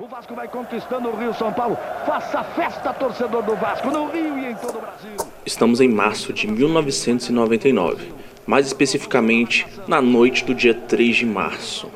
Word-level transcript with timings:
O 0.00 0.06
Vasco 0.06 0.32
vai 0.32 0.46
conquistando 0.46 1.08
o 1.08 1.16
Rio 1.16 1.34
São 1.34 1.52
Paulo. 1.52 1.76
Faça 2.06 2.44
festa, 2.44 2.92
torcedor 2.92 3.42
do 3.42 3.56
Vasco, 3.56 3.90
no 3.90 4.06
Rio 4.06 4.38
e 4.38 4.52
em 4.52 4.54
todo 4.54 4.78
o 4.78 4.80
Brasil. 4.80 5.16
Estamos 5.44 5.80
em 5.80 5.88
março 5.88 6.32
de 6.32 6.46
1999, 6.46 8.12
mais 8.46 8.68
especificamente 8.68 9.66
na 9.88 10.00
noite 10.00 10.44
do 10.44 10.54
dia 10.54 10.72
3 10.72 11.16
de 11.16 11.26
março. 11.26 11.90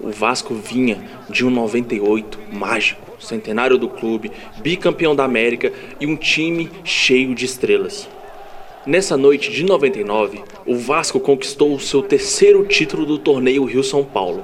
O 0.00 0.10
Vasco 0.10 0.52
vinha 0.52 1.00
de 1.30 1.46
um 1.46 1.50
98 1.50 2.40
mágico, 2.52 3.22
centenário 3.22 3.78
do 3.78 3.88
clube, 3.88 4.32
bicampeão 4.56 5.14
da 5.14 5.22
América 5.22 5.72
e 6.00 6.08
um 6.08 6.16
time 6.16 6.68
cheio 6.82 7.36
de 7.36 7.44
estrelas. 7.44 8.08
Nessa 8.84 9.16
noite 9.16 9.52
de 9.52 9.62
99, 9.62 10.42
o 10.66 10.76
Vasco 10.76 11.20
conquistou 11.20 11.72
o 11.72 11.78
seu 11.78 12.02
terceiro 12.02 12.66
título 12.66 13.06
do 13.06 13.16
torneio 13.16 13.64
Rio 13.64 13.84
São 13.84 14.04
Paulo 14.04 14.42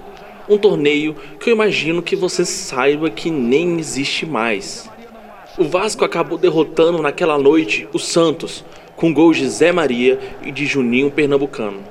um 0.50 0.58
torneio 0.58 1.14
que 1.38 1.48
eu 1.48 1.54
imagino 1.54 2.02
que 2.02 2.16
você 2.16 2.44
saiba 2.44 3.08
que 3.08 3.30
nem 3.30 3.78
existe 3.78 4.26
mais. 4.26 4.90
O 5.56 5.64
Vasco 5.64 6.04
acabou 6.04 6.36
derrotando 6.36 7.00
naquela 7.00 7.38
noite 7.38 7.88
o 7.92 7.98
Santos, 7.98 8.64
com 8.96 9.14
gols 9.14 9.36
de 9.36 9.48
Zé 9.48 9.70
Maria 9.70 10.18
e 10.42 10.50
de 10.50 10.66
Juninho 10.66 11.10
Pernambucano. 11.10 11.82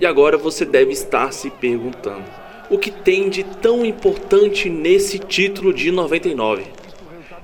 E 0.00 0.06
agora 0.06 0.38
você 0.38 0.64
deve 0.64 0.92
estar 0.92 1.32
se 1.32 1.50
perguntando: 1.50 2.24
o 2.70 2.78
que 2.78 2.92
tem 2.92 3.28
de 3.28 3.42
tão 3.42 3.84
importante 3.84 4.70
nesse 4.70 5.18
título 5.18 5.74
de 5.74 5.90
99? 5.90 6.62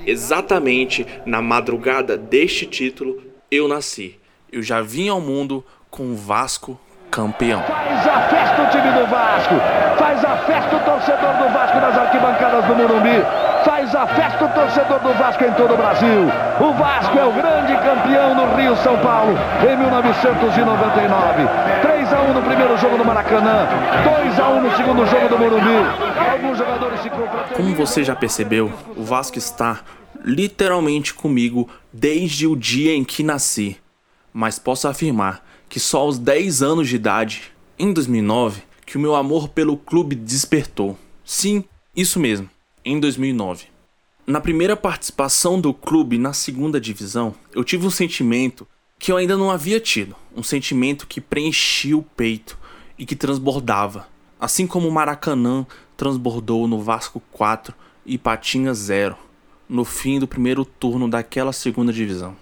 Exatamente 0.06 1.04
na 1.26 1.42
madrugada 1.42 2.16
deste 2.16 2.64
título 2.64 3.20
eu 3.50 3.66
nasci. 3.66 4.14
Eu 4.52 4.62
já 4.62 4.80
vim 4.80 5.08
ao 5.08 5.20
mundo 5.20 5.64
com 5.90 6.12
o 6.12 6.14
Vasco 6.14 6.78
campeão. 7.10 7.62
Faz 7.62 8.06
a 8.06 8.20
festa 8.28 8.62
o 8.62 8.66
time 8.66 8.90
do 8.92 9.06
Vasco. 9.06 9.54
Faz 9.98 10.24
a 10.24 10.36
festa 10.38 10.76
o 10.76 10.80
torcedor 10.80 11.32
do 11.34 11.52
Vasco 11.52 11.80
nas 11.80 11.98
arquibancadas 11.98 12.64
do 12.64 12.74
Morumbi. 12.74 13.22
Faz 13.64 13.94
a 13.94 14.06
festa 14.06 14.44
o 14.44 14.48
torcedor 14.48 15.00
do 15.00 15.14
Vasco 15.14 15.44
em 15.44 15.52
todo 15.52 15.74
o 15.74 15.76
Brasil. 15.76 16.30
O 16.60 16.72
Vasco 16.74 17.18
é 17.18 17.24
o 17.24 17.32
grande 17.32 17.74
campeão 17.74 18.34
no 18.34 18.56
Rio 18.56 18.76
São 18.76 18.96
Paulo 18.98 19.32
em 19.62 19.76
1999. 19.76 21.48
3 21.82 22.12
a 22.12 22.20
1 22.20 22.32
no 22.34 22.42
primeiro 22.42 22.76
jogo 22.78 22.96
do 22.96 23.04
Maracanã, 23.04 23.66
2 24.22 24.40
a 24.40 24.48
1 24.50 24.60
no 24.60 24.76
segundo 24.76 25.06
jogo 25.06 25.28
do 25.28 25.38
Morumbi. 25.38 25.76
Alguns 26.30 26.58
jogadores 26.58 27.00
se 27.00 27.10
Como 27.54 27.74
você 27.74 28.04
já 28.04 28.14
percebeu, 28.14 28.72
o 28.96 29.02
Vasco 29.02 29.38
está 29.38 29.80
literalmente 30.24 31.14
comigo 31.14 31.68
desde 31.92 32.46
o 32.46 32.56
dia 32.56 32.94
em 32.94 33.04
que 33.04 33.22
nasci. 33.22 33.76
Mas 34.32 34.58
posso 34.58 34.86
afirmar 34.88 35.45
que 35.68 35.80
só 35.80 36.00
aos 36.00 36.18
10 36.18 36.62
anos 36.62 36.88
de 36.88 36.96
idade, 36.96 37.52
em 37.78 37.92
2009, 37.92 38.62
que 38.84 38.96
o 38.96 39.00
meu 39.00 39.14
amor 39.14 39.48
pelo 39.48 39.76
clube 39.76 40.14
despertou. 40.14 40.98
Sim, 41.24 41.64
isso 41.94 42.20
mesmo, 42.20 42.48
em 42.84 43.00
2009. 43.00 43.66
Na 44.26 44.40
primeira 44.40 44.76
participação 44.76 45.60
do 45.60 45.72
clube 45.72 46.18
na 46.18 46.32
segunda 46.32 46.80
divisão, 46.80 47.34
eu 47.52 47.62
tive 47.62 47.86
um 47.86 47.90
sentimento 47.90 48.66
que 48.98 49.12
eu 49.12 49.16
ainda 49.16 49.36
não 49.36 49.50
havia 49.50 49.78
tido, 49.78 50.16
um 50.34 50.42
sentimento 50.42 51.06
que 51.06 51.20
preenchia 51.20 51.96
o 51.96 52.02
peito 52.02 52.58
e 52.98 53.04
que 53.04 53.14
transbordava, 53.14 54.08
assim 54.40 54.66
como 54.66 54.88
o 54.88 54.92
Maracanã 54.92 55.66
transbordou 55.96 56.66
no 56.66 56.80
Vasco 56.80 57.22
4 57.32 57.74
e 58.04 58.16
Patinha 58.16 58.72
0, 58.72 59.16
no 59.68 59.84
fim 59.84 60.18
do 60.18 60.28
primeiro 60.28 60.64
turno 60.64 61.08
daquela 61.08 61.52
segunda 61.52 61.92
divisão. 61.92 62.36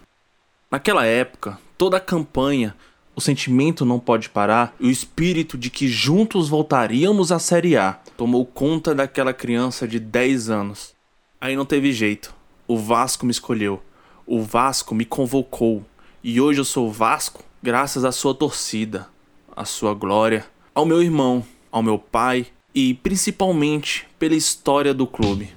Naquela 0.71 1.07
época, 1.07 1.59
toda 1.77 1.97
a 1.97 2.01
campanha 2.01 2.75
o 3.17 3.21
sentimento 3.21 3.85
não 3.85 3.99
pode 3.99 4.29
parar 4.29 4.75
o 4.81 4.87
espírito 4.87 5.57
de 5.57 5.71
que 5.71 5.89
juntos 5.89 6.49
voltaríamos 6.49 7.31
à 7.31 7.39
Série 7.39 7.77
A 7.77 7.99
tomou 8.17 8.45
conta 8.45 8.95
daquela 8.95 9.33
criança 9.33 9.87
de 9.87 10.01
10 10.01 10.51
anos. 10.51 10.95
Aí 11.41 11.55
não 11.57 11.65
teve 11.65 11.93
jeito. 11.93 12.35
O 12.67 12.77
Vasco 12.77 13.27
me 13.27 13.33
escolheu. 13.33 13.83
O 14.27 14.43
Vasco 14.43 14.95
me 14.95 15.05
convocou. 15.05 15.85
E 16.23 16.41
hoje 16.41 16.61
eu 16.61 16.65
sou 16.65 16.91
Vasco 16.91 17.45
graças 17.63 18.05
à 18.05 18.13
sua 18.13 18.35
torcida, 18.35 19.07
à 19.55 19.65
sua 19.65 19.95
glória, 19.95 20.47
ao 20.75 20.85
meu 20.85 21.03
irmão, 21.03 21.45
ao 21.71 21.83
meu 21.83 21.99
pai 21.99 22.47
e 22.75 22.95
principalmente 22.95 24.07
pela 24.19 24.35
história 24.35 24.93
do 24.93 25.07
clube. 25.07 25.51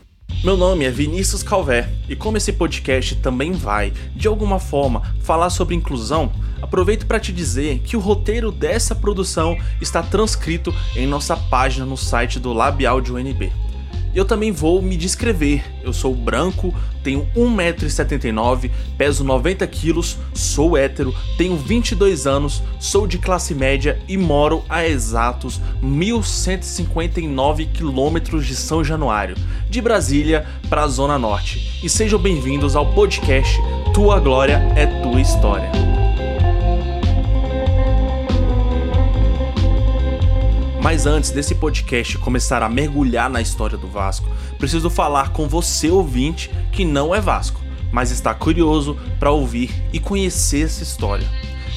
Meu 0.44 0.56
nome 0.56 0.86
é 0.86 0.92
Vinícius 0.92 1.42
Calvé 1.42 1.90
e 2.08 2.16
como 2.16 2.38
esse 2.38 2.54
podcast 2.54 3.16
também 3.16 3.54
vai, 3.54 3.92
de 4.16 4.28
alguma 4.28 4.60
forma, 4.60 5.02
falar 5.22 5.50
sobre 5.50 5.74
inclusão, 5.74 6.32
aproveito 6.62 7.06
para 7.08 7.20
te 7.20 7.34
dizer 7.34 7.80
que 7.80 7.98
o 7.98 8.00
roteiro 8.00 8.52
dessa 8.52 8.94
produção 8.94 9.58
está 9.82 10.04
transcrito 10.04 10.74
em 10.96 11.08
nossa 11.08 11.36
página 11.36 11.86
no 11.86 11.98
site 11.98 12.40
do 12.40 12.54
Labial 12.54 13.02
de 13.02 13.12
UNB. 13.12 13.52
Eu 14.18 14.26
também 14.26 14.52
vou 14.52 14.82
me 14.82 14.98
descrever. 14.98 15.64
Eu 15.84 15.94
sou 15.94 16.16
branco, 16.16 16.74
tenho 17.04 17.30
1,79m, 17.36 18.72
peso 18.98 19.24
90kg, 19.24 20.18
sou 20.34 20.76
hétero, 20.76 21.14
tenho 21.38 21.56
22 21.56 22.26
anos, 22.26 22.64
sou 22.80 23.06
de 23.06 23.20
classe 23.20 23.54
média 23.54 24.02
e 24.08 24.18
moro 24.18 24.64
a 24.68 24.88
exatos 24.88 25.62
1.159 25.84 27.72
quilômetros 27.72 28.48
de 28.48 28.56
São 28.56 28.84
Januário, 28.84 29.36
de 29.70 29.80
Brasília 29.80 30.48
para 30.68 30.82
a 30.82 30.88
Zona 30.88 31.20
Norte. 31.20 31.80
E 31.84 31.88
sejam 31.88 32.18
bem-vindos 32.18 32.76
ao 32.76 32.92
podcast 32.94 33.56
Tua 33.94 34.20
Glória 34.20 34.68
é 34.76 34.88
Tua 35.04 35.22
História. 35.22 36.07
Mas 40.82 41.06
antes 41.06 41.32
desse 41.32 41.56
podcast 41.56 42.18
começar 42.20 42.62
a 42.62 42.70
mergulhar 42.70 43.30
na 43.30 43.42
história 43.42 43.78
do 43.78 43.88
Vasco, 43.88 44.30
preciso 44.58 44.90
falar 44.90 45.30
com 45.30 45.48
você 45.48 45.90
ouvinte 45.90 46.50
que 46.72 46.86
não 46.86 47.14
é 47.14 47.20
Vasco, 47.20 47.60
mas 47.92 48.12
está 48.12 48.34
curioso 48.34 48.98
para 49.20 49.32
ouvir 49.32 49.72
e 49.92 50.00
conhecer 50.00 50.66
essa 50.66 50.84
história. 50.84 51.28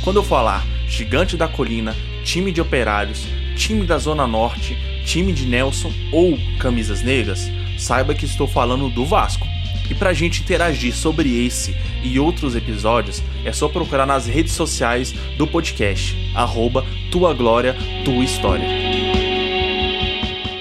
Quando 0.05 0.16
eu 0.16 0.22
falar 0.22 0.65
Gigante 0.87 1.37
da 1.37 1.49
Colina, 1.49 1.94
time 2.25 2.53
de 2.53 2.61
operários, 2.61 3.27
time 3.56 3.87
da 3.87 3.99
Zona 3.99 4.27
Norte, 4.27 4.77
time 5.05 5.32
de 5.32 5.47
Nelson 5.47 5.93
ou 6.12 6.38
Camisas 6.59 7.03
Negras, 7.03 7.50
saiba 7.78 8.15
que 8.15 8.25
estou 8.25 8.47
falando 8.47 8.91
do 8.91 9.05
Vasco. 9.05 9.47
E 9.90 9.94
para 9.94 10.10
a 10.10 10.14
gente 10.14 10.42
interagir 10.42 10.94
sobre 10.94 11.44
esse 11.44 11.74
e 12.04 12.20
outros 12.20 12.54
episódios, 12.54 13.20
é 13.44 13.52
só 13.52 13.68
procurar 13.68 14.06
nas 14.06 14.26
redes 14.26 14.52
sociais 14.52 15.12
do 15.36 15.48
podcast, 15.48 16.14
arroba 16.34 16.84
Tua 17.10 17.34
Glória, 17.34 17.74
Tua 18.04 18.22
História. 18.22 18.64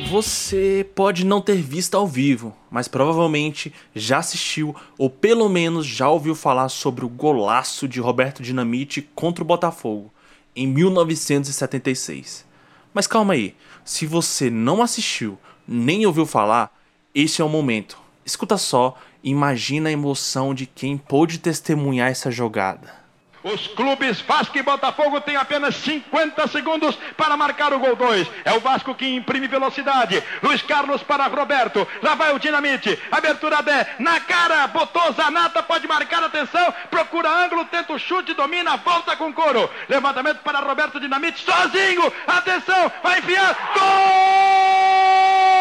Você 0.09 0.89
pode 0.95 1.23
não 1.23 1.39
ter 1.39 1.61
visto 1.61 1.93
ao 1.95 2.07
vivo, 2.07 2.57
mas 2.71 2.87
provavelmente 2.87 3.71
já 3.93 4.17
assistiu 4.17 4.75
ou 4.97 5.07
pelo 5.07 5.47
menos 5.47 5.85
já 5.85 6.09
ouviu 6.09 6.33
falar 6.33 6.67
sobre 6.67 7.05
o 7.05 7.09
golaço 7.09 7.87
de 7.87 7.99
Roberto 7.99 8.41
Dinamite 8.41 9.07
contra 9.13 9.43
o 9.43 9.47
Botafogo 9.47 10.11
em 10.55 10.65
1976. 10.65 12.43
Mas 12.91 13.05
calma 13.05 13.33
aí, 13.33 13.55
se 13.85 14.07
você 14.07 14.49
não 14.49 14.81
assistiu 14.81 15.37
nem 15.67 16.07
ouviu 16.07 16.25
falar, 16.25 16.75
esse 17.13 17.43
é 17.43 17.45
o 17.45 17.49
momento. 17.49 17.95
Escuta 18.25 18.57
só 18.57 18.97
imagina 19.23 19.89
a 19.89 19.91
emoção 19.91 20.53
de 20.53 20.65
quem 20.65 20.97
pôde 20.97 21.39
testemunhar 21.39 22.09
essa 22.09 22.31
jogada. 22.31 22.99
Os 23.43 23.67
clubes 23.67 24.19
Vasco 24.21 24.57
e 24.57 24.61
Botafogo 24.61 25.21
têm 25.21 25.37
apenas 25.37 25.75
50 25.75 26.47
segundos 26.47 26.97
para 27.15 27.37
marcar 27.37 27.73
o 27.73 27.79
gol 27.79 27.95
2. 27.95 28.27
É 28.43 28.53
o 28.53 28.59
Vasco 28.59 28.93
que 28.93 29.15
imprime 29.15 29.47
velocidade. 29.47 30.21
Luiz 30.43 30.61
Carlos 30.61 31.01
para 31.03 31.27
Roberto. 31.27 31.87
Lá 32.01 32.15
vai 32.15 32.35
o 32.35 32.39
Dinamite. 32.39 32.99
Abertura 33.09 33.61
10. 33.61 33.87
Na 33.99 34.19
cara. 34.19 34.67
Botou 34.67 35.13
Zanata. 35.13 35.63
Pode 35.63 35.87
marcar. 35.87 36.21
Atenção. 36.23 36.73
Procura 36.91 37.45
ângulo. 37.45 37.63
Tenta 37.65 37.93
o 37.93 37.99
chute. 37.99 38.33
Domina. 38.33 38.75
Volta 38.77 39.15
com 39.15 39.31
couro. 39.33 39.69
Levantamento 39.87 40.39
para 40.39 40.59
Roberto 40.59 40.99
Dinamite. 40.99 41.41
Sozinho. 41.41 42.11
Atenção. 42.27 42.91
Vai 43.01 43.19
enfiar. 43.19 43.55
Gol! 43.73 45.58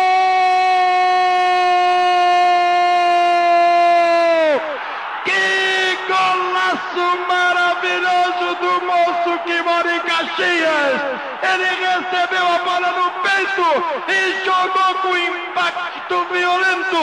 Que 9.49 9.63
mora 9.63 9.97
em 9.97 10.01
Caxias. 10.01 11.01
Ele 11.43 11.65
recebeu 11.65 12.47
a 12.47 12.59
bola 12.59 12.93
no 12.93 13.11
peito 13.23 13.69
e 14.09 14.45
jogou 14.45 14.95
com 15.03 15.17
impacto 15.17 16.27
violento 16.33 17.01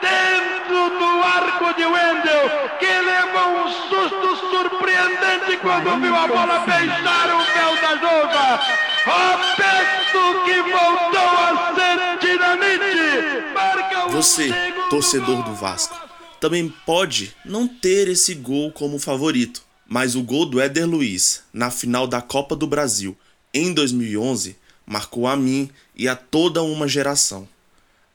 dentro 0.00 0.90
do 0.98 1.22
arco 1.24 1.74
de 1.74 1.84
Wendel, 1.84 2.50
que 2.78 2.86
levou 2.86 3.64
um 3.64 3.68
susto 3.68 4.36
surpreendente 4.50 5.56
quando 5.60 6.00
viu 6.00 6.14
a 6.14 6.26
bola 6.26 6.58
beijar 6.60 7.28
o 7.34 7.40
véu 7.54 7.76
da 7.82 7.96
jova. 7.96 8.60
Roberto 9.06 10.44
que 10.44 10.62
voltou 10.62 11.30
a 11.38 11.74
ser 11.74 12.18
dinamite. 12.20 13.52
Marca 13.54 14.08
Você, 14.08 14.52
torcedor 14.90 15.42
do 15.42 15.54
Vasco, 15.54 16.07
também 16.40 16.72
pode 16.86 17.34
não 17.44 17.66
ter 17.68 18.08
esse 18.08 18.34
gol 18.34 18.72
como 18.72 18.98
favorito 18.98 19.68
mas 19.88 20.14
o 20.14 20.22
gol 20.22 20.44
do 20.44 20.60
Éder 20.60 20.86
Luiz 20.86 21.42
na 21.50 21.70
final 21.70 22.06
da 22.06 22.20
Copa 22.20 22.54
do 22.54 22.66
Brasil 22.66 23.16
em 23.54 23.72
2011 23.72 24.56
marcou 24.84 25.26
a 25.26 25.34
mim 25.34 25.70
e 25.96 26.06
a 26.06 26.14
toda 26.14 26.62
uma 26.62 26.86
geração. 26.86 27.48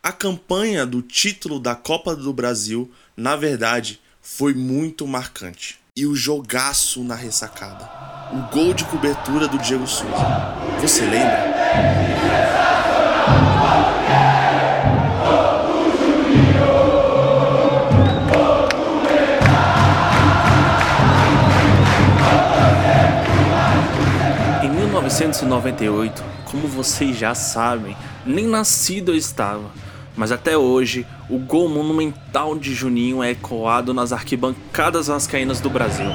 A 0.01 0.11
campanha 0.11 0.85
do 0.85 1.01
título 1.01 1.59
da 1.59 1.75
Copa 1.75 2.15
do 2.15 2.31
Brasil, 2.31 2.91
na 3.17 3.35
verdade, 3.35 3.99
foi 4.21 4.53
muito 4.53 5.07
marcante. 5.07 5.79
E 5.95 6.05
o 6.05 6.15
jogaço 6.15 7.03
na 7.03 7.15
ressacada. 7.15 7.89
O 8.31 8.53
gol 8.53 8.73
de 8.73 8.83
cobertura 8.85 9.47
do 9.47 9.57
Diego 9.59 9.87
Souza. 9.87 10.55
Você 10.81 11.01
lembra? 11.01 12.62
1998, 25.13 26.24
como 26.45 26.68
vocês 26.68 27.18
já 27.18 27.36
sabem, 27.36 27.95
nem 28.25 28.48
nascido 28.48 29.12
eu 29.12 29.15
estava 29.15 29.71
mas 30.15 30.31
até 30.31 30.56
hoje, 30.56 31.07
o 31.30 31.39
gol 31.39 31.68
monumental 31.68 32.57
de 32.57 32.74
Juninho 32.74 33.24
é 33.24 33.31
ecoado 33.31 33.94
nas 33.94 34.12
arquibancadas 34.12 35.07
vascaínas 35.07 35.60
do 35.60 35.69
Brasil. 35.69 36.06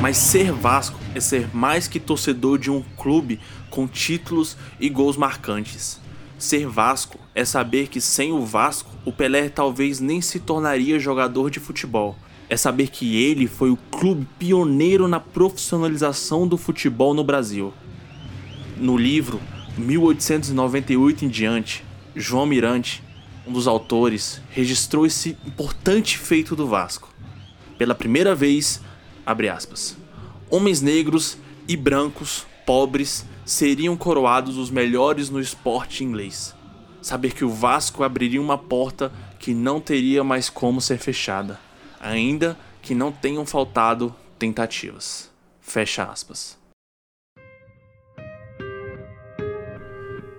Mas 0.00 0.16
ser 0.16 0.52
Vasco 0.52 0.98
é 1.14 1.18
ser 1.18 1.48
mais 1.52 1.88
que 1.88 1.98
torcedor 1.98 2.58
de 2.58 2.70
um 2.70 2.84
clube 2.96 3.40
com 3.68 3.88
títulos 3.88 4.56
e 4.78 4.88
gols 4.88 5.16
marcantes. 5.16 6.00
Ser 6.38 6.68
Vasco 6.68 7.18
é 7.34 7.44
saber 7.44 7.88
que 7.88 8.00
sem 8.00 8.30
o 8.30 8.44
Vasco, 8.44 8.90
o 9.04 9.12
Pelé 9.12 9.48
talvez 9.48 9.98
nem 9.98 10.20
se 10.20 10.38
tornaria 10.38 11.00
jogador 11.00 11.50
de 11.50 11.58
futebol. 11.58 12.16
É 12.48 12.56
saber 12.56 12.88
que 12.88 13.16
ele 13.16 13.46
foi 13.46 13.70
o 13.70 13.78
clube 13.90 14.26
pioneiro 14.38 15.08
na 15.08 15.18
profissionalização 15.18 16.46
do 16.46 16.56
futebol 16.56 17.12
no 17.12 17.24
Brasil. 17.24 17.72
No 18.76 18.96
livro 18.96 19.40
1898 19.76 21.24
em 21.24 21.28
diante, 21.28 21.84
João 22.14 22.46
Mirante, 22.46 23.02
um 23.46 23.52
dos 23.52 23.66
autores, 23.66 24.40
registrou 24.50 25.04
esse 25.04 25.36
importante 25.46 26.18
feito 26.18 26.56
do 26.56 26.66
Vasco. 26.66 27.12
Pela 27.76 27.94
primeira 27.94 28.34
vez, 28.34 28.80
abre 29.24 29.48
aspas, 29.48 29.96
homens 30.48 30.80
negros 30.80 31.36
e 31.68 31.76
brancos, 31.76 32.46
pobres, 32.64 33.26
seriam 33.44 33.96
coroados 33.96 34.56
os 34.56 34.70
melhores 34.70 35.30
no 35.30 35.40
esporte 35.40 36.02
inglês. 36.02 36.54
Saber 37.02 37.34
que 37.34 37.44
o 37.44 37.50
Vasco 37.50 38.02
abriria 38.02 38.40
uma 38.40 38.58
porta 38.58 39.12
que 39.38 39.54
não 39.54 39.80
teria 39.80 40.24
mais 40.24 40.48
como 40.48 40.80
ser 40.80 40.98
fechada, 40.98 41.60
ainda 42.06 42.56
que 42.80 42.94
não 42.94 43.10
tenham 43.10 43.44
faltado 43.44 44.14
tentativas. 44.38 45.30
Fecha 45.60 46.04
aspas. 46.04 46.56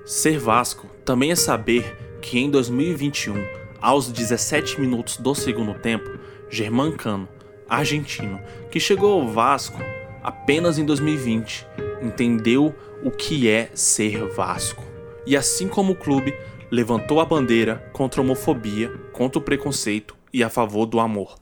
Ser 0.06 0.40
Vasco 0.40 0.88
também 1.04 1.32
é 1.32 1.36
saber 1.36 2.20
que 2.22 2.40
em 2.40 2.50
2021, 2.50 3.36
aos 3.82 4.10
17 4.10 4.80
minutos 4.80 5.18
do 5.18 5.36
segundo 5.36 5.74
tempo, 5.74 6.18
Germán 6.50 6.94
Cano, 6.94 7.28
argentino, 7.68 8.40
que 8.72 8.80
chegou 8.80 9.20
ao 9.20 9.28
Vasco 9.28 9.80
apenas 10.24 10.78
em 10.78 10.86
2020, 10.86 11.68
entendeu 12.02 12.74
o 13.04 13.12
que 13.12 13.50
é 13.50 13.70
ser 13.74 14.30
Vasco. 14.30 14.84
E 15.26 15.36
assim 15.36 15.68
como 15.68 15.92
o 15.92 15.96
clube, 15.96 16.34
levantou 16.72 17.20
a 17.20 17.26
bandeira 17.26 17.90
contra 17.92 18.22
a 18.22 18.24
homofobia, 18.24 18.90
contra 19.12 19.40
o 19.40 19.42
preconceito 19.42 20.16
e 20.32 20.42
a 20.42 20.50
favor 20.50 20.86
do 20.86 21.02
amor. 21.02 21.36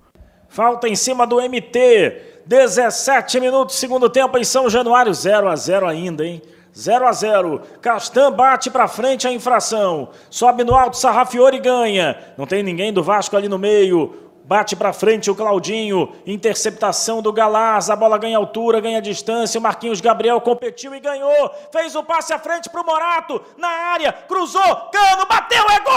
Falta 0.56 0.88
em 0.88 0.96
cima 0.96 1.28
do 1.28 1.42
MT. 1.42 2.44
17 2.46 3.42
minutos, 3.42 3.75
segundo 3.75 4.10
tempo 4.10 4.38
em 4.38 4.44
São 4.46 4.69
Januário, 4.69 5.13
0 5.13 5.50
a 5.50 5.56
0 5.57 5.86
ainda, 5.86 6.25
hein? 6.25 6.42
0 6.74 7.06
a 7.06 7.12
0. 7.12 7.62
Castan 7.81 8.31
bate 8.31 8.72
para 8.72 8.88
frente 8.88 9.28
a 9.28 9.34
infração. 9.34 10.12
Sobe 10.30 10.63
no 10.63 10.74
alto, 10.74 10.96
Sarrafiore 10.96 11.60
ganha. 11.60 12.18
Não 12.38 12.48
tem 12.48 12.63
ninguém 12.63 12.94
do 12.94 13.04
Vasco 13.04 13.36
ali 13.36 13.50
no 13.50 13.60
meio. 13.60 14.25
Bate 14.48 14.76
para 14.76 14.94
frente 14.94 15.32
o 15.32 15.36
Claudinho. 15.36 16.14
Interceptação 16.24 17.20
do 17.20 17.34
Galaz. 17.34 17.90
A 17.90 17.96
bola 17.96 18.16
ganha 18.16 18.38
altura, 18.38 18.80
ganha 18.80 19.02
distância. 19.02 19.60
O 19.60 19.64
Marquinhos 19.64 20.00
Gabriel 20.00 20.40
competiu 20.40 20.94
e 20.94 21.00
ganhou. 21.00 21.52
Fez 21.72 21.96
o 21.96 22.04
passe 22.04 22.32
à 22.32 22.38
frente 22.38 22.70
para 22.70 22.82
o 22.82 22.86
Morato. 22.86 23.42
Na 23.58 23.68
área. 23.68 24.14
Cruzou. 24.14 24.62
Cano. 24.92 25.26
Bateu. 25.28 25.66
É 25.68 25.80
gol! 25.80 25.96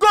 Gol! 0.00 0.08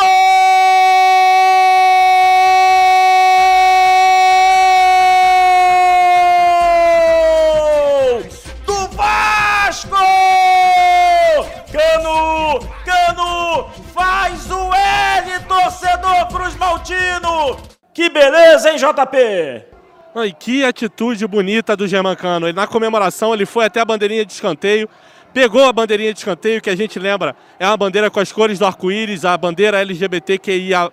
Que 17.94 18.10
beleza, 18.10 18.70
hein, 18.72 18.78
JP? 18.78 19.66
E 20.26 20.34
que 20.34 20.64
atitude 20.64 21.28
bonita 21.28 21.76
do 21.76 21.88
Germancano. 21.88 22.48
Ele, 22.48 22.56
na 22.56 22.66
comemoração, 22.66 23.34
ele 23.34 23.46
foi 23.46 23.66
até 23.66 23.80
a 23.80 23.86
bandeirinha 23.86 24.26
de 24.26 24.32
escanteio, 24.32 24.90
pegou 25.34 25.66
a 25.66 25.74
bandeirinha 25.74 26.14
de 26.14 26.20
escanteio, 26.20 26.62
que 26.62 26.70
a 26.70 26.76
gente 26.76 26.98
lembra 26.98 27.36
é 27.60 27.68
uma 27.68 27.78
bandeira 27.78 28.10
com 28.10 28.20
as 28.20 28.32
cores 28.32 28.58
do 28.58 28.66
arco-íris, 28.66 29.26
a 29.26 29.38
bandeira 29.38 29.82
LGBTQIA. 29.82 30.92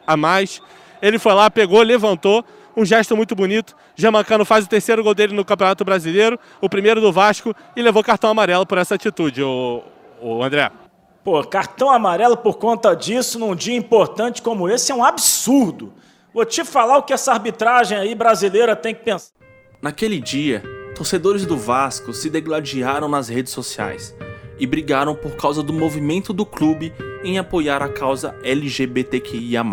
Ele 1.01 1.19
foi 1.19 1.35
lá, 1.35 1.51
pegou, 1.51 1.83
levantou, 1.83 2.45
um 2.77 2.85
gesto 2.85 3.17
muito 3.17 3.35
bonito. 3.35 3.77
Germancano 3.95 4.45
faz 4.45 4.65
o 4.65 4.69
terceiro 4.69 5.03
gol 5.03 5.15
dele 5.15 5.35
no 5.35 5.45
Campeonato 5.45 5.85
Brasileiro, 5.85 6.39
o 6.61 6.69
primeiro 6.69 7.01
do 7.01 7.13
Vasco, 7.13 7.55
e 7.77 7.83
levou 7.83 8.03
cartão 8.03 8.31
amarelo 8.31 8.67
por 8.67 8.79
essa 8.79 8.95
atitude, 8.95 9.43
o, 9.43 9.83
o 10.21 10.43
André. 10.43 10.71
Pô, 11.25 11.43
cartão 11.43 11.89
amarelo 11.89 12.37
por 12.37 12.59
conta 12.59 12.95
disso 12.95 13.39
num 13.39 13.57
dia 13.57 13.75
importante 13.75 14.43
como 14.43 14.69
esse 14.69 14.93
é 14.93 14.95
um 14.95 15.03
absurdo. 15.03 15.91
Vou 16.35 16.45
te 16.45 16.63
falar 16.63 16.99
o 16.99 17.03
que 17.03 17.15
essa 17.15 17.33
arbitragem 17.33 17.97
aí 17.97 18.15
brasileira 18.15 18.77
tem 18.77 18.95
que 18.95 19.03
pensar. 19.03 19.33
Naquele 19.81 20.21
dia, 20.21 20.63
torcedores 20.95 21.47
do 21.47 21.57
Vasco 21.57 22.13
se 22.13 22.29
degladiaram 22.29 23.09
nas 23.09 23.31
redes 23.31 23.55
sociais 23.55 24.15
e 24.59 24.67
brigaram 24.67 25.15
por 25.15 25.35
causa 25.35 25.63
do 25.63 25.73
movimento 25.73 26.31
do 26.31 26.45
clube 26.45 26.93
em 27.25 27.39
apoiar 27.39 27.83
a 27.83 27.89
causa 27.89 28.35
LGBTQIA. 28.45 29.65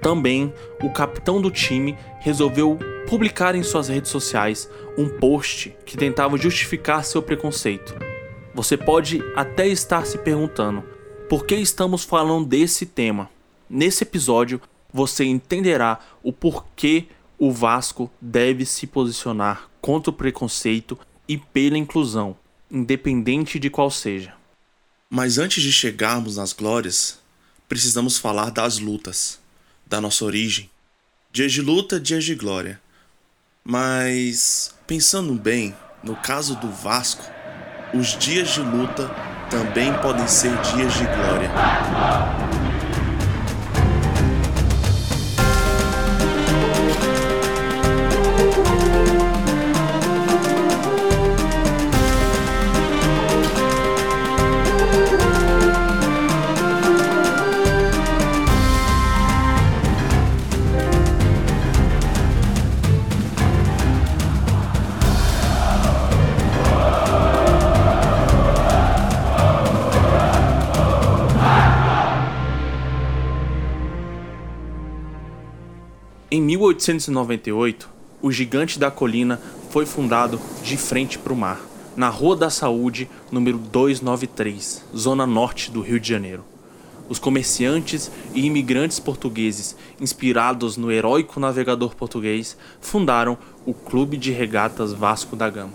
Também, 0.00 0.50
o 0.82 0.88
capitão 0.90 1.42
do 1.42 1.50
time 1.50 1.98
resolveu 2.20 2.78
publicar 3.06 3.54
em 3.54 3.62
suas 3.62 3.88
redes 3.88 4.10
sociais 4.10 4.70
um 4.96 5.10
post 5.10 5.76
que 5.84 5.94
tentava 5.94 6.38
justificar 6.38 7.04
seu 7.04 7.20
preconceito. 7.20 8.13
Você 8.54 8.76
pode 8.76 9.20
até 9.34 9.66
estar 9.66 10.06
se 10.06 10.16
perguntando 10.16 10.82
por 11.28 11.44
que 11.44 11.56
estamos 11.56 12.04
falando 12.04 12.46
desse 12.46 12.86
tema. 12.86 13.28
Nesse 13.68 14.04
episódio, 14.04 14.60
você 14.92 15.24
entenderá 15.24 15.98
o 16.22 16.32
porquê 16.32 17.08
o 17.36 17.50
Vasco 17.50 18.08
deve 18.20 18.64
se 18.64 18.86
posicionar 18.86 19.68
contra 19.80 20.10
o 20.10 20.14
preconceito 20.14 20.96
e 21.26 21.36
pela 21.36 21.76
inclusão, 21.76 22.36
independente 22.70 23.58
de 23.58 23.68
qual 23.68 23.90
seja. 23.90 24.34
Mas 25.10 25.36
antes 25.36 25.60
de 25.60 25.72
chegarmos 25.72 26.36
nas 26.36 26.52
glórias, 26.52 27.18
precisamos 27.68 28.18
falar 28.18 28.50
das 28.50 28.78
lutas, 28.78 29.40
da 29.84 30.00
nossa 30.00 30.24
origem. 30.24 30.70
Dias 31.32 31.52
de 31.52 31.60
luta, 31.60 31.98
dias 31.98 32.22
de 32.22 32.36
glória. 32.36 32.80
Mas, 33.64 34.72
pensando 34.86 35.34
bem, 35.34 35.74
no 36.04 36.14
caso 36.14 36.54
do 36.54 36.70
Vasco, 36.70 37.33
os 37.94 38.16
dias 38.18 38.48
de 38.48 38.60
luta 38.60 39.08
também 39.48 39.92
podem 39.94 40.26
ser 40.26 40.50
dias 40.58 40.92
de 40.94 41.04
glória. 41.04 42.43
Em 76.34 76.42
1898, 76.42 77.88
o 78.20 78.32
Gigante 78.32 78.76
da 78.76 78.90
Colina 78.90 79.40
foi 79.70 79.86
fundado 79.86 80.40
de 80.64 80.76
frente 80.76 81.16
para 81.16 81.32
o 81.32 81.36
mar, 81.36 81.60
na 81.96 82.08
Rua 82.08 82.34
da 82.34 82.50
Saúde, 82.50 83.08
número 83.30 83.56
293, 83.56 84.84
zona 84.96 85.28
norte 85.28 85.70
do 85.70 85.80
Rio 85.80 86.00
de 86.00 86.08
Janeiro. 86.08 86.44
Os 87.08 87.20
comerciantes 87.20 88.10
e 88.34 88.44
imigrantes 88.44 88.98
portugueses, 88.98 89.76
inspirados 90.00 90.76
no 90.76 90.90
heróico 90.90 91.38
navegador 91.38 91.94
português, 91.94 92.56
fundaram 92.80 93.38
o 93.64 93.72
Clube 93.72 94.16
de 94.16 94.32
Regatas 94.32 94.92
Vasco 94.92 95.36
da 95.36 95.48
Gama. 95.48 95.74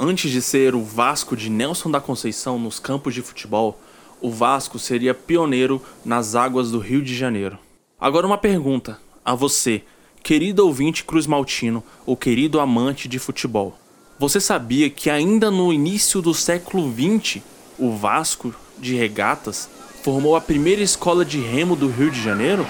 Antes 0.00 0.30
de 0.30 0.40
ser 0.40 0.74
o 0.74 0.82
Vasco 0.82 1.36
de 1.36 1.50
Nelson 1.50 1.90
da 1.90 2.00
Conceição 2.00 2.58
nos 2.58 2.78
campos 2.78 3.12
de 3.12 3.20
futebol, 3.20 3.78
o 4.22 4.30
Vasco 4.30 4.78
seria 4.78 5.12
pioneiro 5.12 5.82
nas 6.02 6.34
águas 6.34 6.70
do 6.70 6.78
Rio 6.78 7.02
de 7.02 7.14
Janeiro. 7.14 7.58
Agora 8.02 8.26
uma 8.26 8.36
pergunta 8.36 8.98
a 9.24 9.32
você, 9.32 9.84
querido 10.24 10.66
ouvinte 10.66 11.04
Cruz 11.04 11.24
Maltino 11.24 11.84
ou 12.04 12.16
querido 12.16 12.58
amante 12.58 13.06
de 13.06 13.16
futebol. 13.20 13.78
Você 14.18 14.40
sabia 14.40 14.90
que 14.90 15.08
ainda 15.08 15.52
no 15.52 15.72
início 15.72 16.20
do 16.20 16.34
século 16.34 16.92
XX, 16.92 17.40
o 17.78 17.92
Vasco 17.92 18.52
de 18.76 18.96
Regatas 18.96 19.70
formou 20.02 20.34
a 20.34 20.40
primeira 20.40 20.82
escola 20.82 21.24
de 21.24 21.38
remo 21.38 21.76
do 21.76 21.88
Rio 21.88 22.10
de 22.10 22.20
Janeiro? 22.20 22.66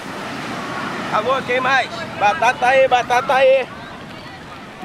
Alô, 1.11 1.41
quem 1.41 1.59
mais? 1.59 1.89
Batata 2.19 2.67
aí, 2.67 2.87
batata 2.87 3.33
aí! 3.33 3.67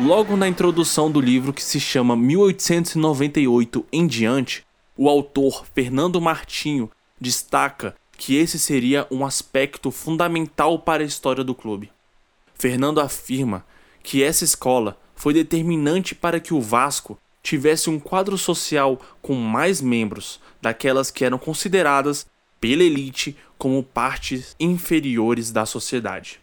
Logo 0.01 0.35
na 0.35 0.49
introdução 0.49 1.11
do 1.11 1.21
livro 1.21 1.53
que 1.53 1.63
se 1.63 1.79
chama 1.79 2.17
1898 2.17 3.85
em 3.93 4.07
diante, 4.07 4.65
o 4.97 5.11
autor 5.11 5.67
Fernando 5.75 6.19
Martinho 6.23 6.91
destaca 7.21 7.95
que 8.19 8.35
esse 8.35 8.59
seria 8.59 9.07
um 9.13 9.25
aspecto 9.25 9.93
fundamental 9.93 10.81
para 10.81 11.05
a 11.05 11.07
história 11.07 11.45
do 11.45 11.55
clube. 11.55 11.91
Fernando 12.53 13.01
afirma 13.01 13.65
que 14.03 14.25
essa 14.25 14.43
escola 14.43 14.99
foi 15.15 15.33
determinante 15.33 16.17
para 16.17 16.41
que 16.41 16.53
o 16.53 16.61
Vasco 16.61 17.17
tivesse 17.43 17.89
um 17.89 17.99
quadro 17.99 18.37
social 18.37 19.01
com 19.23 19.35
mais 19.35 19.81
membros 19.81 20.41
daquelas 20.61 21.13
que 21.13 21.25
eram 21.25 21.39
consideradas 21.39 22.27
pela 22.61 22.83
elite 22.83 23.37
como 23.57 23.83
partes 23.85 24.57
inferiores 24.59 25.53
da 25.53 25.65
sociedade. 25.65 26.41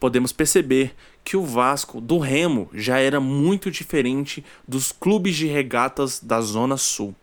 Podemos 0.00 0.32
perceber 0.32 0.92
que 1.22 1.36
o 1.36 1.44
Vasco 1.44 2.00
do 2.00 2.18
Remo 2.18 2.68
já 2.74 2.98
era 2.98 3.20
muito 3.20 3.70
diferente 3.70 4.44
dos 4.66 4.90
clubes 4.90 5.36
de 5.36 5.46
regatas 5.46 6.18
da 6.18 6.40
Zona 6.40 6.76
Sul. 6.76 7.14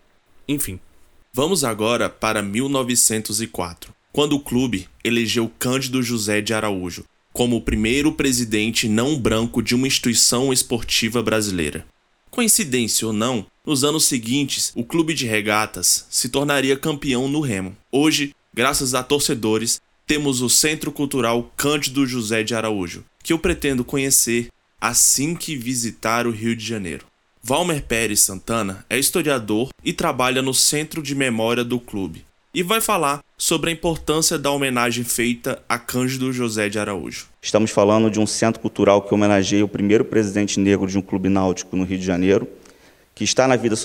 Enfim, 0.48 0.80
vamos 1.40 1.64
agora 1.64 2.10
para 2.10 2.42
1904, 2.42 3.94
quando 4.12 4.34
o 4.34 4.42
clube 4.42 4.90
elegeu 5.02 5.50
Cândido 5.58 6.04
José 6.04 6.42
de 6.42 6.54
Araújo 6.54 7.06
como 7.32 7.56
o 7.56 7.62
primeiro 7.62 8.12
presidente 8.12 8.90
não 8.90 9.18
branco 9.18 9.62
de 9.62 9.74
uma 9.74 9.88
instituição 9.88 10.52
esportiva 10.52 11.24
brasileira. 11.24 11.86
Coincidência 12.30 13.08
ou 13.08 13.14
não, 13.14 13.46
nos 13.66 13.86
anos 13.86 14.04
seguintes, 14.04 14.74
o 14.76 14.84
clube 14.84 15.14
de 15.14 15.26
regatas 15.26 16.06
se 16.10 16.28
tornaria 16.28 16.76
campeão 16.76 17.30
no 17.30 17.40
remo. 17.40 17.74
Hoje, 17.90 18.36
graças 18.54 18.94
a 18.94 19.02
torcedores, 19.02 19.80
temos 20.06 20.42
o 20.42 20.50
Centro 20.50 20.92
Cultural 20.92 21.54
Cândido 21.56 22.06
José 22.06 22.44
de 22.44 22.54
Araújo, 22.54 23.06
que 23.24 23.32
eu 23.32 23.40
pretendo 23.40 23.86
conhecer 23.86 24.50
assim 24.82 25.34
que 25.34 25.56
visitar 25.56 26.28
o 26.28 26.32
Rio 26.32 26.54
de 26.54 26.66
Janeiro. 26.66 27.06
Valmer 27.42 27.82
Pérez 27.84 28.22
Santana 28.22 28.86
é 28.90 28.98
historiador 28.98 29.70
e 29.84 29.94
trabalha 29.94 30.42
no 30.42 30.54
Centro 30.54 31.02
de 31.02 31.16
Memória 31.16 31.64
do 31.64 31.80
clube 31.80 32.26
e 32.54 32.62
vai 32.62 32.82
falar 32.82 33.24
sobre 33.38 33.70
a 33.70 33.74
importância 33.74 34.38
da 34.38 34.52
homenagem 34.52 35.04
feita 35.04 35.62
a 35.68 35.78
Cândido 35.78 36.34
José 36.34 36.68
de 36.68 36.78
Araújo. 36.78 37.28
Estamos 37.42 37.72
falando 37.72 38.10
de 38.10 38.20
um 38.20 38.28
centro 38.28 38.60
cultural 38.60 39.02
que 39.02 39.14
homenageia 39.14 39.64
o 39.64 39.70
primeiro 39.70 40.04
presidente 40.04 40.60
negro 40.60 40.88
de 40.88 40.98
um 40.98 41.02
clube 41.02 41.30
náutico 41.30 41.76
no 41.76 41.84
Rio 41.84 41.98
de 41.98 42.06
Janeiro, 42.06 42.48
que 43.16 43.24
está 43.24 43.48
na 43.48 43.56
vida 43.56 43.76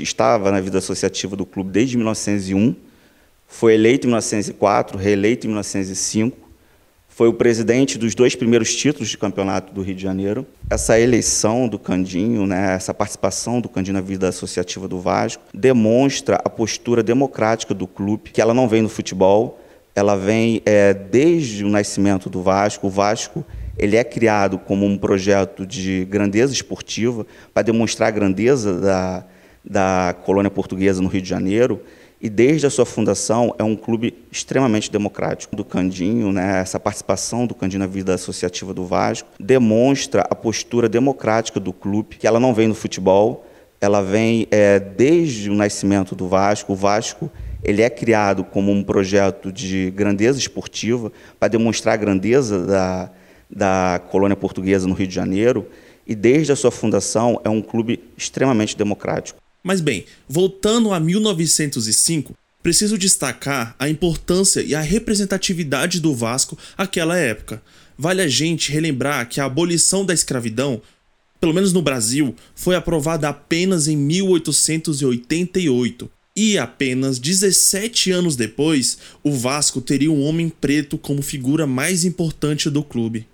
estava 0.00 0.50
na 0.50 0.60
vida 0.60 0.78
associativa 0.78 1.36
do 1.36 1.44
clube 1.44 1.70
desde 1.70 1.96
1901 1.96 2.74
foi 3.52 3.74
eleito 3.74 4.06
em 4.06 4.08
1904, 4.08 4.98
reeleito 4.98 5.46
em 5.46 5.50
1905, 5.50 6.36
foi 7.14 7.28
o 7.28 7.34
presidente 7.34 7.98
dos 7.98 8.14
dois 8.14 8.34
primeiros 8.34 8.74
títulos 8.74 9.10
de 9.10 9.18
campeonato 9.18 9.72
do 9.72 9.82
Rio 9.82 9.94
de 9.94 10.02
Janeiro. 10.02 10.46
Essa 10.70 10.98
eleição 10.98 11.68
do 11.68 11.78
Candinho, 11.78 12.46
né, 12.46 12.74
essa 12.74 12.94
participação 12.94 13.60
do 13.60 13.68
Candinho 13.68 13.94
na 13.94 14.00
vida 14.00 14.28
associativa 14.28 14.88
do 14.88 14.98
Vasco, 14.98 15.42
demonstra 15.52 16.36
a 16.42 16.48
postura 16.48 17.02
democrática 17.02 17.74
do 17.74 17.86
clube, 17.86 18.30
que 18.30 18.40
ela 18.40 18.54
não 18.54 18.66
vem 18.66 18.80
no 18.80 18.88
futebol, 18.88 19.60
ela 19.94 20.16
vem 20.16 20.62
é, 20.64 20.94
desde 20.94 21.64
o 21.64 21.68
nascimento 21.68 22.30
do 22.30 22.42
Vasco. 22.42 22.86
O 22.86 22.90
Vasco 22.90 23.44
ele 23.76 23.96
é 23.96 24.04
criado 24.04 24.58
como 24.58 24.86
um 24.86 24.96
projeto 24.96 25.66
de 25.66 26.06
grandeza 26.06 26.52
esportiva, 26.52 27.26
para 27.52 27.62
demonstrar 27.62 28.08
a 28.08 28.12
grandeza 28.12 28.80
da, 28.80 29.24
da 29.62 30.14
colônia 30.24 30.50
portuguesa 30.50 31.02
no 31.02 31.08
Rio 31.08 31.20
de 31.20 31.28
Janeiro 31.28 31.82
e 32.22 32.30
desde 32.30 32.68
a 32.68 32.70
sua 32.70 32.86
fundação 32.86 33.52
é 33.58 33.64
um 33.64 33.74
clube 33.74 34.14
extremamente 34.30 34.88
democrático. 34.88 35.56
Do 35.56 35.64
Candinho, 35.64 36.30
né, 36.30 36.60
essa 36.60 36.78
participação 36.78 37.48
do 37.48 37.54
Candinho 37.54 37.80
na 37.80 37.86
vida 37.88 38.14
associativa 38.14 38.72
do 38.72 38.86
Vasco, 38.86 39.28
demonstra 39.40 40.24
a 40.30 40.34
postura 40.36 40.88
democrática 40.88 41.58
do 41.58 41.72
clube, 41.72 42.16
que 42.16 42.26
ela 42.26 42.38
não 42.38 42.54
vem 42.54 42.68
no 42.68 42.76
futebol, 42.76 43.44
ela 43.80 44.00
vem 44.00 44.46
é, 44.52 44.78
desde 44.78 45.50
o 45.50 45.54
nascimento 45.54 46.14
do 46.14 46.28
Vasco. 46.28 46.74
O 46.74 46.76
Vasco 46.76 47.28
ele 47.64 47.82
é 47.82 47.90
criado 47.90 48.44
como 48.44 48.70
um 48.70 48.84
projeto 48.84 49.50
de 49.50 49.90
grandeza 49.90 50.38
esportiva 50.38 51.10
para 51.40 51.48
demonstrar 51.48 51.94
a 51.94 51.96
grandeza 51.96 52.64
da, 52.64 53.10
da 53.50 54.00
colônia 54.10 54.36
portuguesa 54.36 54.86
no 54.86 54.94
Rio 54.94 55.08
de 55.08 55.14
Janeiro 55.14 55.66
e 56.06 56.14
desde 56.14 56.52
a 56.52 56.56
sua 56.56 56.70
fundação 56.70 57.40
é 57.44 57.48
um 57.48 57.60
clube 57.60 58.00
extremamente 58.16 58.76
democrático. 58.76 59.41
Mas 59.62 59.80
bem, 59.80 60.04
voltando 60.28 60.92
a 60.92 60.98
1905, 60.98 62.34
preciso 62.62 62.98
destacar 62.98 63.76
a 63.78 63.88
importância 63.88 64.60
e 64.60 64.74
a 64.74 64.80
representatividade 64.80 66.00
do 66.00 66.12
Vasco 66.14 66.58
àquela 66.76 67.16
época. 67.16 67.62
Vale 67.96 68.22
a 68.22 68.28
gente 68.28 68.72
relembrar 68.72 69.28
que 69.28 69.40
a 69.40 69.44
abolição 69.44 70.04
da 70.04 70.14
escravidão, 70.14 70.82
pelo 71.40 71.54
menos 71.54 71.72
no 71.72 71.82
Brasil, 71.82 72.34
foi 72.54 72.74
aprovada 72.74 73.28
apenas 73.28 73.86
em 73.86 73.96
1888. 73.96 76.10
E 76.34 76.56
apenas 76.56 77.18
17 77.18 78.10
anos 78.10 78.36
depois, 78.36 78.96
o 79.22 79.32
Vasco 79.32 79.82
teria 79.82 80.10
um 80.10 80.22
homem 80.22 80.48
preto 80.48 80.96
como 80.96 81.20
figura 81.20 81.66
mais 81.66 82.06
importante 82.06 82.70
do 82.70 82.82
clube. 82.82 83.28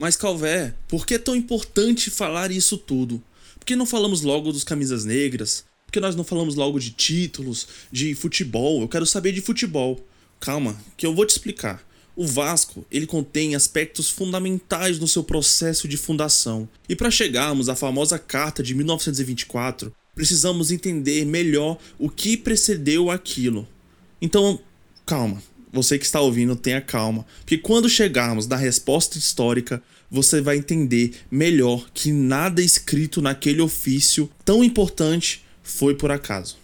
Mas 0.00 0.16
Calvé, 0.16 0.74
por 0.88 1.06
que 1.06 1.12
é 1.14 1.18
tão 1.18 1.36
importante 1.36 2.10
falar 2.10 2.50
isso 2.50 2.78
tudo? 2.78 3.22
Por 3.62 3.66
que 3.66 3.76
não 3.76 3.86
falamos 3.86 4.22
logo 4.22 4.50
dos 4.50 4.64
camisas 4.64 5.04
negras? 5.04 5.64
Por 5.86 5.92
que 5.92 6.00
nós 6.00 6.16
não 6.16 6.24
falamos 6.24 6.56
logo 6.56 6.80
de 6.80 6.90
títulos, 6.90 7.68
de 7.92 8.12
futebol? 8.12 8.80
Eu 8.80 8.88
quero 8.88 9.06
saber 9.06 9.30
de 9.30 9.40
futebol. 9.40 10.04
Calma, 10.40 10.76
que 10.96 11.06
eu 11.06 11.14
vou 11.14 11.24
te 11.24 11.30
explicar. 11.30 11.80
O 12.16 12.26
Vasco, 12.26 12.84
ele 12.90 13.06
contém 13.06 13.54
aspectos 13.54 14.10
fundamentais 14.10 14.98
no 14.98 15.06
seu 15.06 15.22
processo 15.22 15.86
de 15.86 15.96
fundação. 15.96 16.68
E 16.88 16.96
para 16.96 17.08
chegarmos 17.08 17.68
à 17.68 17.76
famosa 17.76 18.18
carta 18.18 18.64
de 18.64 18.74
1924, 18.74 19.94
precisamos 20.12 20.72
entender 20.72 21.24
melhor 21.24 21.78
o 22.00 22.10
que 22.10 22.36
precedeu 22.36 23.12
aquilo. 23.12 23.68
Então, 24.20 24.58
calma. 25.06 25.40
Você 25.72 26.00
que 26.00 26.04
está 26.04 26.20
ouvindo, 26.20 26.56
tenha 26.56 26.82
calma, 26.82 27.24
porque 27.38 27.56
quando 27.56 27.88
chegarmos 27.88 28.46
na 28.46 28.56
resposta 28.56 29.16
histórica, 29.16 29.82
você 30.12 30.42
vai 30.42 30.58
entender 30.58 31.14
melhor 31.30 31.86
que 31.94 32.12
nada 32.12 32.60
escrito 32.60 33.22
naquele 33.22 33.62
ofício 33.62 34.28
tão 34.44 34.62
importante 34.62 35.42
foi 35.62 35.94
por 35.94 36.10
acaso. 36.10 36.58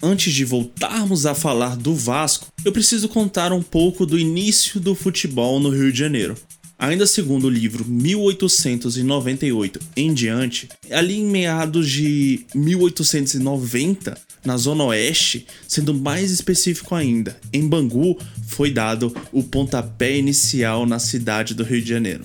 Antes 0.00 0.32
de 0.32 0.44
voltarmos 0.44 1.26
a 1.26 1.34
falar 1.34 1.76
do 1.76 1.92
Vasco, 1.94 2.46
eu 2.64 2.70
preciso 2.70 3.08
contar 3.08 3.52
um 3.52 3.62
pouco 3.62 4.06
do 4.06 4.16
início 4.16 4.78
do 4.78 4.94
futebol 4.94 5.58
no 5.58 5.70
Rio 5.70 5.90
de 5.92 5.98
Janeiro. 5.98 6.36
Ainda 6.78 7.06
segundo 7.06 7.44
o 7.44 7.50
livro 7.50 7.84
1898 7.84 9.80
em 9.96 10.14
diante, 10.14 10.68
ali 10.90 11.18
em 11.18 11.26
meados 11.26 11.88
de 11.88 12.46
1890, 12.54 14.16
na 14.44 14.56
Zona 14.56 14.84
Oeste, 14.84 15.46
sendo 15.68 15.94
mais 15.94 16.32
específico 16.32 16.94
ainda, 16.96 17.38
em 17.52 17.68
Bangu, 17.68 18.18
foi 18.48 18.72
dado 18.72 19.14
o 19.30 19.44
pontapé 19.44 20.16
inicial 20.16 20.84
na 20.84 20.98
cidade 20.98 21.54
do 21.54 21.62
Rio 21.62 21.80
de 21.80 21.88
Janeiro 21.88 22.24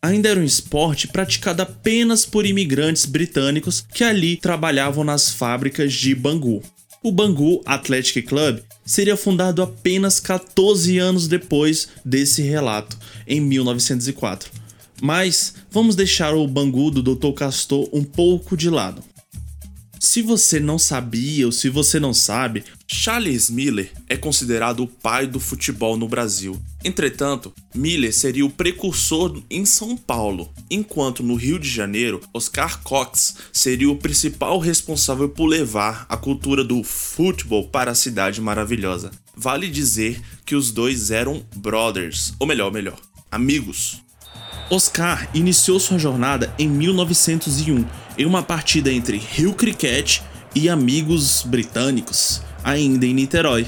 ainda 0.00 0.28
era 0.28 0.40
um 0.40 0.44
esporte 0.44 1.08
praticado 1.08 1.62
apenas 1.62 2.24
por 2.24 2.46
imigrantes 2.46 3.04
britânicos 3.04 3.84
que 3.92 4.04
ali 4.04 4.36
trabalhavam 4.36 5.04
nas 5.04 5.30
fábricas 5.30 5.92
de 5.92 6.14
Bangu. 6.14 6.62
O 7.02 7.12
Bangu 7.12 7.62
Athletic 7.64 8.26
Club 8.26 8.60
seria 8.84 9.16
fundado 9.16 9.62
apenas 9.62 10.20
14 10.20 10.98
anos 10.98 11.28
depois 11.28 11.88
desse 12.04 12.42
relato, 12.42 12.98
em 13.26 13.40
1904. 13.40 14.50
Mas 15.00 15.54
vamos 15.70 15.94
deixar 15.94 16.34
o 16.34 16.46
Bangu 16.48 16.90
do 16.90 17.02
Dr. 17.02 17.32
Castor 17.32 17.88
um 17.92 18.02
pouco 18.02 18.56
de 18.56 18.70
lado. 18.70 19.04
Se 19.98 20.20
você 20.20 20.60
não 20.60 20.78
sabia 20.78 21.46
ou 21.46 21.52
se 21.52 21.70
você 21.70 21.98
não 21.98 22.12
sabe, 22.12 22.64
Charles 22.86 23.48
Miller 23.48 23.90
é 24.08 24.16
considerado 24.16 24.82
o 24.82 24.86
pai 24.86 25.26
do 25.26 25.40
futebol 25.40 25.96
no 25.96 26.06
Brasil. 26.06 26.60
Entretanto, 26.84 27.52
Miller 27.74 28.14
seria 28.14 28.44
o 28.44 28.50
precursor 28.50 29.42
em 29.50 29.64
São 29.64 29.96
Paulo, 29.96 30.52
enquanto 30.70 31.22
no 31.22 31.34
Rio 31.34 31.58
de 31.58 31.68
Janeiro, 31.68 32.20
Oscar 32.32 32.82
Cox 32.82 33.36
seria 33.52 33.90
o 33.90 33.96
principal 33.96 34.58
responsável 34.58 35.28
por 35.28 35.46
levar 35.46 36.04
a 36.08 36.16
cultura 36.16 36.62
do 36.62 36.82
futebol 36.82 37.68
para 37.68 37.90
a 37.90 37.94
cidade 37.94 38.40
maravilhosa. 38.40 39.10
Vale 39.34 39.68
dizer 39.68 40.20
que 40.44 40.54
os 40.54 40.70
dois 40.70 41.10
eram 41.10 41.42
brothers, 41.56 42.34
ou 42.38 42.46
melhor, 42.46 42.70
melhor, 42.70 42.98
amigos. 43.30 44.02
Oscar 44.68 45.30
iniciou 45.32 45.78
sua 45.78 45.98
jornada 45.98 46.52
em 46.58 46.68
1901 46.68 47.84
em 48.18 48.24
uma 48.24 48.42
partida 48.42 48.92
entre 48.92 49.16
Rio 49.16 49.54
Cricket 49.54 50.20
e 50.54 50.68
amigos 50.68 51.42
britânicos, 51.44 52.40
ainda 52.64 53.06
em 53.06 53.14
Niterói, 53.14 53.66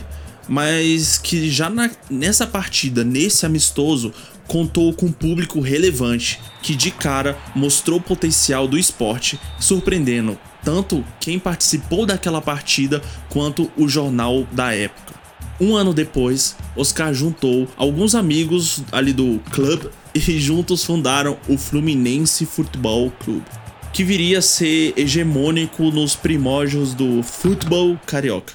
mas 0.49 1.19
que 1.19 1.51
já 1.51 1.69
na, 1.69 1.91
nessa 2.09 2.47
partida, 2.47 3.05
nesse 3.05 3.45
amistoso, 3.45 4.13
contou 4.47 4.93
com 4.95 5.07
um 5.07 5.13
público 5.13 5.61
relevante 5.61 6.41
que 6.63 6.75
de 6.75 6.91
cara 6.91 7.39
mostrou 7.55 7.99
o 7.99 8.03
potencial 8.03 8.67
do 8.67 8.79
esporte, 8.79 9.39
surpreendendo 9.61 10.39
tanto 10.65 11.05
quem 11.21 11.39
participou 11.39 12.07
daquela 12.07 12.41
partida 12.41 13.03
quanto 13.29 13.71
o 13.77 13.89
jornal 13.89 14.47
da 14.51 14.75
época. 14.75 15.15
Um 15.61 15.77
ano 15.77 15.93
depois, 15.93 16.57
Oscar 16.77 17.13
juntou 17.13 17.69
alguns 17.77 18.15
amigos 18.15 18.83
ali 18.93 19.13
do 19.13 19.41
clube 19.51 19.91
e 20.15 20.41
juntos 20.41 20.85
fundaram 20.85 21.37
o 21.49 21.59
Fluminense 21.59 22.47
Futebol 22.47 23.11
Clube, 23.23 23.45
que 23.93 24.05
viria 24.05 24.39
a 24.39 24.43
ser 24.43 24.95
hegemônico 24.97 25.85
nos 25.91 26.15
primórdios 26.15 26.95
do 26.95 27.23
futebol 27.23 27.99
carioca. 28.07 28.55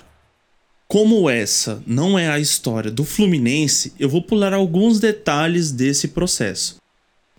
Como 0.87 1.29
essa 1.29 1.81
não 1.87 2.19
é 2.19 2.29
a 2.29 2.39
história 2.39 2.91
do 2.91 3.03
Fluminense, 3.03 3.93
eu 3.99 4.07
vou 4.07 4.21
pular 4.21 4.53
alguns 4.53 4.99
detalhes 4.99 5.71
desse 5.71 6.09
processo. 6.09 6.77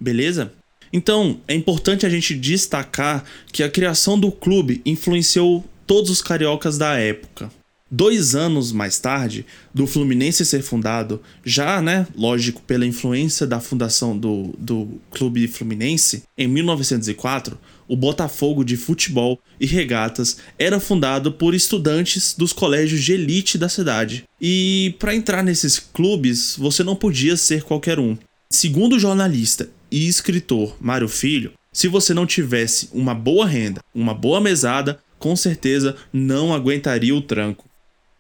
Beleza? 0.01 0.53
Então, 0.93 1.41
é 1.49 1.55
importante 1.55 2.05
a 2.05 2.09
gente 2.09 2.35
destacar 2.35 3.25
que 3.53 3.63
a 3.63 3.71
criação 3.71 4.19
do 4.19 4.31
clube 4.31 4.83
influenciou 4.85 5.65
todos 5.87 6.11
os 6.11 6.23
cariocas 6.23 6.79
da 6.79 6.95
época. 6.95 7.51
Dois 7.91 8.35
anos 8.35 8.73
mais 8.73 8.99
tarde, 8.99 9.47
do 9.73 9.87
Fluminense 9.87 10.45
ser 10.45 10.63
fundado, 10.63 11.21
já, 11.45 11.81
né, 11.81 12.07
lógico, 12.17 12.61
pela 12.63 12.87
influência 12.87 13.47
da 13.47 13.61
fundação 13.61 14.19
do, 14.19 14.55
do 14.59 15.01
Clube 15.11 15.47
Fluminense, 15.47 16.25
em 16.37 16.49
1904, 16.49 17.57
o 17.88 17.97
Botafogo 17.97 18.64
de 18.64 18.76
Futebol 18.76 19.38
e 19.61 19.67
Regatas 19.67 20.38
era 20.59 20.81
fundado 20.81 21.33
por 21.33 21.55
estudantes 21.55 22.35
dos 22.37 22.53
colégios 22.53 23.03
de 23.03 23.12
elite 23.12 23.59
da 23.59 23.69
cidade. 23.69 24.25
E 24.41 24.95
para 24.99 25.14
entrar 25.14 25.43
nesses 25.43 25.79
clubes, 25.79 26.57
você 26.59 26.83
não 26.83 26.97
podia 26.97 27.37
ser 27.37 27.62
qualquer 27.62 27.99
um. 27.99 28.17
Segundo 28.50 28.97
o 28.97 29.00
jornalista 29.00 29.69
e 29.91 30.07
escritor 30.07 30.76
Mário 30.81 31.09
Filho, 31.09 31.53
se 31.73 31.88
você 31.88 32.14
não 32.14 32.26
tivesse 32.26 32.88
uma 32.93 33.14
boa 33.14 33.47
renda, 33.47 33.81
uma 33.95 34.14
boa 34.14 34.41
mesada, 34.41 35.00
com 35.19 35.35
certeza 35.35 35.97
não 36.12 36.55
aguentaria 36.55 37.14
o 37.14 37.21
tranco. 37.21 37.69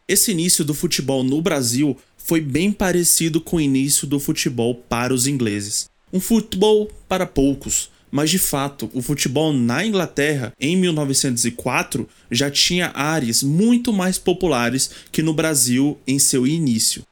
Esse 0.08 0.32
início 0.32 0.64
do 0.64 0.74
futebol 0.74 1.22
no 1.22 1.40
Brasil 1.40 1.96
foi 2.16 2.40
bem 2.40 2.72
parecido 2.72 3.40
com 3.40 3.56
o 3.56 3.60
início 3.60 4.06
do 4.06 4.18
futebol 4.18 4.74
para 4.74 5.14
os 5.14 5.26
ingleses. 5.26 5.88
Um 6.12 6.20
futebol 6.20 6.90
para 7.08 7.26
poucos, 7.26 7.90
mas 8.14 8.30
de 8.30 8.38
fato, 8.38 8.88
o 8.94 9.02
futebol 9.02 9.52
na 9.52 9.84
Inglaterra 9.84 10.52
em 10.60 10.76
1904 10.76 12.08
já 12.30 12.48
tinha 12.48 12.92
áreas 12.94 13.42
muito 13.42 13.92
mais 13.92 14.16
populares 14.16 14.88
que 15.10 15.20
no 15.20 15.34
Brasil 15.34 15.98
em 16.06 16.20
seu 16.20 16.46
início. 16.46 17.02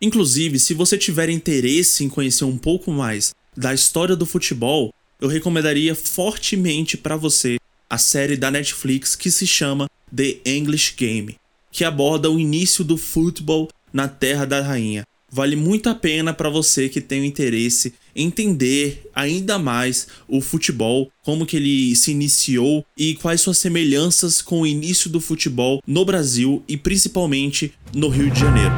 Inclusive, 0.00 0.60
se 0.60 0.72
você 0.72 0.96
tiver 0.96 1.28
interesse 1.28 2.04
em 2.04 2.08
conhecer 2.08 2.44
um 2.44 2.56
pouco 2.56 2.92
mais 2.92 3.34
da 3.56 3.74
história 3.74 4.14
do 4.14 4.24
futebol, 4.24 4.94
eu 5.20 5.26
recomendaria 5.26 5.96
fortemente 5.96 6.96
para 6.96 7.16
você 7.16 7.56
a 7.90 7.98
série 7.98 8.36
da 8.36 8.48
Netflix 8.48 9.16
que 9.16 9.32
se 9.32 9.48
chama 9.48 9.88
The 10.14 10.38
English 10.46 10.94
Game 10.96 11.36
que 11.72 11.84
aborda 11.84 12.30
o 12.30 12.38
início 12.38 12.84
do 12.84 12.98
futebol 12.98 13.68
na 13.90 14.06
Terra 14.06 14.44
da 14.44 14.60
Rainha. 14.60 15.04
Vale 15.34 15.56
muito 15.56 15.88
a 15.88 15.94
pena 15.94 16.34
para 16.34 16.50
você 16.50 16.90
que 16.90 17.00
tem 17.00 17.22
o 17.22 17.24
interesse 17.24 17.94
em 18.14 18.26
entender 18.26 19.10
ainda 19.14 19.58
mais 19.58 20.06
o 20.28 20.42
futebol, 20.42 21.10
como 21.22 21.46
que 21.46 21.56
ele 21.56 21.96
se 21.96 22.10
iniciou 22.10 22.84
e 22.94 23.14
quais 23.14 23.40
suas 23.40 23.56
semelhanças 23.56 24.42
com 24.42 24.60
o 24.60 24.66
início 24.66 25.08
do 25.08 25.22
futebol 25.22 25.82
no 25.86 26.04
Brasil 26.04 26.62
e 26.68 26.76
principalmente 26.76 27.72
no 27.94 28.10
Rio 28.10 28.30
de 28.30 28.40
Janeiro. 28.40 28.74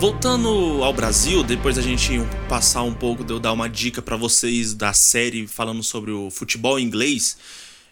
Voltando 0.00 0.82
ao 0.82 0.92
Brasil, 0.92 1.44
depois 1.44 1.78
a 1.78 1.82
gente 1.82 2.10
passar 2.48 2.82
um 2.82 2.92
pouco 2.92 3.22
de 3.22 3.32
eu 3.32 3.38
dar 3.38 3.52
uma 3.52 3.68
dica 3.68 4.02
para 4.02 4.16
vocês 4.16 4.74
da 4.74 4.92
série 4.92 5.46
falando 5.46 5.84
sobre 5.84 6.10
o 6.10 6.32
futebol 6.32 6.80
inglês, 6.80 7.36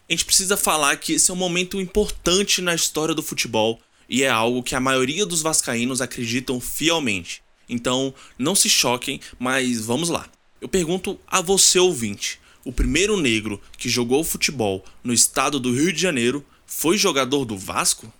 a 0.08 0.12
gente 0.12 0.24
precisa 0.24 0.56
falar 0.56 0.96
que 0.96 1.12
esse 1.12 1.30
é 1.30 1.35
um 1.35 1.37
momento 1.37 1.80
importante 1.80 2.61
na 2.61 2.74
história 2.74 3.14
do 3.14 3.22
futebol 3.22 3.80
e 4.12 4.22
é 4.22 4.29
algo 4.29 4.62
que 4.62 4.75
a 4.75 4.81
maioria 4.81 5.25
dos 5.25 5.40
vascaínos 5.40 6.03
acreditam 6.03 6.61
fielmente. 6.61 7.42
Então, 7.66 8.14
não 8.38 8.55
se 8.55 8.68
choquem, 8.68 9.18
mas 9.38 9.81
vamos 9.87 10.11
lá. 10.11 10.29
Eu 10.61 10.68
pergunto 10.68 11.18
a 11.27 11.40
você 11.40 11.79
ouvinte: 11.79 12.38
o 12.62 12.70
primeiro 12.70 13.16
negro 13.16 13.59
que 13.79 13.88
jogou 13.88 14.22
futebol 14.22 14.85
no 15.03 15.14
estado 15.14 15.59
do 15.59 15.72
Rio 15.72 15.90
de 15.90 15.98
Janeiro 15.98 16.44
foi 16.66 16.98
jogador 16.98 17.46
do 17.46 17.57
Vasco? 17.57 18.12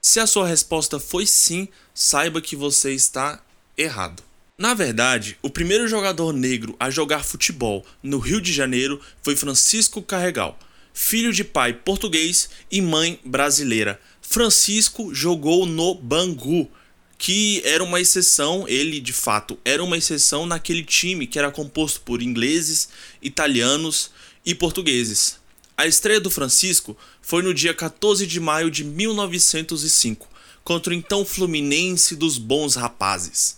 Se 0.00 0.20
a 0.20 0.28
sua 0.28 0.46
resposta 0.46 1.00
foi 1.00 1.26
sim, 1.26 1.66
saiba 1.92 2.40
que 2.40 2.54
você 2.54 2.94
está 2.94 3.44
errado. 3.76 4.22
Na 4.56 4.74
verdade, 4.74 5.36
o 5.42 5.50
primeiro 5.50 5.88
jogador 5.88 6.32
negro 6.32 6.76
a 6.78 6.88
jogar 6.88 7.24
futebol 7.24 7.84
no 8.00 8.18
Rio 8.18 8.40
de 8.40 8.52
Janeiro 8.52 9.00
foi 9.22 9.34
Francisco 9.34 10.02
Carregal, 10.02 10.56
filho 10.94 11.32
de 11.32 11.42
pai 11.42 11.72
português 11.72 12.48
e 12.70 12.80
mãe 12.80 13.18
brasileira. 13.24 14.00
Francisco 14.22 15.12
jogou 15.14 15.66
no 15.66 15.94
Bangu, 15.94 16.70
que 17.18 17.60
era 17.64 17.84
uma 17.84 18.00
exceção, 18.00 18.64
ele 18.66 19.00
de 19.00 19.12
fato 19.12 19.58
era 19.64 19.82
uma 19.84 19.98
exceção 19.98 20.46
naquele 20.46 20.82
time 20.82 21.26
que 21.26 21.38
era 21.38 21.50
composto 21.50 22.00
por 22.00 22.22
ingleses, 22.22 22.88
italianos 23.20 24.10
e 24.46 24.54
portugueses. 24.54 25.38
A 25.76 25.86
estreia 25.86 26.20
do 26.20 26.30
Francisco 26.30 26.96
foi 27.20 27.42
no 27.42 27.52
dia 27.52 27.74
14 27.74 28.26
de 28.26 28.40
maio 28.40 28.70
de 28.70 28.84
1905, 28.84 30.28
contra 30.64 30.92
o 30.92 30.96
então 30.96 31.24
Fluminense 31.24 32.16
dos 32.16 32.38
Bons 32.38 32.76
Rapazes. 32.76 33.56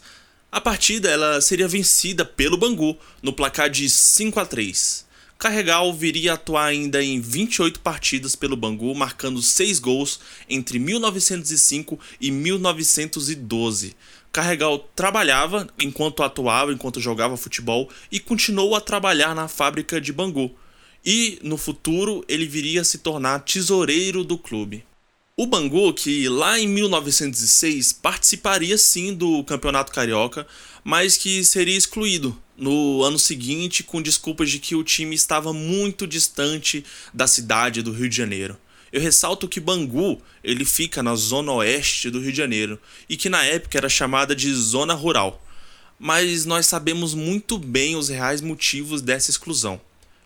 A 0.50 0.60
partida 0.60 1.10
ela 1.10 1.40
seria 1.40 1.68
vencida 1.68 2.24
pelo 2.24 2.56
Bangu 2.56 2.96
no 3.22 3.32
placar 3.32 3.68
de 3.68 3.88
5 3.88 4.40
a 4.40 4.46
3. 4.46 5.04
Carregal 5.38 5.92
viria 5.92 6.32
a 6.32 6.34
atuar 6.34 6.66
ainda 6.66 7.02
em 7.02 7.20
28 7.20 7.80
partidas 7.80 8.34
pelo 8.34 8.56
Bangu, 8.56 8.94
marcando 8.94 9.42
6 9.42 9.78
gols 9.78 10.20
entre 10.48 10.78
1905 10.78 11.98
e 12.20 12.30
1912. 12.30 13.96
Carregal 14.32 14.78
trabalhava 14.96 15.68
enquanto 15.78 16.22
atuava, 16.22 16.72
enquanto 16.72 17.00
jogava 17.00 17.36
futebol 17.36 17.88
e 18.10 18.18
continuou 18.18 18.74
a 18.74 18.80
trabalhar 18.80 19.34
na 19.34 19.46
fábrica 19.46 20.00
de 20.00 20.12
Bangu. 20.12 20.54
E 21.04 21.38
no 21.42 21.58
futuro 21.58 22.24
ele 22.26 22.46
viria 22.46 22.80
a 22.80 22.84
se 22.84 22.98
tornar 22.98 23.40
tesoureiro 23.40 24.24
do 24.24 24.38
clube. 24.38 24.84
O 25.36 25.46
Bangu, 25.46 25.92
que 25.92 26.28
lá 26.28 26.60
em 26.60 26.68
1906 26.68 27.92
participaria 27.94 28.78
sim 28.78 29.12
do 29.12 29.42
Campeonato 29.42 29.90
Carioca, 29.90 30.46
mas 30.84 31.16
que 31.16 31.44
seria 31.44 31.76
excluído 31.76 32.40
no 32.56 33.02
ano 33.02 33.18
seguinte 33.18 33.82
com 33.82 34.00
desculpas 34.00 34.48
de 34.48 34.60
que 34.60 34.76
o 34.76 34.84
time 34.84 35.12
estava 35.12 35.52
muito 35.52 36.06
distante 36.06 36.84
da 37.12 37.26
cidade 37.26 37.82
do 37.82 37.90
Rio 37.90 38.08
de 38.08 38.16
Janeiro. 38.16 38.56
Eu 38.92 39.00
ressalto 39.00 39.48
que 39.48 39.58
Bangu 39.58 40.22
ele 40.44 40.64
fica 40.64 41.02
na 41.02 41.16
zona 41.16 41.50
oeste 41.50 42.10
do 42.10 42.20
Rio 42.20 42.30
de 42.30 42.38
Janeiro 42.38 42.78
e 43.08 43.16
que 43.16 43.28
na 43.28 43.42
época 43.42 43.76
era 43.76 43.88
chamada 43.88 44.36
de 44.36 44.54
zona 44.54 44.94
rural. 44.94 45.44
Mas 45.98 46.44
nós 46.44 46.66
sabemos 46.66 47.12
muito 47.12 47.58
bem 47.58 47.96
os 47.96 48.08
reais 48.08 48.40
motivos 48.40 49.02
dessa 49.02 49.32
exclusão 49.32 49.80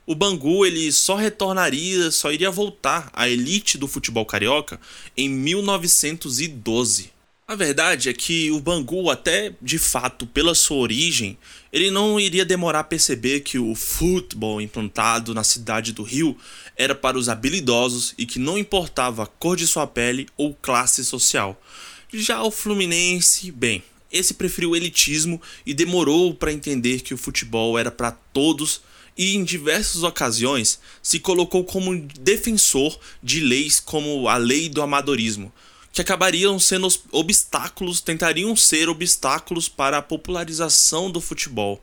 o 0.09 0.15
Bangu 0.15 0.65
ele 0.65 0.91
só 0.91 1.17
retornaria, 1.17 2.11
só 2.11 2.33
iria 2.33 2.51
voltar 2.51 3.11
à 3.13 3.29
elite 3.29 3.77
do 3.77 3.87
futebol 3.87 4.25
carioca 4.25 4.81
em 5.15 5.29
1912. 5.29 7.11
A 7.47 7.55
verdade 7.55 8.09
é 8.09 8.15
que 8.15 8.51
o 8.51 8.59
Bangu, 8.59 9.11
até 9.11 9.53
de 9.61 9.79
fato 9.79 10.27
pela 10.27 10.55
sua 10.55 10.79
origem, 10.79 11.37
ele 11.71 11.91
não 11.91 12.19
iria 12.19 12.47
demorar 12.47 12.81
a 12.81 12.85
perceber 12.85 13.41
que 13.41 13.59
o 13.59 13.75
futebol 13.75 14.63
implantado 14.63 15.35
na 15.35 15.45
cidade 15.45 15.93
do 15.93 16.03
Rio 16.03 16.35
era 16.75 16.95
para 16.95 17.19
os 17.19 17.29
habilidosos 17.29 18.15
e 18.17 18.25
que 18.25 18.39
não 18.39 18.57
importava 18.57 19.25
a 19.25 19.27
cor 19.27 19.59
de 19.59 19.67
sua 19.67 19.87
pele 19.87 20.27
ou 20.39 20.55
classe 20.55 21.05
social. 21.05 21.61
Já 22.11 22.43
o 22.43 22.51
Fluminense, 22.51 23.51
bem, 23.51 23.83
esse 24.11 24.33
preferiu 24.33 24.71
o 24.71 24.77
elitismo 24.77 25.39
e 25.67 25.75
demorou 25.75 26.33
para 26.33 26.51
entender 26.51 27.03
que 27.03 27.13
o 27.13 27.19
futebol 27.19 27.79
era 27.79 27.91
para 27.91 28.11
todos 28.11 28.88
e 29.19 29.35
em 29.35 29.43
diversas 29.43 30.05
ocasiões 30.05 30.81
se 31.03 31.19
colocou 31.19 31.65
como 31.65 32.01
defensor 32.21 32.97
de 33.21 33.41
leis 33.41 33.81
como 33.81 34.29
a 34.29 34.37
lei 34.37 34.69
do 34.69 34.81
amadorismo, 34.81 35.53
que 35.93 36.01
acabariam 36.01 36.57
sendo 36.61 36.87
obstáculos, 37.11 38.01
tentariam 38.01 38.55
ser 38.55 38.89
obstáculos 38.89 39.69
para 39.69 39.99
a 39.99 40.03
popularização 40.03 41.11
do 41.11 41.21
futebol. 41.21 41.83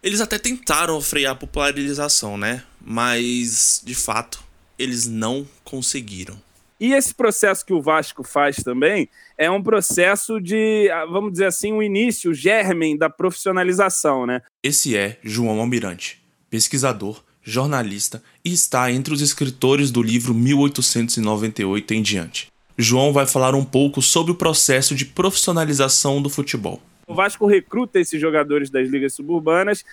Eles 0.00 0.20
até 0.20 0.38
tentaram 0.38 1.00
frear 1.02 1.32
a 1.32 1.34
popularização, 1.34 2.38
né? 2.38 2.62
Mas 2.80 3.82
de 3.84 3.94
fato, 3.94 4.40
eles 4.78 5.06
não 5.06 5.46
conseguiram. 5.64 6.40
E 6.78 6.94
esse 6.94 7.12
processo 7.12 7.66
que 7.66 7.74
o 7.74 7.82
Vasco 7.82 8.24
faz 8.24 8.56
também 8.56 9.06
é 9.36 9.50
um 9.50 9.62
processo 9.62 10.40
de, 10.40 10.88
vamos 11.10 11.32
dizer 11.32 11.46
assim, 11.46 11.72
o 11.72 11.78
um 11.78 11.82
início, 11.82 12.30
o 12.30 12.34
germen 12.34 12.96
da 12.96 13.10
profissionalização, 13.10 14.24
né? 14.24 14.40
Esse 14.62 14.96
é 14.96 15.18
João 15.22 15.60
Almirante 15.60 16.19
pesquisador 16.50 17.22
jornalista 17.42 18.22
e 18.44 18.52
está 18.52 18.90
entre 18.90 19.14
os 19.14 19.20
escritores 19.20 19.90
do 19.90 20.02
livro 20.02 20.34
1898 20.34 21.94
em 21.94 22.02
diante. 22.02 22.48
João 22.76 23.12
vai 23.12 23.26
falar 23.26 23.54
um 23.54 23.64
pouco 23.64 24.02
sobre 24.02 24.32
o 24.32 24.34
processo 24.34 24.94
de 24.94 25.04
profissionalização 25.04 26.20
do 26.20 26.28
futebol. 26.28 26.80
O 27.06 27.14
Vasco 27.14 27.46
recruta 27.46 27.98
esses 27.98 28.20
jogadores 28.20 28.70
das 28.70 28.88
ligas 28.88 29.14
suburbanas 29.14 29.84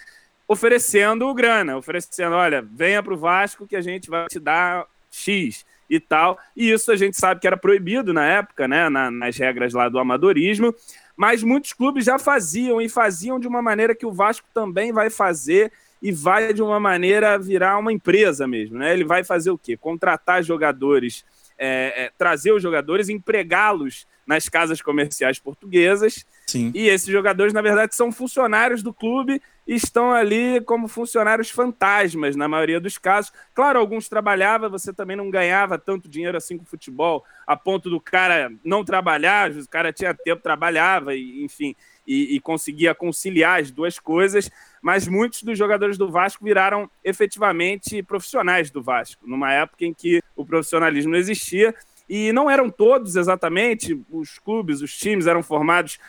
oferecendo 0.47 1.33
grana, 1.33 1.77
oferecendo, 1.77 2.35
olha, 2.35 2.61
venha 2.61 3.03
para 3.03 3.13
o 3.13 3.17
Vasco 3.17 3.67
que 3.67 3.75
a 3.75 3.81
gente 3.81 4.09
vai 4.09 4.27
te 4.27 4.39
dar 4.39 4.85
X 5.11 5.65
e 5.89 5.99
tal. 5.99 6.39
E 6.55 6.71
isso 6.71 6.91
a 6.91 6.95
gente 6.95 7.17
sabe 7.17 7.41
que 7.41 7.47
era 7.47 7.57
proibido 7.57 8.13
na 8.13 8.25
época, 8.25 8.67
né, 8.67 8.87
na, 8.87 9.11
nas 9.11 9.37
regras 9.37 9.73
lá 9.73 9.89
do 9.89 9.99
amadorismo, 9.99 10.73
mas 11.15 11.43
muitos 11.43 11.73
clubes 11.73 12.05
já 12.05 12.17
faziam 12.17 12.79
e 12.81 12.87
faziam 12.87 13.39
de 13.39 13.47
uma 13.47 13.61
maneira 13.61 13.93
que 13.93 14.05
o 14.05 14.11
Vasco 14.11 14.47
também 14.53 14.93
vai 14.93 15.09
fazer 15.09 15.71
e 16.01 16.11
vai 16.11 16.53
de 16.53 16.61
uma 16.61 16.79
maneira 16.79 17.37
virar 17.37 17.77
uma 17.77 17.91
empresa 17.91 18.47
mesmo, 18.47 18.77
né? 18.77 18.93
Ele 18.93 19.03
vai 19.03 19.23
fazer 19.23 19.51
o 19.51 19.57
quê? 19.57 19.75
Contratar 19.75 20.43
jogadores, 20.43 21.25
é, 21.57 22.05
é, 22.05 22.11
trazer 22.17 22.51
os 22.51 22.61
jogadores, 22.61 23.09
empregá-los 23.09 24.05
nas 24.25 24.49
casas 24.49 24.81
comerciais 24.81 25.39
portuguesas. 25.39 26.25
Sim. 26.45 26.71
E 26.75 26.89
esses 26.89 27.07
jogadores, 27.07 27.53
na 27.53 27.61
verdade, 27.61 27.95
são 27.95 28.11
funcionários 28.11 28.83
do 28.83 28.93
clube 28.93 29.41
e 29.65 29.75
estão 29.75 30.11
ali 30.11 30.61
como 30.61 30.87
funcionários 30.87 31.49
fantasmas, 31.49 32.35
na 32.35 32.47
maioria 32.47 32.79
dos 32.79 32.97
casos. 32.97 33.31
Claro, 33.53 33.79
alguns 33.79 34.07
trabalhavam, 34.07 34.69
você 34.69 34.93
também 34.93 35.15
não 35.15 35.29
ganhava 35.29 35.77
tanto 35.77 36.09
dinheiro 36.09 36.37
assim 36.37 36.57
com 36.57 36.63
o 36.63 36.67
futebol, 36.67 37.23
a 37.45 37.55
ponto 37.55 37.89
do 37.89 37.99
cara 37.99 38.51
não 38.63 38.83
trabalhar, 38.83 39.51
o 39.51 39.67
cara 39.69 39.91
tinha 39.91 40.13
tempo, 40.13 40.41
trabalhava, 40.41 41.15
e, 41.15 41.43
enfim, 41.43 41.75
e, 42.07 42.35
e 42.35 42.39
conseguia 42.39 42.95
conciliar 42.95 43.59
as 43.59 43.69
duas 43.69 43.99
coisas. 43.99 44.49
Mas 44.81 45.07
muitos 45.07 45.43
dos 45.43 45.57
jogadores 45.57 45.97
do 45.97 46.09
Vasco 46.09 46.45
viraram 46.45 46.89
efetivamente 47.03 48.01
profissionais 48.01 48.71
do 48.71 48.81
Vasco, 48.81 49.27
numa 49.27 49.51
época 49.51 49.85
em 49.85 49.93
que 49.93 50.21
o 50.35 50.45
profissionalismo 50.45 51.11
não 51.11 51.19
existia 51.19 51.75
e 52.09 52.31
não 52.31 52.49
eram 52.49 52.69
todos 52.69 53.15
exatamente, 53.15 53.99
os 54.09 54.39
clubes, 54.39 54.81
os 54.81 54.95
times 54.97 55.27
eram 55.27 55.43
formados 55.43 55.99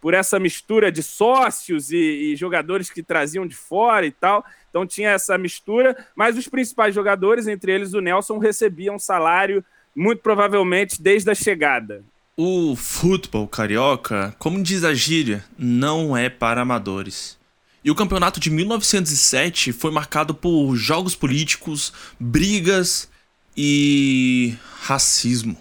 por 0.00 0.14
essa 0.14 0.38
mistura 0.38 0.92
de 0.92 1.02
sócios 1.02 1.90
e, 1.90 1.96
e, 2.32 2.36
jogadores 2.36 2.88
que 2.88 3.02
traziam 3.02 3.46
de 3.46 3.56
fora 3.56 4.06
e 4.06 4.12
tal. 4.12 4.44
Então 4.70 4.86
tinha 4.86 5.10
essa 5.10 5.36
mistura, 5.36 5.96
mas 6.14 6.36
os 6.36 6.46
principais 6.46 6.94
jogadores, 6.94 7.48
entre 7.48 7.72
eles 7.72 7.94
o 7.94 8.00
Nelson, 8.00 8.38
recebiam 8.38 8.98
salário 8.98 9.64
muito 9.94 10.22
provavelmente 10.22 11.02
desde 11.02 11.30
a 11.30 11.34
chegada. 11.34 12.04
O 12.40 12.76
futebol 12.76 13.48
carioca, 13.48 14.32
como 14.38 14.62
diz 14.62 14.84
a 14.84 14.94
gíria, 14.94 15.44
não 15.58 16.16
é 16.16 16.28
para 16.28 16.62
amadores. 16.62 17.36
E 17.84 17.90
o 17.90 17.96
campeonato 17.96 18.38
de 18.38 18.48
1907 18.48 19.72
foi 19.72 19.90
marcado 19.90 20.32
por 20.32 20.76
jogos 20.76 21.16
políticos, 21.16 21.92
brigas 22.16 23.08
e 23.56 24.54
racismo. 24.82 25.58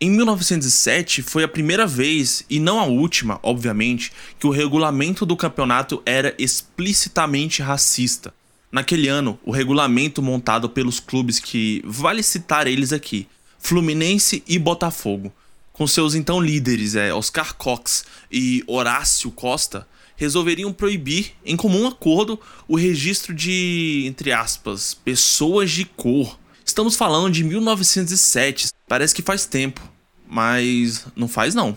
Em 0.00 0.08
1907 0.08 1.20
foi 1.20 1.42
a 1.42 1.48
primeira 1.48 1.84
vez, 1.84 2.44
e 2.48 2.60
não 2.60 2.78
a 2.78 2.84
última, 2.84 3.40
obviamente, 3.42 4.12
que 4.38 4.46
o 4.46 4.50
regulamento 4.50 5.26
do 5.26 5.36
campeonato 5.36 6.00
era 6.06 6.32
explicitamente 6.38 7.60
racista. 7.60 8.32
Naquele 8.70 9.08
ano, 9.08 9.36
o 9.44 9.50
regulamento 9.50 10.22
montado 10.22 10.68
pelos 10.68 11.00
clubes 11.00 11.40
que 11.40 11.82
vale 11.84 12.22
citar 12.22 12.68
eles 12.68 12.92
aqui, 12.92 13.26
Fluminense 13.58 14.44
e 14.46 14.60
Botafogo, 14.60 15.32
com 15.72 15.86
seus 15.86 16.14
então 16.14 16.40
líderes 16.40 16.94
é, 16.94 17.12
Oscar 17.12 17.54
Cox 17.54 18.04
e 18.30 18.62
Horácio 18.66 19.30
Costa, 19.30 19.86
resolveriam 20.16 20.72
proibir, 20.72 21.32
em 21.44 21.56
comum 21.56 21.86
acordo, 21.86 22.38
o 22.68 22.76
registro 22.76 23.34
de, 23.34 24.04
entre 24.06 24.32
aspas, 24.32 24.94
pessoas 24.94 25.70
de 25.70 25.84
cor 25.84 26.38
Estamos 26.64 26.96
falando 26.96 27.30
de 27.30 27.42
1907, 27.44 28.68
parece 28.88 29.14
que 29.14 29.20
faz 29.20 29.44
tempo, 29.44 29.80
mas 30.26 31.04
não 31.14 31.28
faz 31.28 31.54
não. 31.54 31.76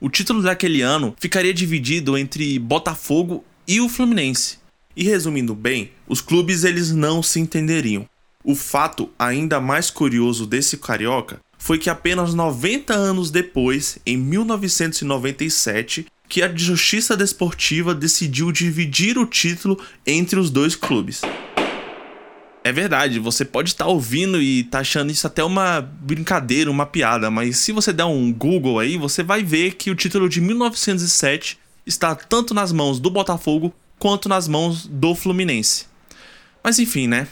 O 0.00 0.10
título 0.10 0.42
daquele 0.42 0.82
ano 0.82 1.14
ficaria 1.18 1.54
dividido 1.54 2.18
entre 2.18 2.58
Botafogo 2.58 3.44
e 3.66 3.80
o 3.80 3.88
Fluminense. 3.88 4.58
E 4.94 5.04
resumindo 5.04 5.54
bem, 5.54 5.92
os 6.06 6.20
clubes 6.20 6.64
eles 6.64 6.92
não 6.92 7.22
se 7.22 7.40
entenderiam. 7.40 8.08
O 8.44 8.54
fato 8.54 9.08
ainda 9.18 9.60
mais 9.60 9.88
curioso 9.88 10.46
desse 10.46 10.76
carioca 10.76 11.40
foi 11.58 11.76
que 11.76 11.90
apenas 11.90 12.32
90 12.32 12.94
anos 12.94 13.30
depois, 13.30 13.98
em 14.06 14.16
1997, 14.16 16.06
que 16.28 16.42
a 16.42 16.54
Justiça 16.54 17.16
Desportiva 17.16 17.94
decidiu 17.94 18.52
dividir 18.52 19.18
o 19.18 19.26
título 19.26 19.78
entre 20.06 20.38
os 20.38 20.50
dois 20.50 20.76
clubes. 20.76 21.22
É 22.62 22.72
verdade, 22.72 23.18
você 23.18 23.44
pode 23.44 23.70
estar 23.70 23.86
tá 23.86 23.90
ouvindo 23.90 24.40
e 24.40 24.62
tá 24.64 24.80
achando 24.80 25.10
isso 25.10 25.26
até 25.26 25.42
uma 25.42 25.80
brincadeira, 25.80 26.70
uma 26.70 26.84
piada, 26.84 27.30
mas 27.30 27.56
se 27.56 27.72
você 27.72 27.92
der 27.92 28.04
um 28.04 28.32
Google 28.32 28.78
aí, 28.78 28.96
você 28.96 29.22
vai 29.22 29.42
ver 29.42 29.74
que 29.74 29.90
o 29.90 29.94
título 29.94 30.28
de 30.28 30.40
1907 30.40 31.58
está 31.86 32.14
tanto 32.14 32.52
nas 32.52 32.70
mãos 32.70 33.00
do 33.00 33.10
Botafogo 33.10 33.74
quanto 33.98 34.28
nas 34.28 34.46
mãos 34.46 34.86
do 34.86 35.14
Fluminense. 35.14 35.86
Mas 36.62 36.78
enfim, 36.78 37.06
né? 37.06 37.26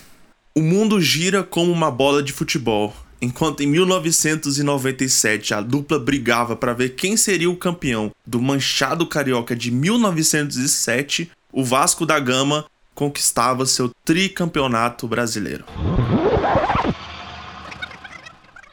O 0.55 0.63
mundo 0.63 1.01
gira 1.01 1.43
como 1.43 1.71
uma 1.71 1.91
bola 1.91 2.23
de 2.23 2.33
futebol. 2.33 2.97
Enquanto 3.21 3.63
em 3.63 3.67
1997 3.67 5.55
a 5.55 5.61
dupla 5.61 5.99
brigava 5.99 6.55
para 6.55 6.75
ver 6.75 6.91
quem 6.91 7.17
seria 7.17 7.51
o 7.51 7.57
campeão 7.57 8.13
do 8.27 8.41
Manchado 8.41 9.07
Carioca 9.07 9.57
de 9.57 9.71
1907, 9.71 11.31
o 11.51 11.65
Vasco 11.65 12.05
da 12.05 12.19
Gama 12.21 12.67
conquistava 12.95 13.65
seu 13.65 13.91
tricampeonato 14.05 15.09
brasileiro. 15.09 15.65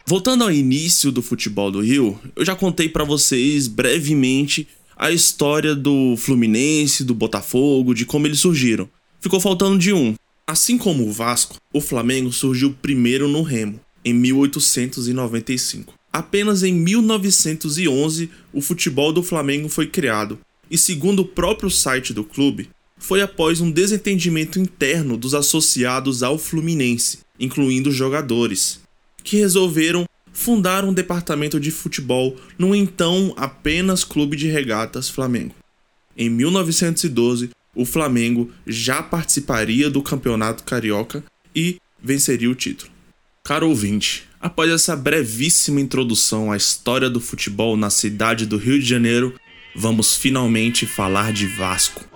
Voltando 0.06 0.43
ao 0.43 0.51
início 0.51 1.12
do 1.12 1.21
futebol 1.21 1.71
do 1.71 1.82
Rio, 1.82 2.19
eu 2.36 2.43
já 2.43 2.56
contei 2.56 2.89
para 2.89 3.06
vocês 3.06 3.67
brevemente 3.67 4.67
a 4.97 5.12
história 5.12 5.73
do 5.73 6.15
Fluminense, 6.17 7.03
do 7.03 7.15
Botafogo, 7.15 7.93
de 7.93 8.06
como 8.06 8.27
eles 8.27 8.41
surgiram. 8.41 8.89
Ficou 9.21 9.39
faltando 9.39 9.77
de 9.79 9.93
um. 9.93 10.15
Assim 10.45 10.77
como 10.77 11.08
o 11.08 11.12
Vasco, 11.12 11.56
o 11.73 11.79
Flamengo 11.79 12.32
surgiu 12.34 12.75
primeiro 12.82 13.29
no 13.29 13.41
Remo, 13.41 13.79
em 14.03 14.13
1895. 14.13 15.93
Apenas 16.11 16.63
em 16.63 16.73
1911 16.73 18.29
o 18.51 18.61
futebol 18.61 19.11
do 19.11 19.23
Flamengo 19.23 19.67
foi 19.69 19.87
criado, 19.87 20.39
e 20.69 20.77
segundo 20.77 21.21
o 21.21 21.27
próprio 21.27 21.69
site 21.69 22.13
do 22.13 22.23
clube, 22.23 22.69
foi 22.97 23.21
após 23.21 23.59
um 23.59 23.69
desentendimento 23.69 24.59
interno 24.59 25.17
dos 25.17 25.33
associados 25.33 26.23
ao 26.23 26.37
Fluminense, 26.37 27.19
incluindo 27.39 27.91
jogadores, 27.91 28.79
que 29.23 29.37
resolveram 29.37 30.05
fundar 30.31 30.85
um 30.85 30.93
departamento 30.93 31.59
de 31.59 31.69
futebol 31.69 32.35
no 32.57 32.73
então 32.73 33.33
apenas 33.35 34.03
Clube 34.03 34.37
de 34.37 34.47
Regatas 34.47 35.09
Flamengo. 35.09 35.53
Em 36.15 36.29
1912, 36.29 37.49
o 37.75 37.85
Flamengo 37.85 38.51
já 38.65 39.01
participaria 39.01 39.89
do 39.89 40.01
Campeonato 40.01 40.63
Carioca 40.63 41.23
e 41.55 41.77
venceria 42.01 42.49
o 42.49 42.55
título. 42.55 42.92
Caro 43.45 43.67
ouvinte, 43.67 44.23
após 44.39 44.71
essa 44.71 44.95
brevíssima 44.95 45.82
introdução 45.82 46.49
à 46.49 46.56
história 46.56 47.10
do 47.10 47.19
futebol 47.19 47.75
na 47.75 47.89
cidade 47.89 48.45
do 48.45 48.56
Rio 48.56 48.79
de 48.79 48.86
Janeiro, 48.86 49.36
vamos 49.75 50.15
finalmente 50.15 50.86
falar 50.86 51.34
de 51.34 51.45
Vasco. 51.45 52.12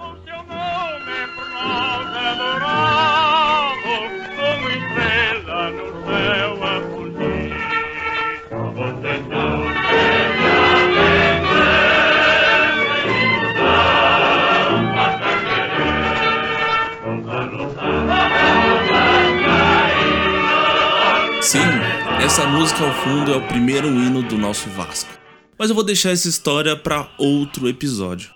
Essa 22.27 22.45
música 22.45 22.85
ao 22.85 22.93
fundo 22.93 23.31
é 23.31 23.37
o 23.37 23.47
primeiro 23.47 23.87
hino 23.87 24.21
do 24.21 24.37
nosso 24.37 24.69
Vasco. 24.71 25.09
Mas 25.57 25.69
eu 25.69 25.75
vou 25.75 25.83
deixar 25.83 26.09
essa 26.09 26.27
história 26.27 26.75
para 26.75 27.09
outro 27.17 27.69
episódio. 27.69 28.31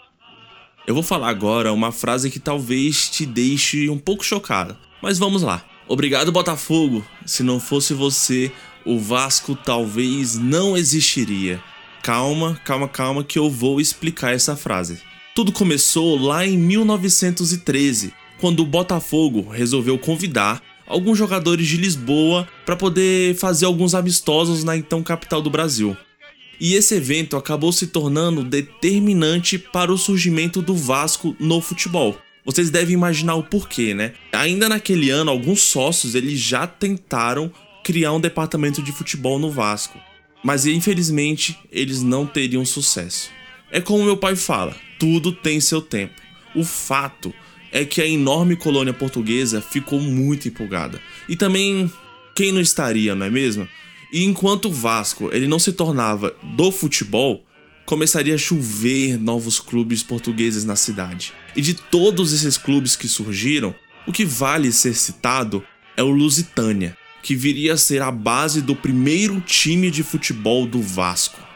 Eu 0.88 0.94
vou 0.94 1.04
falar 1.04 1.28
agora 1.28 1.74
uma 1.74 1.92
frase 1.92 2.32
que 2.32 2.40
talvez 2.40 3.10
te 3.10 3.26
deixe 3.26 3.90
um 3.90 3.98
pouco 3.98 4.24
chocada. 4.24 4.78
Mas 5.02 5.20
vamos 5.20 5.42
lá. 5.42 5.66
Obrigado, 5.90 6.32
Botafogo. 6.32 7.06
Se 7.26 7.44
não 7.44 7.60
fosse 7.60 7.94
você, 7.94 8.50
o 8.86 8.98
Vasco 8.98 9.58
talvez 9.58 10.38
não 10.38 10.78
existiria. 10.78 11.62
Calma, 12.02 12.58
calma, 12.64 12.88
calma, 12.88 13.26
que 13.26 13.38
eu 13.38 13.50
vou 13.50 13.82
explicar 13.82 14.34
essa 14.34 14.56
frase. 14.56 15.02
Tudo 15.36 15.52
começou 15.52 16.18
lá 16.18 16.48
em 16.48 16.58
1913, 16.58 18.14
quando 18.40 18.62
o 18.62 18.66
Botafogo 18.66 19.50
resolveu 19.50 20.00
convidar 20.00 20.64
alguns 20.92 21.18
jogadores 21.18 21.68
de 21.68 21.78
Lisboa 21.78 22.48
para 22.66 22.76
poder 22.76 23.36
fazer 23.36 23.66
alguns 23.66 23.96
amistosos 23.96 24.64
na 24.64 24.76
então 24.76 25.02
capital 25.02 25.42
do 25.42 25.50
Brasil. 25.50 25.96
E 26.60 26.76
esse 26.76 26.96
evento 26.96 27.38
acabou 27.38 27.72
se 27.72 27.88
tornando 27.88 28.44
determinante 28.44 29.58
para 29.58 29.92
o 29.92 29.98
surgimento 29.98 30.62
do 30.62 30.76
Vasco 30.76 31.36
no 31.40 31.60
futebol. 31.62 32.20
Vocês 32.46 32.70
devem 32.70 32.94
imaginar 32.94 33.36
o 33.36 33.44
porquê, 33.44 33.94
né? 33.94 34.14
Ainda 34.32 34.68
naquele 34.68 35.10
ano, 35.10 35.32
alguns 35.32 35.62
sócios 35.62 36.14
eles 36.14 36.40
já 36.40 36.68
tentaram 36.68 37.52
criar 37.84 38.14
um 38.14 38.20
departamento 38.20 38.82
de 38.82 38.92
futebol 38.92 39.40
no 39.40 39.50
Vasco, 39.50 39.98
mas 40.44 40.66
infelizmente 40.66 41.58
eles 41.72 42.02
não 42.04 42.28
teriam 42.28 42.66
sucesso. 42.66 43.30
É 43.72 43.80
como 43.80 44.04
meu 44.04 44.18
pai 44.18 44.36
fala: 44.36 44.76
tudo 45.00 45.32
tem 45.32 45.60
seu 45.60 45.82
tempo. 45.82 46.14
O 46.54 46.64
fato 46.64 47.34
é 47.72 47.86
que 47.86 48.02
a 48.02 48.08
enorme 48.08 48.56
colônia 48.56 48.94
portuguesa 48.94 49.62
ficou 49.62 50.00
muito 50.00 50.48
empolgada. 50.48 51.02
E 51.28 51.36
também, 51.36 51.92
quem 52.36 52.52
não 52.52 52.62
estaria, 52.62 53.16
não 53.16 53.26
é 53.26 53.30
mesmo? 53.30 53.68
E 54.12 54.26
enquanto 54.26 54.66
o 54.66 54.72
Vasco 54.72 55.30
ele 55.32 55.48
não 55.48 55.58
se 55.58 55.72
tornava 55.72 56.36
do 56.44 56.72
futebol, 56.72 57.46
começaria 57.86 58.36
a 58.36 58.38
chover 58.38 59.18
novos 59.18 59.60
clubes 59.60 60.04
portugueses 60.04 60.66
na 60.66 60.76
cidade. 60.76 61.34
E 61.56 61.62
de 61.62 61.74
todos 61.74 62.34
esses 62.34 62.58
clubes 62.58 62.96
que 62.96 63.08
surgiram, 63.08 63.74
o 64.06 64.12
que 64.12 64.26
vale 64.26 64.72
ser 64.72 64.94
citado 64.94 65.64
é 65.96 66.04
o 66.04 66.10
Lusitânia, 66.10 66.98
que 67.24 67.36
viria 67.36 67.74
a 67.74 67.78
ser 67.78 68.02
a 68.02 68.12
base 68.12 68.62
do 68.62 68.76
primeiro 68.76 69.40
time 69.42 69.92
de 69.92 70.04
futebol 70.04 70.66
do 70.66 70.82
Vasco. 70.82 71.51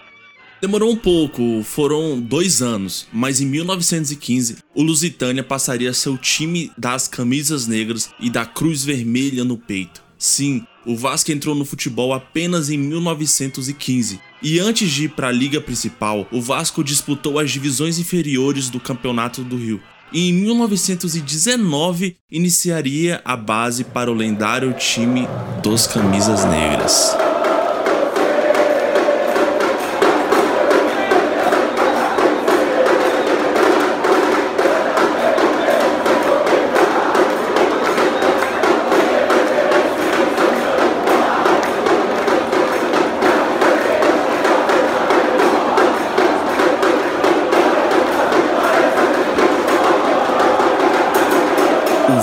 Demorou 0.65 0.91
um 0.91 0.95
pouco, 0.95 1.62
foram 1.63 2.19
dois 2.19 2.60
anos, 2.60 3.06
mas 3.13 3.39
em 3.39 3.45
1915 3.45 4.58
o 4.73 4.82
Lusitânia 4.82 5.43
passaria 5.43 5.91
a 5.91 5.93
ser 5.93 6.10
o 6.10 6.17
time 6.17 6.71
das 6.75 7.08
camisas 7.08 7.67
negras 7.67 8.10
e 8.19 8.32
da 8.32 8.47
cruz 8.47 8.84
vermelha 8.84 9.43
no 9.43 9.60
peito. 9.60 10.01
Sim, 10.17 10.65
o 10.84 10.97
Vasco 10.97 11.32
entrou 11.32 11.54
no 11.54 11.65
futebol 11.65 12.13
apenas 12.13 12.71
em 12.71 12.80
1915 12.80 14.19
e 14.41 14.60
antes 14.60 14.89
de 14.89 15.04
ir 15.04 15.10
para 15.10 15.28
a 15.28 15.32
liga 15.32 15.62
principal, 15.62 16.28
o 16.32 16.41
Vasco 16.41 16.84
disputou 16.84 17.38
as 17.38 17.51
divisões 17.51 17.99
inferiores 17.99 18.67
do 18.67 18.80
Campeonato 18.80 19.43
do 19.43 19.58
Rio. 19.58 19.80
E 20.12 20.30
em 20.30 20.34
1919 20.34 22.17
iniciaria 22.32 23.21
a 23.23 23.38
base 23.38 23.84
para 23.84 24.10
o 24.10 24.15
lendário 24.15 24.73
time 24.73 25.28
dos 25.62 25.86
Camisas 25.86 26.43
Negras. 26.43 27.15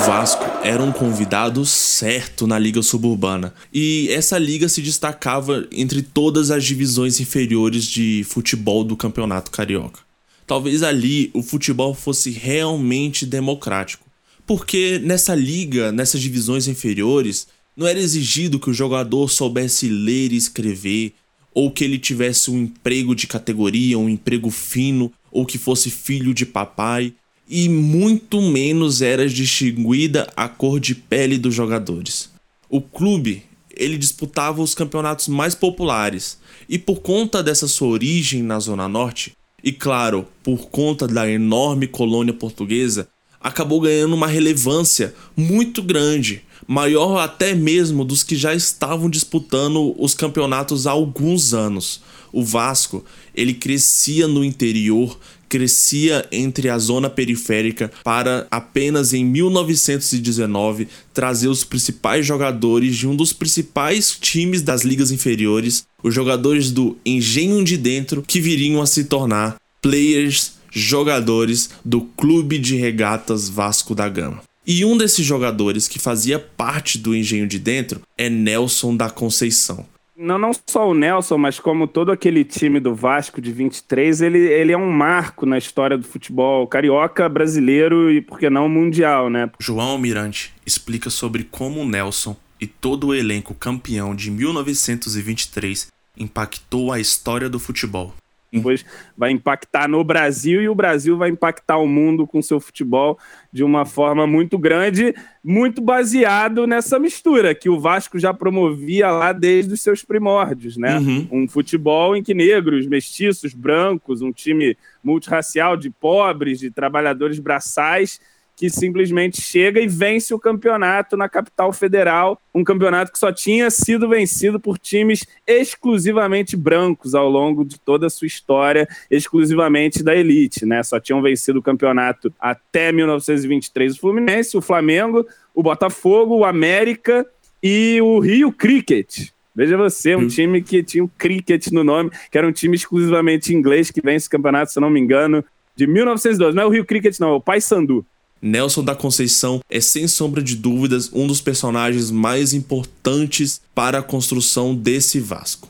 Vasco 0.07 0.45
era 0.65 0.83
um 0.83 0.91
convidado 0.91 1.65
certo 1.65 2.45
na 2.45 2.59
Liga 2.59 2.83
Suburbana. 2.83 3.55
E 3.73 4.09
essa 4.11 4.37
liga 4.37 4.69
se 4.69 4.83
destacava 4.83 5.65
entre 5.71 6.03
todas 6.03 6.51
as 6.51 6.65
divisões 6.65 7.21
inferiores 7.21 7.85
de 7.85 8.25
futebol 8.25 8.83
do 8.83 8.97
Campeonato 8.97 9.53
Carioca. 9.53 10.01
Talvez 10.45 10.83
ali 10.83 11.31
o 11.33 11.41
futebol 11.41 11.95
fosse 11.95 12.31
realmente 12.31 13.25
democrático. 13.25 14.05
Porque 14.45 15.01
nessa 15.05 15.37
liga, 15.37 15.93
nessas 15.93 16.21
divisões 16.21 16.67
inferiores, 16.67 17.47
não 17.77 17.87
era 17.87 18.01
exigido 18.01 18.59
que 18.59 18.71
o 18.71 18.75
jogador 18.75 19.31
soubesse 19.31 19.89
ler 19.89 20.33
e 20.33 20.37
escrever, 20.37 21.15
ou 21.55 21.71
que 21.71 21.85
ele 21.85 21.99
tivesse 21.99 22.51
um 22.51 22.59
emprego 22.59 23.15
de 23.15 23.29
categoria, 23.29 23.97
um 23.97 24.09
emprego 24.09 24.51
fino, 24.51 25.13
ou 25.31 25.47
que 25.47 25.59
fosse 25.59 25.91
filho 25.91 26.35
de 26.35 26.45
papai 26.45 27.15
e 27.55 27.69
muito 27.69 28.41
menos 28.41 29.03
era 29.03 29.29
distinguida 29.29 30.27
a 30.35 30.49
cor 30.49 30.81
de 30.81 30.95
pele 30.95 31.37
dos 31.37 31.55
jogadores. 31.55 32.31
O 32.67 32.81
clube 32.81 33.43
ele 33.77 33.99
disputava 33.99 34.63
os 34.63 34.75
campeonatos 34.75 35.29
mais 35.29 35.55
populares 35.55 36.39
e 36.67 36.79
por 36.79 37.01
conta 37.01 37.43
dessa 37.43 37.69
sua 37.69 37.89
origem 37.89 38.43
na 38.43 38.59
Zona 38.59 38.89
Norte 38.89 39.37
e 39.63 39.71
claro 39.71 40.27
por 40.43 40.71
conta 40.71 41.07
da 41.07 41.31
enorme 41.31 41.87
colônia 41.87 42.33
portuguesa 42.33 43.07
acabou 43.39 43.83
ganhando 43.83 44.15
uma 44.15 44.27
relevância 44.27 45.15
muito 45.37 45.83
grande, 45.83 46.43
maior 46.67 47.19
até 47.19 47.55
mesmo 47.55 48.03
dos 48.03 48.23
que 48.23 48.35
já 48.35 48.55
estavam 48.55 49.11
disputando 49.11 49.95
os 49.99 50.15
campeonatos 50.15 50.87
há 50.87 50.93
alguns 50.93 51.53
anos. 51.53 52.01
O 52.33 52.43
Vasco, 52.43 53.05
ele 53.35 53.53
crescia 53.53 54.27
no 54.27 54.43
interior, 54.43 55.19
crescia 55.53 56.27
entre 56.33 56.71
a 56.71 56.79
zona 56.79 57.11
periférica 57.11 57.93
para 58.03 58.47
apenas 58.51 59.13
em 59.13 59.23
1919 59.23 60.89
trazer 61.13 61.49
os 61.49 61.63
principais 61.63 62.25
jogadores 62.25 62.97
de 62.97 63.07
um 63.07 63.15
dos 63.15 63.35
principais 63.35 64.17
times 64.19 64.63
das 64.63 64.81
ligas 64.81 65.11
inferiores, 65.11 65.85
os 66.03 66.15
jogadores 66.15 66.71
do 66.71 66.97
Engenho 67.05 67.63
de 67.63 67.77
Dentro, 67.77 68.25
que 68.27 68.41
viriam 68.41 68.81
a 68.81 68.87
se 68.87 69.05
tornar 69.05 69.57
players, 69.83 70.53
jogadores 70.71 71.69
do 71.85 72.01
Clube 72.01 72.59
de 72.59 72.77
Regatas 72.77 73.51
Vasco 73.51 73.95
da 73.95 74.09
Gama. 74.09 74.41
E 74.67 74.87
um 74.87 74.97
desses 74.97 75.27
jogadores 75.27 75.87
que 75.87 75.99
fazia 75.99 76.39
parte 76.39 76.97
do 76.97 77.15
Engenho 77.15 77.47
de 77.47 77.59
Dentro 77.59 78.01
é 78.17 78.31
Nelson 78.31 78.97
da 78.97 79.11
Conceição. 79.11 79.85
Não, 80.23 80.39
não 80.39 80.53
só 80.69 80.89
o 80.89 80.95
Nelson, 80.95 81.37
mas 81.37 81.59
como 81.59 81.89
todo 81.89 82.13
aquele 82.13 82.45
time 82.45 82.79
do 82.79 82.95
Vasco 82.95 83.41
de 83.41 83.51
23, 83.51 84.23
ele, 84.23 84.39
ele 84.39 84.71
é 84.71 84.79
um 84.79 84.91
marco 84.91 85.45
na 85.45 85.59
história 85.59 85.99
do 85.99 86.07
futebol 86.07 86.65
carioca, 86.69 87.29
brasileiro 87.29 88.09
e, 88.09 88.21
por 88.21 88.39
que 88.39 88.49
não, 88.49 88.69
mundial, 88.69 89.29
né? 89.29 89.51
João 89.59 89.89
Almirante 89.89 90.55
explica 90.65 91.11
sobre 91.11 91.43
como 91.43 91.81
o 91.81 91.85
Nelson 91.85 92.37
e 92.61 92.69
todo 92.69 93.09
o 93.09 93.15
elenco 93.15 93.53
campeão 93.53 94.15
de 94.15 94.31
1923 94.31 95.89
impactou 96.17 96.93
a 96.93 97.01
história 97.01 97.49
do 97.49 97.59
futebol 97.59 98.15
depois 98.53 98.85
vai 99.17 99.31
impactar 99.31 99.89
no 99.89 100.05
Brasil 100.05 100.61
e 100.61 100.69
o 100.69 100.75
Brasil 100.75 101.17
vai 101.17 101.31
impactar 101.31 101.79
o 101.79 101.87
mundo 101.87 102.27
com 102.27 102.43
seu 102.43 102.61
futebol 102.61 103.19
de 103.51 103.65
uma 103.65 103.87
forma 103.87 104.27
muito 104.27 104.59
grande, 104.59 105.15
muito 105.43 105.81
baseado 105.81 106.67
nessa 106.67 106.99
mistura 106.99 107.55
que 107.55 107.71
o 107.71 107.81
Vasco 107.81 108.19
já 108.19 108.35
promovia 108.35 109.11
lá 109.11 109.33
desde 109.33 109.73
os 109.73 109.81
seus 109.81 110.05
primórdios, 110.05 110.77
né? 110.77 110.99
Uhum. 110.99 111.29
Um 111.33 111.49
futebol 111.49 112.15
em 112.15 112.23
que 112.23 112.35
negros, 112.35 112.87
mestiços, 112.87 113.55
brancos, 113.55 114.21
um 114.21 114.33
time 114.33 114.77
multirracial 115.03 115.77
de 115.77 115.89
pobres, 115.89 116.59
de 116.59 116.71
trabalhadores 116.71 117.39
braçais 117.39 118.21
que 118.63 118.71
simplesmente 118.71 119.41
chega 119.41 119.81
e 119.81 119.89
vence 119.89 120.33
o 120.33 120.39
campeonato 120.39 121.17
na 121.17 121.29
capital 121.29 121.73
federal, 121.73 122.41
um 122.55 122.63
campeonato 122.63 123.11
que 123.11 123.19
só 123.19 123.33
tinha 123.33 123.69
sido 123.73 124.09
vencido 124.09 124.61
por 124.61 124.79
times 124.79 125.27
exclusivamente 125.45 126.57
brancos 126.57 127.13
ao 127.13 127.29
longo 127.29 127.65
de 127.65 127.77
toda 127.81 128.07
a 128.07 128.11
sua 128.11 128.29
história, 128.29 128.89
exclusivamente 129.11 130.05
da 130.05 130.15
elite, 130.15 130.65
né? 130.65 130.81
Só 130.85 131.01
tinham 131.01 131.21
vencido 131.21 131.59
o 131.59 131.63
campeonato 131.63 132.33
até 132.39 132.93
1923 132.93 133.97
o 133.97 133.99
Fluminense, 133.99 134.57
o 134.57 134.63
Flamengo, 134.63 135.27
o 135.53 135.61
Botafogo, 135.61 136.37
o 136.37 136.45
América 136.45 137.27
e 137.61 138.01
o 138.01 138.21
Rio 138.21 138.53
Cricket. 138.53 139.31
Veja 139.57 139.77
você, 139.77 140.15
um 140.15 140.21
hum. 140.21 140.29
time 140.29 140.63
que 140.63 140.85
tinha 140.85 141.03
o 141.03 141.11
cricket 141.19 141.67
no 141.73 141.83
nome, 141.83 142.13
que 142.31 142.39
era 142.39 142.47
um 142.47 142.53
time 142.53 142.77
exclusivamente 142.77 143.53
inglês 143.53 143.91
que 143.91 144.01
vence 144.01 144.29
o 144.29 144.31
campeonato, 144.31 144.71
se 144.71 144.79
não 144.79 144.89
me 144.89 145.01
engano, 145.01 145.45
de 145.75 145.85
1912. 145.85 146.55
Não 146.55 146.63
é 146.63 146.67
o 146.67 146.71
Rio 146.71 146.85
Cricket, 146.85 147.19
não, 147.19 147.31
é 147.31 147.33
o 147.33 147.41
Paysandu. 147.41 148.07
Nelson 148.43 148.83
da 148.83 148.97
Conceição 148.97 149.61
é 149.71 149.81
sem 149.81 150.09
sombra 150.09 150.43
de 150.43 150.57
dúvidas 150.57 151.09
um 151.13 151.29
dos 151.29 151.41
personagens 151.41 152.11
mais 152.11 152.53
importantes 152.53 153.61
para 153.73 154.01
a 154.01 154.03
construção 154.03 154.75
desse 154.75 155.21
Vasco. 155.21 155.69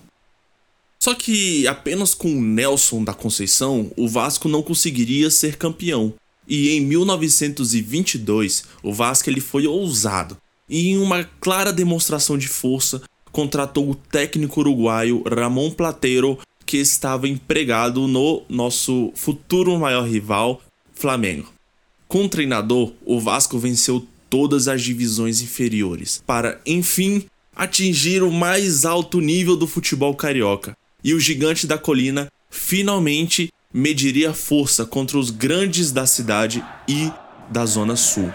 Só 0.99 1.15
que 1.15 1.67
apenas 1.67 2.15
com 2.15 2.41
Nelson 2.41 3.05
da 3.05 3.13
Conceição, 3.13 3.91
o 3.97 4.09
Vasco 4.09 4.49
não 4.49 4.63
conseguiria 4.63 5.31
ser 5.31 5.57
campeão. 5.57 6.15
E 6.49 6.71
em 6.71 6.81
1922, 6.81 8.65
o 8.83 8.93
Vasco 8.93 9.29
ele 9.29 9.41
foi 9.41 9.67
ousado 9.67 10.39
e 10.69 10.89
em 10.89 10.99
uma 10.99 11.25
clara 11.41 11.73
demonstração 11.73 12.39
de 12.39 12.49
força 12.49 13.03
contratou 13.31 13.91
o 13.91 13.95
técnico 13.95 14.61
uruguaio 14.61 15.23
Ramon 15.27 15.71
Plateiro, 15.71 16.39
que 16.65 16.79
estava 16.79 17.29
empregado 17.29 18.07
no 18.07 18.43
nosso 18.49 19.13
futuro 19.15 19.79
maior 19.79 20.09
rival, 20.09 20.63
Flamengo. 20.95 21.52
Com 22.13 22.27
o 22.27 22.29
treinador, 22.29 22.93
o 23.07 23.19
Vasco 23.19 23.59
venceu 23.59 24.07
todas 24.29 24.69
as 24.69 24.83
divisões 24.83 25.41
inferiores 25.41 26.23
para, 26.27 26.61
enfim, 26.67 27.25
atingir 27.57 28.23
o 28.23 28.31
mais 28.31 28.85
alto 28.85 29.19
nível 29.19 29.57
do 29.57 29.67
futebol 29.67 30.15
carioca. 30.15 30.77
E 31.03 31.15
o 31.15 31.19
gigante 31.19 31.67
da 31.67 31.79
colina 31.79 32.31
finalmente 32.51 33.49
mediria 33.73 34.35
força 34.35 34.85
contra 34.85 35.17
os 35.17 35.31
grandes 35.31 35.91
da 35.91 36.05
cidade 36.05 36.63
e 36.87 37.11
da 37.51 37.65
Zona 37.65 37.97
Sul. 37.97 38.31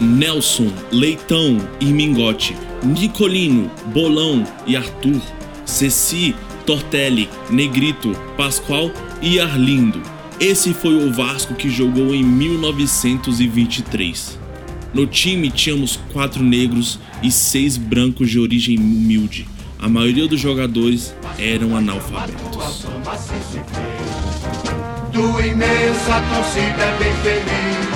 Nelson, 0.00 0.72
Leitão 0.92 1.58
e 1.80 1.86
Mingote, 1.86 2.56
Nicolino, 2.84 3.68
Bolão 3.92 4.46
e 4.64 4.76
Arthur 4.76 5.39
Ceci, 5.70 6.34
Tortelli, 6.66 7.30
Negrito, 7.48 8.10
Pascoal 8.36 8.90
e 9.22 9.38
Arlindo. 9.38 10.02
Esse 10.38 10.74
foi 10.74 10.94
o 10.94 11.10
Vasco 11.12 11.54
que 11.54 11.70
jogou 11.70 12.14
em 12.14 12.22
1923. 12.24 14.38
No 14.92 15.06
time 15.06 15.48
tínhamos 15.50 16.00
quatro 16.12 16.42
negros 16.42 16.98
e 17.22 17.30
seis 17.30 17.76
brancos 17.76 18.28
de 18.28 18.40
origem 18.40 18.76
humilde. 18.78 19.46
A 19.78 19.88
maioria 19.88 20.26
dos 20.26 20.40
jogadores 20.40 21.14
eram 21.38 21.76
analfabetos. 21.76 22.84
Imensa 25.14 26.20
torcida 26.32 26.82
é 26.82 26.98
bem 26.98 27.14
feliz. 27.22 27.86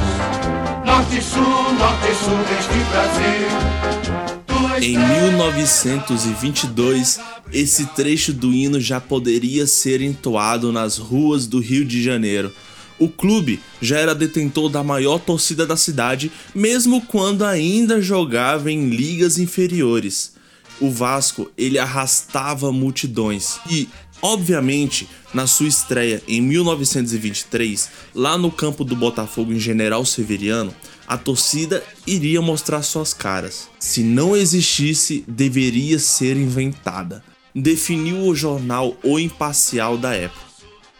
Norte 0.86 1.20
sul, 1.20 1.72
norte 1.78 2.14
sul 2.14 2.38
deste 2.48 2.78
Brasil. 2.90 4.43
Em 4.80 4.96
1922, 4.98 7.20
esse 7.52 7.86
trecho 7.86 8.32
do 8.32 8.52
hino 8.52 8.80
já 8.80 9.00
poderia 9.00 9.64
ser 9.66 10.00
entoado 10.00 10.72
nas 10.72 10.98
ruas 10.98 11.46
do 11.46 11.60
Rio 11.60 11.84
de 11.84 12.02
Janeiro. 12.02 12.52
O 12.98 13.08
clube 13.08 13.60
já 13.80 13.98
era 13.98 14.14
detentor 14.14 14.68
da 14.68 14.84
maior 14.84 15.18
torcida 15.18 15.66
da 15.66 15.76
cidade, 15.76 16.30
mesmo 16.54 17.00
quando 17.02 17.44
ainda 17.44 18.00
jogava 18.00 18.70
em 18.70 18.88
ligas 18.88 19.36
inferiores. 19.38 20.32
O 20.80 20.90
Vasco, 20.90 21.50
ele 21.56 21.78
arrastava 21.78 22.72
multidões 22.72 23.58
e, 23.70 23.88
obviamente, 24.20 25.08
na 25.32 25.46
sua 25.46 25.68
estreia 25.68 26.20
em 26.26 26.40
1923, 26.40 27.88
lá 28.14 28.36
no 28.36 28.50
campo 28.50 28.84
do 28.84 28.96
Botafogo 28.96 29.52
em 29.52 29.58
General 29.58 30.04
Severiano, 30.04 30.74
a 31.06 31.16
torcida 31.18 31.82
iria 32.06 32.40
mostrar 32.40 32.82
suas 32.82 33.12
caras. 33.12 33.68
Se 33.78 34.02
não 34.02 34.36
existisse, 34.36 35.24
deveria 35.28 35.98
ser 35.98 36.36
inventada. 36.36 37.22
Definiu 37.54 38.26
o 38.26 38.34
jornal 38.34 38.96
O 39.02 39.18
Imparcial 39.18 39.96
da 39.96 40.14
época. 40.14 40.44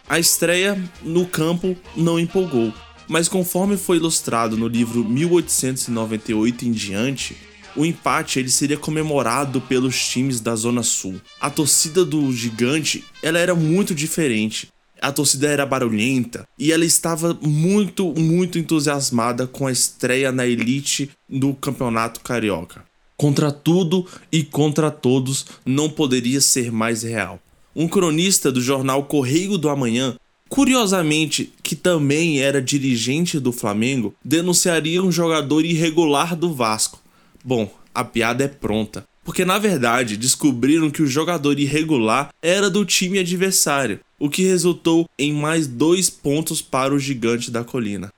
A 0.07 0.19
estreia 0.19 0.81
no 1.01 1.25
campo 1.25 1.75
não 1.95 2.19
empolgou, 2.19 2.71
mas 3.07 3.27
conforme 3.27 3.75
foi 3.75 3.97
ilustrado 3.97 4.55
no 4.55 4.67
livro 4.67 5.03
1898 5.03 6.65
em 6.65 6.71
diante, 6.71 7.35
o 7.75 7.85
empate 7.85 8.39
ele 8.39 8.49
seria 8.49 8.77
comemorado 8.77 9.59
pelos 9.59 10.07
times 10.07 10.39
da 10.39 10.55
Zona 10.55 10.83
Sul. 10.83 11.19
A 11.41 11.49
torcida 11.49 12.05
do 12.05 12.31
Gigante 12.31 13.03
ela 13.21 13.39
era 13.39 13.53
muito 13.53 13.93
diferente 13.93 14.69
a 15.01 15.11
torcida 15.11 15.47
era 15.47 15.65
barulhenta 15.65 16.47
e 16.57 16.71
ela 16.71 16.85
estava 16.85 17.37
muito, 17.41 18.13
muito 18.17 18.57
entusiasmada 18.57 19.45
com 19.47 19.67
a 19.67 19.71
estreia 19.71 20.31
na 20.31 20.45
elite 20.45 21.09
do 21.29 21.53
Campeonato 21.53 22.21
Carioca. 22.21 22.83
Contra 23.17 23.51
tudo 23.51 24.05
e 24.31 24.43
contra 24.43 24.91
todos 24.91 25.45
não 25.65 25.89
poderia 25.89 26.41
ser 26.41 26.71
mais 26.71 27.03
real. 27.03 27.39
Um 27.75 27.87
cronista 27.87 28.51
do 28.51 28.61
jornal 28.61 29.03
Correio 29.03 29.57
do 29.57 29.69
Amanhã, 29.69 30.15
curiosamente 30.49 31.53
que 31.63 31.75
também 31.75 32.39
era 32.39 32.61
dirigente 32.61 33.39
do 33.39 33.51
Flamengo, 33.51 34.13
denunciaria 34.23 35.03
um 35.03 35.11
jogador 35.11 35.65
irregular 35.65 36.35
do 36.35 36.53
Vasco. 36.53 37.01
Bom, 37.43 37.69
a 37.93 38.03
piada 38.03 38.43
é 38.43 38.47
pronta 38.47 39.05
porque 39.25 39.43
na 39.43 39.57
verdade 39.57 40.15
descobriram 40.15 40.91
que 40.91 41.01
o 41.01 41.07
jogador 41.07 41.59
irregular 41.59 42.29
era 42.43 42.69
do 42.69 42.85
time 42.85 43.17
adversário, 43.17 43.99
o 44.19 44.29
que 44.29 44.43
resultou 44.43 45.09
em 45.17 45.33
mais 45.33 45.65
dois 45.65 46.11
pontos 46.11 46.61
para 46.61 46.93
o 46.93 46.99
gigante 46.99 47.49
da 47.49 47.63
colina. 47.63 48.13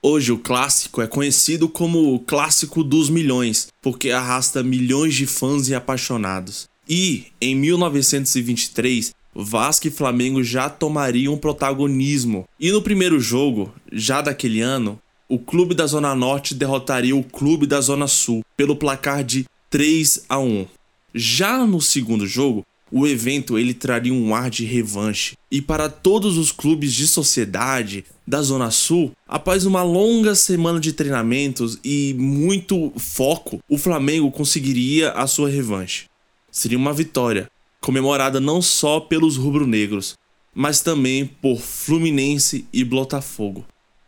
Hoje 0.00 0.30
o 0.30 0.38
clássico 0.38 1.02
é 1.02 1.08
conhecido 1.08 1.68
como 1.68 2.14
o 2.14 2.20
clássico 2.20 2.84
dos 2.84 3.10
milhões, 3.10 3.66
porque 3.82 4.12
arrasta 4.12 4.62
milhões 4.62 5.16
de 5.16 5.26
fãs 5.26 5.68
e 5.68 5.74
apaixonados. 5.74 6.68
E 6.88 7.26
em 7.40 7.56
1923, 7.56 9.12
Vasco 9.34 9.88
e 9.88 9.90
Flamengo 9.90 10.42
já 10.42 10.70
tomariam 10.70 11.36
protagonismo. 11.36 12.48
E 12.60 12.70
no 12.70 12.80
primeiro 12.80 13.18
jogo, 13.18 13.74
já 13.92 14.22
daquele 14.22 14.60
ano, 14.60 15.00
o 15.28 15.36
clube 15.38 15.74
da 15.74 15.86
Zona 15.86 16.14
Norte 16.14 16.54
derrotaria 16.54 17.14
o 17.14 17.24
clube 17.24 17.66
da 17.66 17.80
Zona 17.80 18.06
Sul 18.06 18.42
pelo 18.56 18.76
placar 18.76 19.24
de 19.24 19.44
3 19.70 20.24
a 20.30 20.38
1. 20.38 20.66
Já 21.14 21.66
no 21.66 21.78
segundo 21.78 22.26
jogo, 22.26 22.64
o 22.90 23.06
evento 23.06 23.58
ele 23.58 23.74
traria 23.74 24.14
um 24.14 24.34
ar 24.34 24.48
de 24.48 24.64
revanche. 24.64 25.36
E 25.50 25.60
para 25.60 25.90
todos 25.90 26.38
os 26.38 26.50
clubes 26.50 26.94
de 26.94 27.06
sociedade 27.06 28.02
da 28.26 28.40
Zona 28.40 28.70
Sul, 28.70 29.12
após 29.26 29.66
uma 29.66 29.82
longa 29.82 30.34
semana 30.34 30.80
de 30.80 30.94
treinamentos 30.94 31.78
e 31.84 32.14
muito 32.18 32.90
foco, 32.96 33.60
o 33.68 33.76
Flamengo 33.76 34.30
conseguiria 34.30 35.12
a 35.12 35.26
sua 35.26 35.50
revanche. 35.50 36.06
Seria 36.50 36.78
uma 36.78 36.94
vitória, 36.94 37.50
comemorada 37.78 38.40
não 38.40 38.62
só 38.62 39.00
pelos 39.00 39.36
rubro-negros, 39.36 40.14
mas 40.54 40.80
também 40.80 41.26
por 41.26 41.60
Fluminense 41.60 42.66
e 42.72 42.82
Botafogo. 42.82 43.66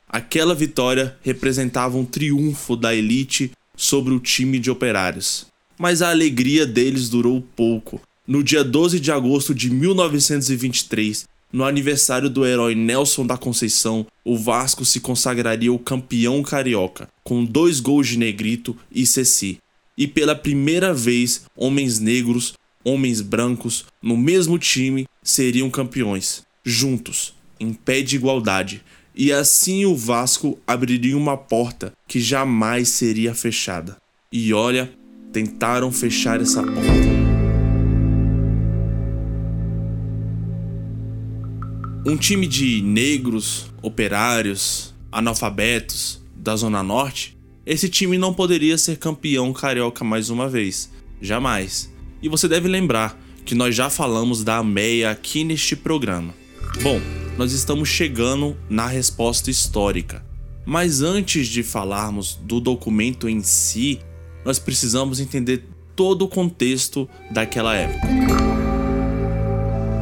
Aquela 0.08 0.54
vitória 0.54 1.18
representava 1.20 1.98
um 1.98 2.04
triunfo 2.06 2.76
da 2.76 2.94
elite 2.94 3.52
sobre 3.76 4.14
o 4.14 4.18
time 4.18 4.58
de 4.58 4.70
operários 4.70 5.49
mas 5.80 6.02
a 6.02 6.10
alegria 6.10 6.66
deles 6.66 7.08
durou 7.08 7.40
pouco. 7.56 8.02
No 8.28 8.44
dia 8.44 8.62
12 8.62 9.00
de 9.00 9.10
agosto 9.10 9.54
de 9.54 9.70
1923, 9.70 11.26
no 11.50 11.64
aniversário 11.64 12.28
do 12.28 12.44
herói 12.44 12.74
Nelson 12.74 13.26
da 13.26 13.38
Conceição, 13.38 14.06
o 14.22 14.36
Vasco 14.36 14.84
se 14.84 15.00
consagraria 15.00 15.72
o 15.72 15.78
campeão 15.78 16.42
carioca, 16.42 17.08
com 17.24 17.42
dois 17.42 17.80
gols 17.80 18.08
de 18.08 18.18
Negrito 18.18 18.76
e 18.92 19.06
Ceci. 19.06 19.56
E 19.96 20.06
pela 20.06 20.36
primeira 20.36 20.92
vez, 20.92 21.46
homens 21.56 21.98
negros, 21.98 22.52
homens 22.84 23.22
brancos, 23.22 23.86
no 24.02 24.18
mesmo 24.18 24.58
time, 24.58 25.06
seriam 25.22 25.70
campeões, 25.70 26.42
juntos, 26.62 27.32
em 27.58 27.72
pé 27.72 28.02
de 28.02 28.16
igualdade. 28.16 28.82
E 29.14 29.32
assim 29.32 29.86
o 29.86 29.96
Vasco 29.96 30.58
abriria 30.66 31.16
uma 31.16 31.38
porta 31.38 31.94
que 32.06 32.20
jamais 32.20 32.90
seria 32.90 33.34
fechada. 33.34 33.96
E 34.30 34.52
olha, 34.52 34.92
tentaram 35.32 35.90
fechar 35.92 36.40
essa 36.40 36.62
porta. 36.62 37.10
Um 42.06 42.16
time 42.16 42.46
de 42.46 42.80
negros, 42.82 43.66
operários, 43.82 44.94
analfabetos 45.12 46.20
da 46.34 46.56
Zona 46.56 46.82
Norte, 46.82 47.38
esse 47.66 47.88
time 47.88 48.16
não 48.16 48.32
poderia 48.32 48.78
ser 48.78 48.96
campeão 48.96 49.52
carioca 49.52 50.02
mais 50.02 50.30
uma 50.30 50.48
vez. 50.48 50.90
Jamais. 51.20 51.92
E 52.22 52.28
você 52.28 52.48
deve 52.48 52.68
lembrar 52.68 53.18
que 53.44 53.54
nós 53.54 53.74
já 53.74 53.90
falamos 53.90 54.42
da 54.42 54.62
Meia 54.62 55.10
aqui 55.10 55.44
neste 55.44 55.76
programa. 55.76 56.34
Bom, 56.82 57.00
nós 57.36 57.52
estamos 57.52 57.88
chegando 57.88 58.56
na 58.68 58.86
resposta 58.86 59.50
histórica. 59.50 60.24
Mas 60.64 61.02
antes 61.02 61.48
de 61.48 61.62
falarmos 61.62 62.38
do 62.42 62.60
documento 62.60 63.28
em 63.28 63.42
si, 63.42 64.00
nós 64.44 64.58
precisamos 64.58 65.20
entender 65.20 65.64
todo 65.94 66.22
o 66.22 66.28
contexto 66.28 67.08
daquela 67.30 67.74
época. 67.76 68.08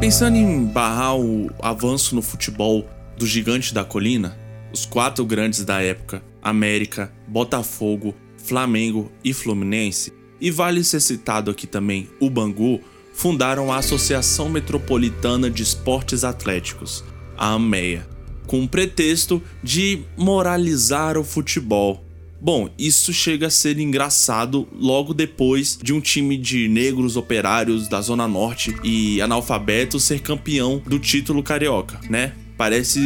Pensando 0.00 0.36
em 0.36 0.64
barrar 0.64 1.16
o 1.16 1.50
avanço 1.60 2.14
no 2.14 2.22
futebol 2.22 2.88
do 3.16 3.26
gigante 3.26 3.74
da 3.74 3.84
colina, 3.84 4.38
os 4.72 4.86
quatro 4.86 5.24
grandes 5.24 5.64
da 5.64 5.82
época, 5.82 6.22
América, 6.40 7.12
Botafogo, 7.26 8.14
Flamengo 8.36 9.10
e 9.24 9.32
Fluminense, 9.32 10.12
e 10.40 10.50
vale 10.50 10.84
ser 10.84 11.00
citado 11.00 11.50
aqui 11.50 11.66
também 11.66 12.08
o 12.20 12.30
Bangu, 12.30 12.80
fundaram 13.12 13.72
a 13.72 13.78
Associação 13.78 14.48
Metropolitana 14.48 15.50
de 15.50 15.64
Esportes 15.64 16.22
Atléticos, 16.22 17.04
a 17.36 17.54
AMEA, 17.54 18.08
com 18.46 18.62
o 18.62 18.68
pretexto 18.68 19.42
de 19.62 20.04
moralizar 20.16 21.18
o 21.18 21.24
futebol 21.24 22.04
Bom, 22.40 22.70
isso 22.78 23.12
chega 23.12 23.48
a 23.48 23.50
ser 23.50 23.80
engraçado 23.80 24.68
logo 24.72 25.12
depois 25.12 25.76
de 25.82 25.92
um 25.92 26.00
time 26.00 26.36
de 26.36 26.68
negros 26.68 27.16
operários 27.16 27.88
da 27.88 28.00
Zona 28.00 28.28
Norte 28.28 28.76
e 28.84 29.20
analfabetos 29.20 30.04
ser 30.04 30.20
campeão 30.20 30.80
do 30.86 31.00
título 31.00 31.42
carioca, 31.42 32.00
né? 32.08 32.34
Parece, 32.56 33.00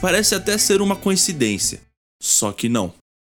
parece 0.00 0.34
até 0.34 0.58
ser 0.58 0.82
uma 0.82 0.94
coincidência. 0.94 1.80
Só 2.22 2.52
que 2.52 2.68
não. 2.68 2.92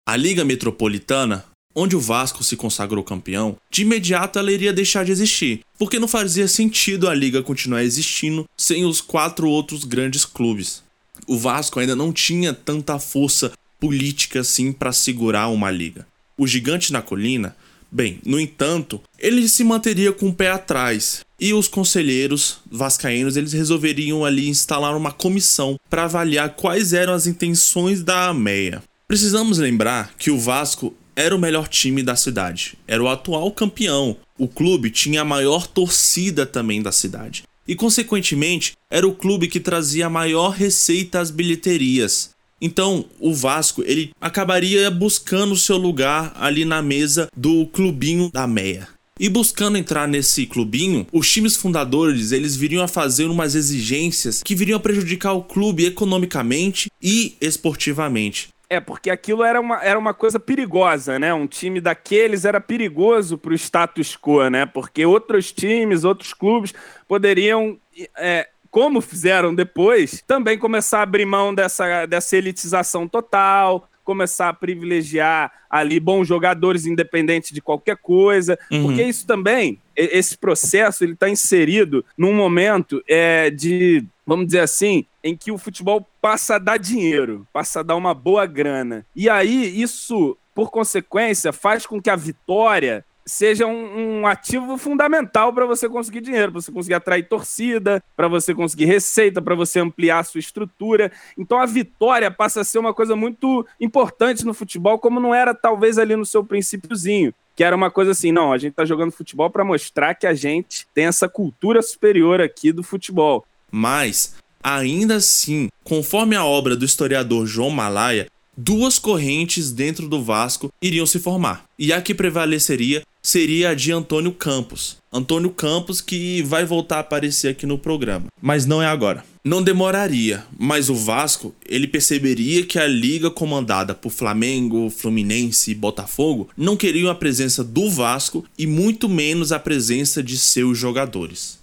A 0.08 0.16
Liga 0.16 0.44
Metropolitana, 0.44 1.44
onde 1.74 1.96
o 1.96 2.00
Vasco 2.00 2.44
se 2.44 2.56
consagrou 2.56 3.02
campeão, 3.02 3.56
de 3.70 3.82
imediato 3.82 4.38
ela 4.38 4.52
iria 4.52 4.72
deixar 4.72 5.04
de 5.04 5.10
existir, 5.10 5.60
porque 5.76 5.98
não 5.98 6.08
fazia 6.08 6.46
sentido 6.46 7.08
a 7.08 7.14
liga 7.14 7.42
continuar 7.42 7.82
existindo 7.82 8.44
sem 8.56 8.84
os 8.84 9.00
quatro 9.00 9.48
outros 9.48 9.84
grandes 9.84 10.24
clubes. 10.24 10.82
O 11.26 11.36
Vasco 11.36 11.78
ainda 11.78 11.94
não 11.94 12.12
tinha 12.12 12.52
tanta 12.52 12.98
força 12.98 13.52
política 13.82 14.42
assim 14.42 14.70
para 14.70 14.92
segurar 14.92 15.48
uma 15.48 15.68
liga. 15.68 16.06
O 16.38 16.46
gigante 16.46 16.92
na 16.92 17.02
colina, 17.02 17.56
bem, 17.90 18.20
no 18.24 18.38
entanto, 18.38 19.00
ele 19.18 19.48
se 19.48 19.64
manteria 19.64 20.12
com 20.12 20.28
o 20.28 20.32
pé 20.32 20.52
atrás 20.52 21.22
e 21.40 21.52
os 21.52 21.66
conselheiros 21.66 22.58
vascaínos 22.70 23.36
eles 23.36 23.52
resolveriam 23.52 24.24
ali 24.24 24.48
instalar 24.48 24.96
uma 24.96 25.10
comissão 25.10 25.76
para 25.90 26.04
avaliar 26.04 26.50
quais 26.50 26.92
eram 26.92 27.12
as 27.12 27.26
intenções 27.26 28.04
da 28.04 28.28
AMEA. 28.28 28.84
Precisamos 29.08 29.58
lembrar 29.58 30.14
que 30.16 30.30
o 30.30 30.38
Vasco 30.38 30.94
era 31.16 31.34
o 31.34 31.40
melhor 31.40 31.66
time 31.66 32.04
da 32.04 32.14
cidade, 32.14 32.78
era 32.86 33.02
o 33.02 33.08
atual 33.08 33.50
campeão. 33.50 34.16
O 34.38 34.46
clube 34.46 34.90
tinha 34.90 35.22
a 35.22 35.24
maior 35.24 35.66
torcida 35.66 36.46
também 36.46 36.80
da 36.80 36.92
cidade. 36.92 37.42
e, 37.66 37.76
consequentemente, 37.76 38.72
era 38.90 39.06
o 39.06 39.14
clube 39.14 39.46
que 39.46 39.60
trazia 39.60 40.06
a 40.06 40.10
maior 40.10 40.50
receita 40.50 41.20
às 41.20 41.30
bilheterias. 41.30 42.32
Então, 42.64 43.04
o 43.18 43.34
Vasco 43.34 43.82
ele 43.84 44.12
acabaria 44.20 44.88
buscando 44.88 45.56
seu 45.56 45.76
lugar 45.76 46.32
ali 46.36 46.64
na 46.64 46.80
mesa 46.80 47.26
do 47.36 47.66
clubinho 47.66 48.30
da 48.30 48.46
Meia. 48.46 48.86
E 49.18 49.28
buscando 49.28 49.76
entrar 49.76 50.06
nesse 50.06 50.46
clubinho, 50.46 51.04
os 51.12 51.30
times 51.30 51.56
fundadores 51.56 52.30
eles 52.30 52.54
viriam 52.54 52.84
a 52.84 52.88
fazer 52.88 53.24
umas 53.24 53.56
exigências 53.56 54.44
que 54.44 54.54
viriam 54.54 54.76
a 54.76 54.80
prejudicar 54.80 55.32
o 55.32 55.42
clube 55.42 55.84
economicamente 55.84 56.88
e 57.02 57.36
esportivamente. 57.40 58.48
É, 58.70 58.80
porque 58.80 59.10
aquilo 59.10 59.42
era 59.42 59.60
uma, 59.60 59.84
era 59.84 59.98
uma 59.98 60.14
coisa 60.14 60.40
perigosa, 60.40 61.18
né? 61.18 61.34
Um 61.34 61.46
time 61.46 61.80
daqueles 61.80 62.44
era 62.44 62.60
perigoso 62.60 63.36
para 63.36 63.52
o 63.52 63.54
status 63.54 64.16
quo, 64.16 64.48
né? 64.48 64.64
Porque 64.64 65.04
outros 65.04 65.52
times, 65.52 66.04
outros 66.04 66.32
clubes 66.32 66.72
poderiam, 67.06 67.76
é, 68.16 68.48
como 68.72 69.02
fizeram 69.02 69.54
depois, 69.54 70.24
também 70.26 70.58
começar 70.58 71.00
a 71.00 71.02
abrir 71.02 71.26
mão 71.26 71.54
dessa, 71.54 72.06
dessa 72.06 72.38
elitização 72.38 73.06
total, 73.06 73.86
começar 74.02 74.48
a 74.48 74.54
privilegiar 74.54 75.52
ali 75.68 76.00
bons 76.00 76.26
jogadores 76.26 76.86
independentes 76.86 77.52
de 77.52 77.60
qualquer 77.60 77.98
coisa, 77.98 78.58
uhum. 78.70 78.84
porque 78.84 79.02
isso 79.02 79.26
também, 79.26 79.78
esse 79.94 80.38
processo, 80.38 81.04
ele 81.04 81.12
está 81.12 81.28
inserido 81.28 82.02
num 82.16 82.34
momento 82.34 83.02
é, 83.06 83.50
de, 83.50 84.04
vamos 84.26 84.46
dizer 84.46 84.60
assim, 84.60 85.04
em 85.22 85.36
que 85.36 85.52
o 85.52 85.58
futebol 85.58 86.08
passa 86.20 86.54
a 86.54 86.58
dar 86.58 86.78
dinheiro, 86.78 87.46
passa 87.52 87.80
a 87.80 87.82
dar 87.82 87.94
uma 87.94 88.14
boa 88.14 88.46
grana. 88.46 89.04
E 89.14 89.28
aí 89.28 89.80
isso, 89.82 90.34
por 90.54 90.70
consequência, 90.70 91.52
faz 91.52 91.84
com 91.84 92.00
que 92.00 92.08
a 92.08 92.16
vitória 92.16 93.04
seja 93.24 93.66
um, 93.66 94.20
um 94.20 94.26
ativo 94.26 94.76
fundamental 94.76 95.52
para 95.52 95.66
você 95.66 95.88
conseguir 95.88 96.20
dinheiro, 96.20 96.52
para 96.52 96.60
você 96.60 96.72
conseguir 96.72 96.94
atrair 96.94 97.28
torcida, 97.28 98.02
para 98.16 98.28
você 98.28 98.54
conseguir 98.54 98.86
receita, 98.86 99.40
para 99.40 99.54
você 99.54 99.80
ampliar 99.80 100.20
a 100.20 100.24
sua 100.24 100.40
estrutura. 100.40 101.12
Então 101.36 101.58
a 101.58 101.66
vitória 101.66 102.30
passa 102.30 102.60
a 102.60 102.64
ser 102.64 102.78
uma 102.78 102.92
coisa 102.94 103.14
muito 103.16 103.66
importante 103.80 104.44
no 104.44 104.54
futebol, 104.54 104.98
como 104.98 105.20
não 105.20 105.34
era 105.34 105.54
talvez 105.54 105.98
ali 105.98 106.16
no 106.16 106.26
seu 106.26 106.44
princípiozinho. 106.44 107.32
Que 107.54 107.62
era 107.62 107.76
uma 107.76 107.90
coisa 107.90 108.12
assim, 108.12 108.32
não, 108.32 108.52
a 108.52 108.58
gente 108.58 108.70
está 108.70 108.84
jogando 108.84 109.12
futebol 109.12 109.50
para 109.50 109.64
mostrar 109.64 110.14
que 110.14 110.26
a 110.26 110.32
gente 110.32 110.86
tem 110.94 111.04
essa 111.04 111.28
cultura 111.28 111.82
superior 111.82 112.40
aqui 112.40 112.72
do 112.72 112.82
futebol. 112.82 113.44
Mas, 113.70 114.36
ainda 114.62 115.16
assim, 115.16 115.68
conforme 115.84 116.34
a 116.34 116.44
obra 116.44 116.74
do 116.74 116.84
historiador 116.84 117.46
João 117.46 117.70
Malaya, 117.70 118.26
duas 118.56 118.98
correntes 118.98 119.70
dentro 119.70 120.08
do 120.08 120.22
Vasco 120.22 120.72
iriam 120.80 121.06
se 121.06 121.18
formar. 121.18 121.64
E 121.78 121.92
a 121.92 122.00
que 122.00 122.14
prevaleceria 122.14 123.02
seria 123.22 123.70
a 123.70 123.74
de 123.74 123.92
Antônio 123.92 124.32
Campos. 124.32 124.96
Antônio 125.12 125.50
Campos 125.50 126.00
que 126.00 126.42
vai 126.42 126.64
voltar 126.64 126.96
a 126.96 127.00
aparecer 127.00 127.48
aqui 127.48 127.66
no 127.66 127.78
programa, 127.78 128.26
mas 128.40 128.66
não 128.66 128.82
é 128.82 128.86
agora. 128.86 129.24
Não 129.44 129.62
demoraria, 129.62 130.44
mas 130.56 130.88
o 130.88 130.94
Vasco, 130.94 131.54
ele 131.68 131.88
perceberia 131.88 132.64
que 132.64 132.78
a 132.78 132.86
liga 132.86 133.30
comandada 133.30 133.92
por 133.92 134.10
Flamengo, 134.10 134.88
Fluminense 134.88 135.72
e 135.72 135.74
Botafogo 135.74 136.48
não 136.56 136.76
queriam 136.76 137.10
a 137.10 137.14
presença 137.14 137.64
do 137.64 137.90
Vasco 137.90 138.44
e 138.56 138.66
muito 138.66 139.08
menos 139.08 139.50
a 139.50 139.58
presença 139.58 140.22
de 140.22 140.38
seus 140.38 140.78
jogadores. 140.78 141.61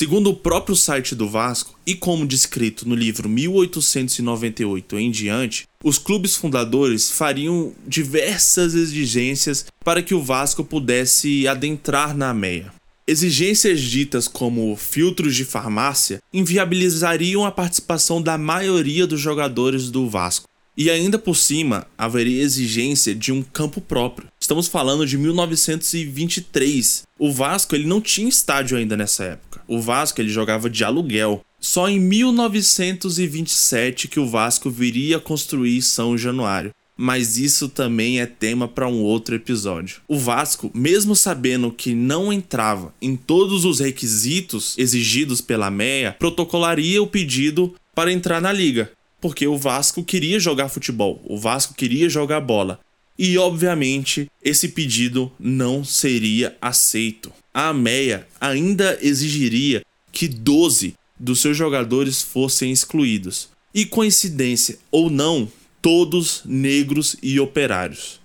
Segundo 0.00 0.30
o 0.30 0.34
próprio 0.34 0.74
site 0.74 1.14
do 1.14 1.28
Vasco, 1.28 1.78
e 1.86 1.94
como 1.94 2.26
descrito 2.26 2.88
no 2.88 2.94
livro 2.94 3.28
1898 3.28 4.98
em 4.98 5.10
diante, 5.10 5.64
os 5.84 5.98
clubes 5.98 6.36
fundadores 6.36 7.10
fariam 7.10 7.74
diversas 7.86 8.74
exigências 8.74 9.66
para 9.84 10.02
que 10.02 10.14
o 10.14 10.22
Vasco 10.22 10.64
pudesse 10.64 11.46
adentrar 11.46 12.16
na 12.16 12.32
meia. 12.32 12.72
Exigências 13.06 13.78
ditas 13.82 14.26
como 14.26 14.74
filtros 14.74 15.36
de 15.36 15.44
farmácia 15.44 16.22
inviabilizariam 16.32 17.44
a 17.44 17.52
participação 17.52 18.22
da 18.22 18.38
maioria 18.38 19.06
dos 19.06 19.20
jogadores 19.20 19.90
do 19.90 20.08
Vasco. 20.08 20.48
E 20.80 20.88
ainda 20.88 21.18
por 21.18 21.36
cima, 21.36 21.86
haveria 21.98 22.42
exigência 22.42 23.14
de 23.14 23.30
um 23.30 23.42
campo 23.42 23.82
próprio. 23.82 24.28
Estamos 24.40 24.66
falando 24.66 25.06
de 25.06 25.18
1923. 25.18 27.02
O 27.18 27.30
Vasco 27.30 27.74
ele 27.74 27.86
não 27.86 28.00
tinha 28.00 28.30
estádio 28.30 28.78
ainda 28.78 28.96
nessa 28.96 29.24
época. 29.24 29.60
O 29.68 29.78
Vasco 29.78 30.22
ele 30.22 30.30
jogava 30.30 30.70
de 30.70 30.82
aluguel. 30.82 31.44
Só 31.60 31.86
em 31.86 32.00
1927 32.00 34.08
que 34.08 34.18
o 34.18 34.26
Vasco 34.26 34.70
viria 34.70 35.18
a 35.18 35.20
construir 35.20 35.82
São 35.82 36.16
Januário. 36.16 36.72
Mas 36.96 37.36
isso 37.36 37.68
também 37.68 38.18
é 38.18 38.24
tema 38.24 38.66
para 38.66 38.88
um 38.88 39.02
outro 39.02 39.34
episódio. 39.34 40.00
O 40.08 40.18
Vasco, 40.18 40.70
mesmo 40.72 41.14
sabendo 41.14 41.70
que 41.70 41.92
não 41.92 42.32
entrava 42.32 42.94
em 43.02 43.16
todos 43.16 43.66
os 43.66 43.80
requisitos 43.80 44.78
exigidos 44.78 45.42
pela 45.42 45.70
MEA, 45.70 46.16
protocolaria 46.18 47.02
o 47.02 47.06
pedido 47.06 47.74
para 47.94 48.10
entrar 48.10 48.40
na 48.40 48.50
liga 48.50 48.90
porque 49.20 49.46
o 49.46 49.56
Vasco 49.56 50.02
queria 50.02 50.40
jogar 50.40 50.68
futebol, 50.68 51.22
o 51.24 51.38
Vasco 51.38 51.74
queria 51.74 52.08
jogar 52.08 52.40
bola. 52.40 52.80
E 53.18 53.36
obviamente 53.36 54.30
esse 54.42 54.68
pedido 54.68 55.30
não 55.38 55.84
seria 55.84 56.56
aceito. 56.60 57.30
A 57.52 57.68
AMEA 57.68 58.26
ainda 58.40 58.98
exigiria 59.02 59.84
que 60.10 60.26
12 60.26 60.94
dos 61.18 61.40
seus 61.40 61.56
jogadores 61.56 62.22
fossem 62.22 62.72
excluídos. 62.72 63.50
E 63.74 63.84
coincidência 63.84 64.78
ou 64.90 65.10
não, 65.10 65.50
todos 65.82 66.42
negros 66.44 67.14
e 67.22 67.38
operários. 67.38 68.18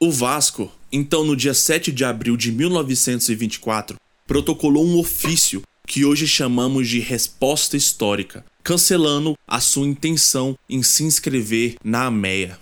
O 0.00 0.10
Vasco, 0.10 0.70
então 0.90 1.24
no 1.24 1.36
dia 1.36 1.54
7 1.54 1.92
de 1.92 2.04
abril 2.04 2.36
de 2.36 2.50
1924, 2.50 3.96
protocolou 4.26 4.84
um 4.84 4.98
ofício 4.98 5.62
que 5.86 6.04
hoje 6.04 6.26
chamamos 6.26 6.88
de 6.88 7.00
resposta 7.00 7.76
histórica, 7.76 8.44
cancelando 8.62 9.34
a 9.46 9.60
sua 9.60 9.86
intenção 9.86 10.56
em 10.68 10.82
se 10.82 11.04
inscrever 11.04 11.76
na 11.84 12.06
AMEA. 12.06 12.58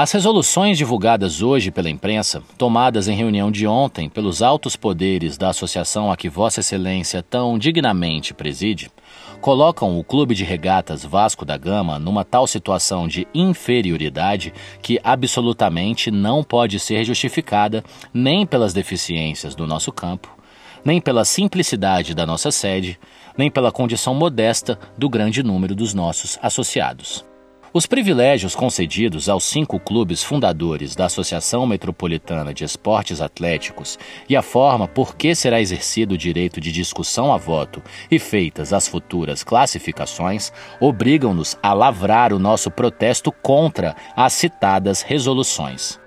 As 0.00 0.12
resoluções 0.12 0.78
divulgadas 0.78 1.42
hoje 1.42 1.72
pela 1.72 1.90
imprensa, 1.90 2.40
tomadas 2.56 3.08
em 3.08 3.16
reunião 3.16 3.50
de 3.50 3.66
ontem 3.66 4.08
pelos 4.08 4.42
altos 4.42 4.76
poderes 4.76 5.36
da 5.36 5.48
associação 5.48 6.12
a 6.12 6.16
que 6.16 6.28
Vossa 6.28 6.60
Excelência 6.60 7.20
tão 7.20 7.58
dignamente 7.58 8.32
preside, 8.32 8.92
colocam 9.40 9.98
o 9.98 10.04
Clube 10.04 10.36
de 10.36 10.44
Regatas 10.44 11.04
Vasco 11.04 11.44
da 11.44 11.56
Gama 11.56 11.98
numa 11.98 12.24
tal 12.24 12.46
situação 12.46 13.08
de 13.08 13.26
inferioridade 13.34 14.52
que 14.80 15.00
absolutamente 15.02 16.12
não 16.12 16.44
pode 16.44 16.78
ser 16.78 17.02
justificada 17.04 17.82
nem 18.14 18.46
pelas 18.46 18.72
deficiências 18.72 19.56
do 19.56 19.66
nosso 19.66 19.90
campo, 19.90 20.32
nem 20.84 21.00
pela 21.00 21.24
simplicidade 21.24 22.14
da 22.14 22.24
nossa 22.24 22.52
sede, 22.52 23.00
nem 23.38 23.50
pela 23.50 23.72
condição 23.72 24.12
modesta 24.12 24.78
do 24.98 25.08
grande 25.08 25.42
número 25.42 25.74
dos 25.74 25.94
nossos 25.94 26.38
associados. 26.42 27.24
Os 27.72 27.86
privilégios 27.86 28.56
concedidos 28.56 29.28
aos 29.28 29.44
cinco 29.44 29.78
clubes 29.78 30.24
fundadores 30.24 30.96
da 30.96 31.04
Associação 31.04 31.66
Metropolitana 31.66 32.52
de 32.52 32.64
Esportes 32.64 33.20
Atléticos 33.20 33.98
e 34.26 34.34
a 34.34 34.40
forma 34.42 34.88
por 34.88 35.14
que 35.14 35.34
será 35.34 35.60
exercido 35.60 36.14
o 36.14 36.18
direito 36.18 36.62
de 36.62 36.72
discussão 36.72 37.32
a 37.32 37.36
voto 37.36 37.82
e 38.10 38.18
feitas 38.18 38.72
as 38.72 38.88
futuras 38.88 39.44
classificações 39.44 40.50
obrigam-nos 40.80 41.58
a 41.62 41.74
lavrar 41.74 42.32
o 42.32 42.38
nosso 42.38 42.70
protesto 42.70 43.30
contra 43.30 43.94
as 44.16 44.32
citadas 44.32 45.02
resoluções. 45.02 46.00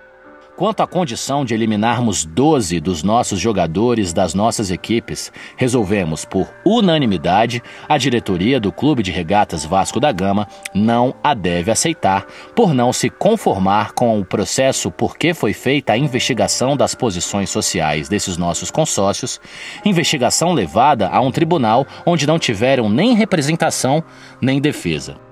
Quanto 0.62 0.84
à 0.84 0.86
condição 0.86 1.44
de 1.44 1.56
eliminarmos 1.56 2.24
12 2.24 2.80
dos 2.80 3.02
nossos 3.02 3.40
jogadores 3.40 4.14
das 4.14 4.36
nossas 4.36 4.70
equipes, 4.70 5.32
resolvemos, 5.58 6.24
por 6.24 6.54
unanimidade, 6.64 7.64
a 7.90 7.98
diretoria 7.98 8.60
do 8.60 8.72
Clube 8.72 9.02
de 9.02 9.10
Regatas 9.10 9.66
Vasco 9.66 10.00
da 10.00 10.12
Gama 10.12 10.48
não 10.72 11.16
a 11.24 11.34
deve 11.34 11.72
aceitar, 11.72 12.28
por 12.56 12.76
não 12.76 12.94
se 12.94 13.10
conformar 13.10 13.94
com 13.94 14.20
o 14.20 14.24
processo 14.24 14.92
por 14.92 15.18
que 15.18 15.34
foi 15.34 15.52
feita 15.52 15.94
a 15.94 15.98
investigação 15.98 16.78
das 16.78 16.94
posições 16.94 17.50
sociais 17.50 18.08
desses 18.08 18.38
nossos 18.38 18.70
consórcios, 18.70 19.42
investigação 19.84 20.54
levada 20.54 21.10
a 21.10 21.20
um 21.22 21.32
tribunal 21.32 21.88
onde 22.06 22.28
não 22.28 22.38
tiveram 22.38 22.88
nem 22.88 23.16
representação 23.16 24.04
nem 24.40 24.62
defesa. 24.62 25.31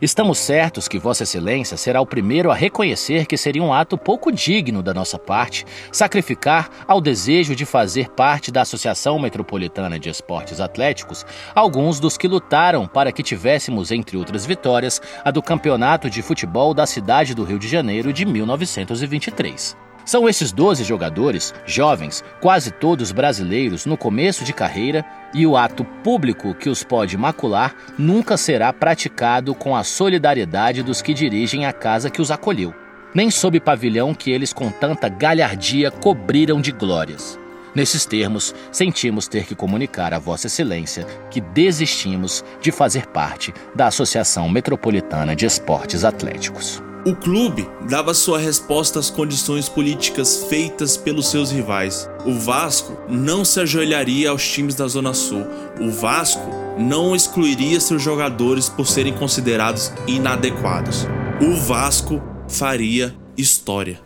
Estamos 0.00 0.38
certos 0.38 0.88
que 0.88 0.98
Vossa 0.98 1.24
Excelência 1.24 1.76
será 1.76 2.00
o 2.00 2.06
primeiro 2.06 2.50
a 2.50 2.54
reconhecer 2.54 3.26
que 3.26 3.36
seria 3.36 3.62
um 3.62 3.70
ato 3.70 3.98
pouco 3.98 4.32
digno 4.32 4.82
da 4.82 4.94
nossa 4.94 5.18
parte 5.18 5.66
sacrificar 5.92 6.70
ao 6.88 7.02
desejo 7.02 7.54
de 7.54 7.66
fazer 7.66 8.08
parte 8.08 8.50
da 8.50 8.62
Associação 8.62 9.18
Metropolitana 9.18 9.98
de 9.98 10.08
Esportes 10.08 10.58
Atléticos 10.58 11.26
alguns 11.54 12.00
dos 12.00 12.16
que 12.16 12.26
lutaram 12.26 12.86
para 12.86 13.12
que 13.12 13.22
tivéssemos, 13.22 13.90
entre 13.90 14.16
outras 14.16 14.46
vitórias, 14.46 15.02
a 15.22 15.30
do 15.30 15.42
Campeonato 15.42 16.08
de 16.08 16.22
Futebol 16.22 16.72
da 16.72 16.86
cidade 16.86 17.34
do 17.34 17.44
Rio 17.44 17.58
de 17.58 17.68
Janeiro 17.68 18.10
de 18.10 18.24
1923. 18.24 19.89
São 20.04 20.28
esses 20.28 20.52
12 20.52 20.82
jogadores, 20.84 21.54
jovens, 21.66 22.24
quase 22.40 22.70
todos 22.70 23.12
brasileiros 23.12 23.86
no 23.86 23.96
começo 23.96 24.44
de 24.44 24.52
carreira, 24.52 25.04
e 25.32 25.46
o 25.46 25.56
ato 25.56 25.84
público 25.84 26.54
que 26.54 26.68
os 26.68 26.82
pode 26.82 27.16
macular 27.16 27.74
nunca 27.96 28.36
será 28.36 28.72
praticado 28.72 29.54
com 29.54 29.76
a 29.76 29.84
solidariedade 29.84 30.82
dos 30.82 31.00
que 31.00 31.14
dirigem 31.14 31.66
a 31.66 31.72
casa 31.72 32.10
que 32.10 32.20
os 32.20 32.30
acolheu, 32.30 32.74
nem 33.14 33.30
sob 33.30 33.60
pavilhão 33.60 34.14
que 34.14 34.30
eles 34.30 34.52
com 34.52 34.70
tanta 34.70 35.08
galhardia 35.08 35.90
cobriram 35.90 36.60
de 36.60 36.72
glórias. 36.72 37.38
Nesses 37.74 38.04
termos, 38.04 38.52
sentimos 38.72 39.28
ter 39.28 39.46
que 39.46 39.54
comunicar 39.54 40.12
a 40.12 40.18
Vossa 40.18 40.48
Excelência 40.48 41.06
que 41.30 41.40
desistimos 41.40 42.44
de 42.60 42.72
fazer 42.72 43.06
parte 43.06 43.54
da 43.74 43.86
Associação 43.86 44.48
Metropolitana 44.48 45.36
de 45.36 45.46
Esportes 45.46 46.04
Atléticos. 46.04 46.82
O 47.02 47.16
clube 47.16 47.66
dava 47.88 48.12
sua 48.12 48.38
resposta 48.38 48.98
às 48.98 49.08
condições 49.08 49.70
políticas 49.70 50.44
feitas 50.50 50.98
pelos 50.98 51.30
seus 51.30 51.50
rivais. 51.50 52.06
O 52.26 52.34
Vasco 52.34 52.94
não 53.08 53.42
se 53.42 53.58
ajoelharia 53.58 54.28
aos 54.28 54.46
times 54.46 54.74
da 54.74 54.86
Zona 54.86 55.14
Sul. 55.14 55.46
O 55.80 55.90
Vasco 55.90 56.42
não 56.78 57.16
excluiria 57.16 57.80
seus 57.80 58.02
jogadores 58.02 58.68
por 58.68 58.86
serem 58.86 59.14
considerados 59.14 59.90
inadequados. 60.06 61.06
O 61.40 61.56
Vasco 61.56 62.20
faria 62.46 63.14
história. 63.34 63.98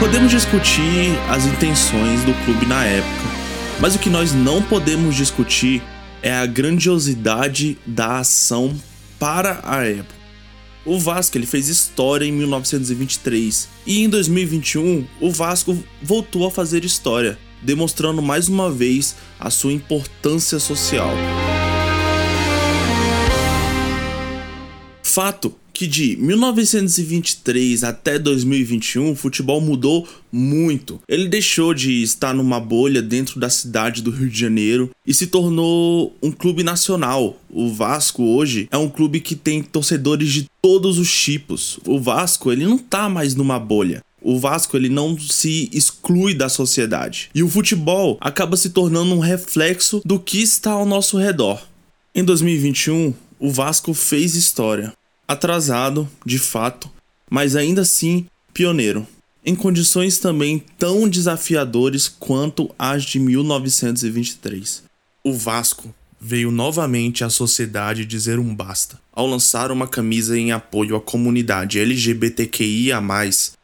Podemos 0.00 0.30
discutir 0.30 1.14
as 1.28 1.44
intenções 1.44 2.24
do 2.24 2.32
clube 2.46 2.64
na 2.64 2.82
época, 2.82 3.28
mas 3.78 3.94
o 3.94 3.98
que 3.98 4.08
nós 4.08 4.32
não 4.32 4.62
podemos 4.62 5.14
discutir 5.14 5.82
é 6.22 6.32
a 6.32 6.46
grandiosidade 6.46 7.76
da 7.86 8.20
ação 8.20 8.74
para 9.18 9.60
a 9.62 9.86
época. 9.86 10.21
O 10.84 10.98
Vasco 10.98 11.38
ele 11.38 11.46
fez 11.46 11.68
história 11.68 12.24
em 12.24 12.32
1923 12.32 13.68
e 13.86 14.02
em 14.02 14.08
2021 14.08 15.06
o 15.20 15.30
Vasco 15.30 15.78
voltou 16.02 16.46
a 16.46 16.50
fazer 16.50 16.84
história, 16.84 17.38
demonstrando 17.62 18.20
mais 18.20 18.48
uma 18.48 18.70
vez 18.70 19.14
a 19.38 19.48
sua 19.48 19.72
importância 19.72 20.58
social. 20.58 21.12
Fato 25.04 25.54
que 25.72 25.86
de 25.86 26.16
1923 26.16 27.84
até 27.84 28.18
2021 28.18 29.12
o 29.12 29.16
futebol 29.16 29.60
mudou 29.60 30.06
muito. 30.30 31.00
Ele 31.08 31.28
deixou 31.28 31.74
de 31.74 32.02
estar 32.02 32.34
numa 32.34 32.60
bolha 32.60 33.02
dentro 33.02 33.40
da 33.40 33.50
cidade 33.50 34.02
do 34.02 34.10
Rio 34.10 34.28
de 34.28 34.38
Janeiro 34.38 34.90
e 35.06 35.12
se 35.12 35.26
tornou 35.26 36.16
um 36.22 36.30
clube 36.30 36.62
nacional. 36.62 37.40
O 37.50 37.72
Vasco 37.72 38.22
hoje 38.22 38.68
é 38.70 38.76
um 38.76 38.88
clube 38.88 39.20
que 39.20 39.34
tem 39.34 39.62
torcedores 39.62 40.32
de 40.32 40.46
todos 40.60 40.98
os 40.98 41.12
tipos. 41.12 41.78
O 41.86 42.00
Vasco, 42.00 42.50
ele 42.52 42.64
não 42.64 42.78
tá 42.78 43.08
mais 43.08 43.34
numa 43.34 43.58
bolha. 43.58 44.02
O 44.20 44.38
Vasco 44.38 44.76
ele 44.76 44.88
não 44.88 45.18
se 45.18 45.68
exclui 45.72 46.32
da 46.32 46.48
sociedade. 46.48 47.28
E 47.34 47.42
o 47.42 47.48
futebol 47.48 48.16
acaba 48.20 48.56
se 48.56 48.70
tornando 48.70 49.14
um 49.14 49.18
reflexo 49.18 50.00
do 50.04 50.18
que 50.18 50.40
está 50.40 50.70
ao 50.70 50.86
nosso 50.86 51.18
redor. 51.18 51.60
Em 52.14 52.22
2021, 52.22 53.12
o 53.40 53.50
Vasco 53.50 53.92
fez 53.92 54.36
história 54.36 54.92
atrasado, 55.26 56.08
de 56.24 56.38
fato, 56.38 56.90
mas 57.30 57.56
ainda 57.56 57.82
assim 57.82 58.26
pioneiro, 58.52 59.06
em 59.44 59.54
condições 59.54 60.18
também 60.18 60.62
tão 60.78 61.08
desafiadores 61.08 62.08
quanto 62.08 62.70
as 62.78 63.04
de 63.04 63.18
1923. 63.18 64.84
O 65.24 65.32
Vasco 65.32 65.94
veio 66.20 66.52
novamente 66.52 67.24
à 67.24 67.30
sociedade 67.30 68.04
dizer 68.04 68.38
um 68.38 68.54
basta, 68.54 69.00
ao 69.12 69.26
lançar 69.26 69.72
uma 69.72 69.88
camisa 69.88 70.38
em 70.38 70.52
apoio 70.52 70.94
à 70.94 71.00
comunidade 71.00 71.80
LGBTQIA, 71.80 73.02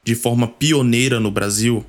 de 0.03 0.15
forma 0.17 0.49
pioneira 0.49 1.21
no 1.21 1.31
Brasil, 1.31 1.87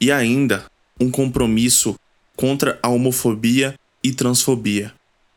e 0.00 0.12
ainda 0.12 0.66
um 1.00 1.10
compromisso 1.10 1.96
contra 2.36 2.78
a 2.82 2.88
homofobia 2.88 3.74
e 4.02 4.12
transfobia. 4.12 4.92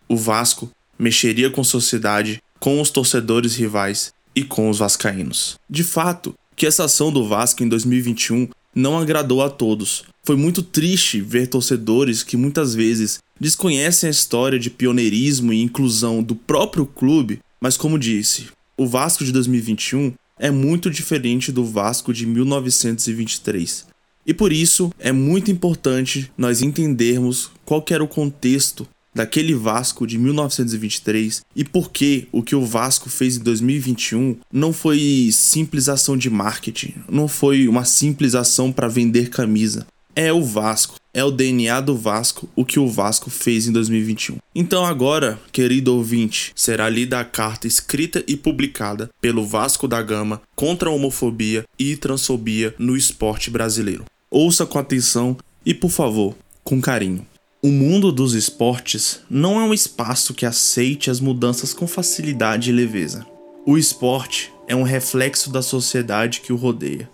O 0.08 0.16
Vasco 0.16 0.70
mexeria 1.00 1.50
com 1.50 1.64
sociedade 1.64 2.42
com 2.60 2.82
os 2.82 2.90
torcedores 2.90 3.56
rivais 3.56 4.14
e 4.36 4.44
com 4.44 4.70
os 4.70 4.80
vascaínos. 4.80 5.58
De 5.70 5.84
fato, 5.84 6.34
que 6.56 6.66
essa 6.66 6.86
ação 6.86 7.12
do 7.12 7.28
Vasco 7.28 7.64
em 7.64 7.68
2021 7.68 8.50
não 8.74 8.98
agradou 8.98 9.42
a 9.42 9.50
todos. 9.50 10.04
Foi 10.24 10.36
muito 10.36 10.62
triste 10.62 11.22
ver 11.22 11.48
torcedores 11.48 12.24
que 12.24 12.36
muitas 12.36 12.76
vezes 12.76 13.20
desconhecem 13.40 14.08
a 14.08 14.12
história 14.12 14.60
de 14.60 14.70
pioneirismo 14.70 15.54
e 15.54 15.62
inclusão 15.62 16.22
do 16.22 16.36
próprio 16.36 16.86
clube, 16.86 17.40
mas 17.60 17.78
como 17.78 18.00
disse, 18.00 18.48
o 18.78 18.88
Vasco 18.88 19.24
de 19.24 19.32
2021 19.32 20.14
é 20.38 20.52
muito 20.52 20.90
diferente 20.90 21.52
do 21.52 21.64
Vasco 21.64 22.14
de 22.14 22.26
1923. 22.26 23.88
E 24.28 24.34
por 24.34 24.52
isso 24.52 24.92
é 25.00 25.12
muito 25.12 25.52
importante 25.52 26.32
nós 26.38 26.62
entendermos 26.62 27.52
qual 27.64 27.86
era 27.90 28.04
o 28.04 28.08
contexto 28.08 28.88
daquele 29.16 29.56
Vasco 29.56 30.06
de 30.06 30.18
1923 30.18 31.44
e 31.56 31.64
por 31.64 31.90
que 31.90 32.28
o 32.32 32.44
que 32.44 32.56
o 32.56 32.66
Vasco 32.66 33.10
fez 33.10 33.38
em 33.38 33.40
2021 33.40 34.38
não 34.52 34.74
foi 34.74 35.30
simples 35.32 35.88
ação 35.88 36.18
de 36.18 36.30
marketing, 36.30 36.94
não 37.10 37.28
foi 37.28 37.68
uma 37.68 37.86
simples 37.86 38.36
ação 38.36 38.72
para 38.72 38.90
vender 38.90 39.30
camisa. 39.30 39.88
É 40.18 40.32
o 40.32 40.44
Vasco, 40.44 40.96
é 41.14 41.24
o 41.24 41.32
DNA 41.32 41.82
do 41.82 41.98
Vasco 41.98 42.48
o 42.56 42.64
que 42.64 42.80
o 42.80 42.88
Vasco 42.88 43.30
fez 43.30 43.68
em 43.68 43.72
2021. 43.72 44.38
Então 44.54 44.86
agora, 44.86 45.40
querido 45.52 45.94
ouvinte, 45.94 46.54
será 46.56 46.90
lida 46.90 47.20
a 47.20 47.26
carta 47.26 47.68
escrita 47.68 48.24
e 48.26 48.38
publicada 48.38 49.10
pelo 49.20 49.46
Vasco 49.46 49.88
da 49.88 50.02
Gama 50.02 50.42
contra 50.56 50.90
a 50.90 50.92
homofobia 50.94 51.66
e 51.78 51.98
transfobia 51.98 52.74
no 52.78 52.96
esporte 52.96 53.50
brasileiro. 53.50 54.06
Ouça 54.32 54.66
com 54.66 54.80
atenção 54.80 55.38
e, 55.66 55.74
por 55.74 55.90
favor, 55.90 56.36
com 56.64 56.82
carinho. 56.82 57.26
O 57.66 57.72
mundo 57.72 58.12
dos 58.12 58.36
esportes 58.36 59.22
não 59.28 59.60
é 59.60 59.64
um 59.64 59.74
espaço 59.74 60.36
que 60.36 60.46
aceite 60.46 61.10
as 61.10 61.20
mudanças 61.20 61.74
com 61.74 61.88
facilidade 61.88 62.70
e 62.70 62.72
leveza. 62.72 63.26
O 63.66 63.76
esporte 63.76 64.54
é 64.68 64.76
um 64.76 64.84
reflexo 64.84 65.50
da 65.50 65.64
sociedade 65.64 66.42
que 66.42 66.54
o 66.54 66.56
rodeia 66.56 67.10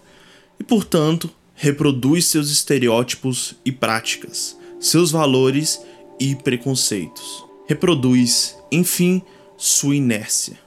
e, 0.59 0.63
portanto, 0.65 1.29
reproduz 1.55 2.25
seus 2.25 2.51
estereótipos 2.51 3.55
e 3.63 3.71
práticas, 3.71 4.57
seus 4.77 5.09
valores 5.09 5.79
e 6.19 6.35
preconceitos. 6.35 7.45
Reproduz, 7.65 8.57
enfim, 8.69 9.21
sua 9.55 9.95
inércia. 9.95 10.59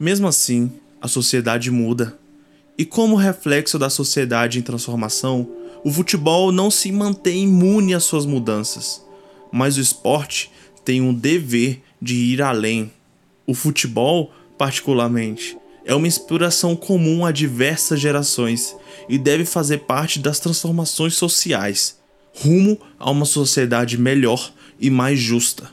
Mesmo 0.00 0.26
assim, 0.26 0.72
a 1.00 1.06
sociedade 1.06 1.70
muda. 1.70 2.18
E 2.76 2.84
como 2.84 3.14
reflexo 3.14 3.78
da 3.78 3.88
sociedade 3.88 4.58
em 4.58 4.62
transformação, 4.62 5.48
o 5.84 5.92
futebol 5.92 6.50
não 6.50 6.72
se 6.72 6.90
mantém 6.90 7.44
imune 7.44 7.94
às 7.94 8.02
suas 8.02 8.26
mudanças 8.26 9.06
mas 9.52 9.76
o 9.76 9.80
esporte 9.80 10.50
tem 10.84 11.00
um 11.00 11.12
dever 11.12 11.82
de 12.00 12.14
ir 12.14 12.42
além. 12.42 12.90
O 13.46 13.54
futebol, 13.54 14.32
particularmente, 14.56 15.56
é 15.84 15.94
uma 15.94 16.06
inspiração 16.06 16.76
comum 16.76 17.24
a 17.24 17.32
diversas 17.32 18.00
gerações 18.00 18.76
e 19.08 19.18
deve 19.18 19.44
fazer 19.44 19.78
parte 19.78 20.18
das 20.18 20.38
transformações 20.38 21.14
sociais, 21.14 21.98
rumo 22.34 22.78
a 22.98 23.10
uma 23.10 23.24
sociedade 23.24 23.96
melhor 23.96 24.52
e 24.78 24.90
mais 24.90 25.18
justa. 25.18 25.70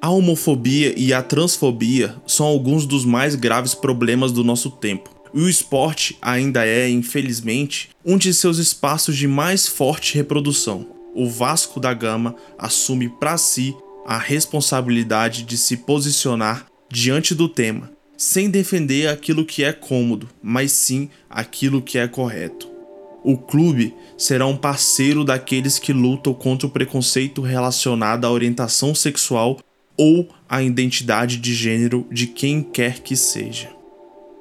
A 0.00 0.10
homofobia 0.10 0.94
e 0.98 1.12
a 1.12 1.22
transfobia 1.22 2.16
são 2.26 2.46
alguns 2.46 2.86
dos 2.86 3.04
mais 3.04 3.34
graves 3.34 3.74
problemas 3.74 4.32
do 4.32 4.42
nosso 4.42 4.70
tempo. 4.70 5.10
E 5.32 5.40
o 5.40 5.48
esporte 5.48 6.16
ainda 6.20 6.66
é, 6.66 6.88
infelizmente, 6.88 7.90
um 8.04 8.16
de 8.16 8.32
seus 8.32 8.58
espaços 8.58 9.16
de 9.16 9.28
mais 9.28 9.66
forte 9.66 10.14
reprodução 10.14 10.99
o 11.14 11.28
Vasco 11.28 11.80
da 11.80 11.92
Gama 11.92 12.36
assume 12.58 13.08
para 13.08 13.36
si 13.36 13.74
a 14.06 14.18
responsabilidade 14.18 15.42
de 15.44 15.56
se 15.56 15.78
posicionar 15.78 16.66
diante 16.90 17.34
do 17.34 17.48
tema, 17.48 17.90
sem 18.16 18.50
defender 18.50 19.08
aquilo 19.08 19.44
que 19.44 19.62
é 19.62 19.72
cômodo, 19.72 20.28
mas 20.42 20.72
sim 20.72 21.08
aquilo 21.28 21.82
que 21.82 21.98
é 21.98 22.08
correto. 22.08 22.68
O 23.22 23.36
clube 23.36 23.94
será 24.16 24.46
um 24.46 24.56
parceiro 24.56 25.24
daqueles 25.24 25.78
que 25.78 25.92
lutam 25.92 26.32
contra 26.32 26.66
o 26.66 26.70
preconceito 26.70 27.42
relacionado 27.42 28.24
à 28.24 28.30
orientação 28.30 28.94
sexual 28.94 29.58
ou 29.96 30.28
à 30.48 30.62
identidade 30.62 31.36
de 31.36 31.54
gênero 31.54 32.06
de 32.10 32.26
quem 32.26 32.62
quer 32.62 33.00
que 33.00 33.14
seja. 33.14 33.68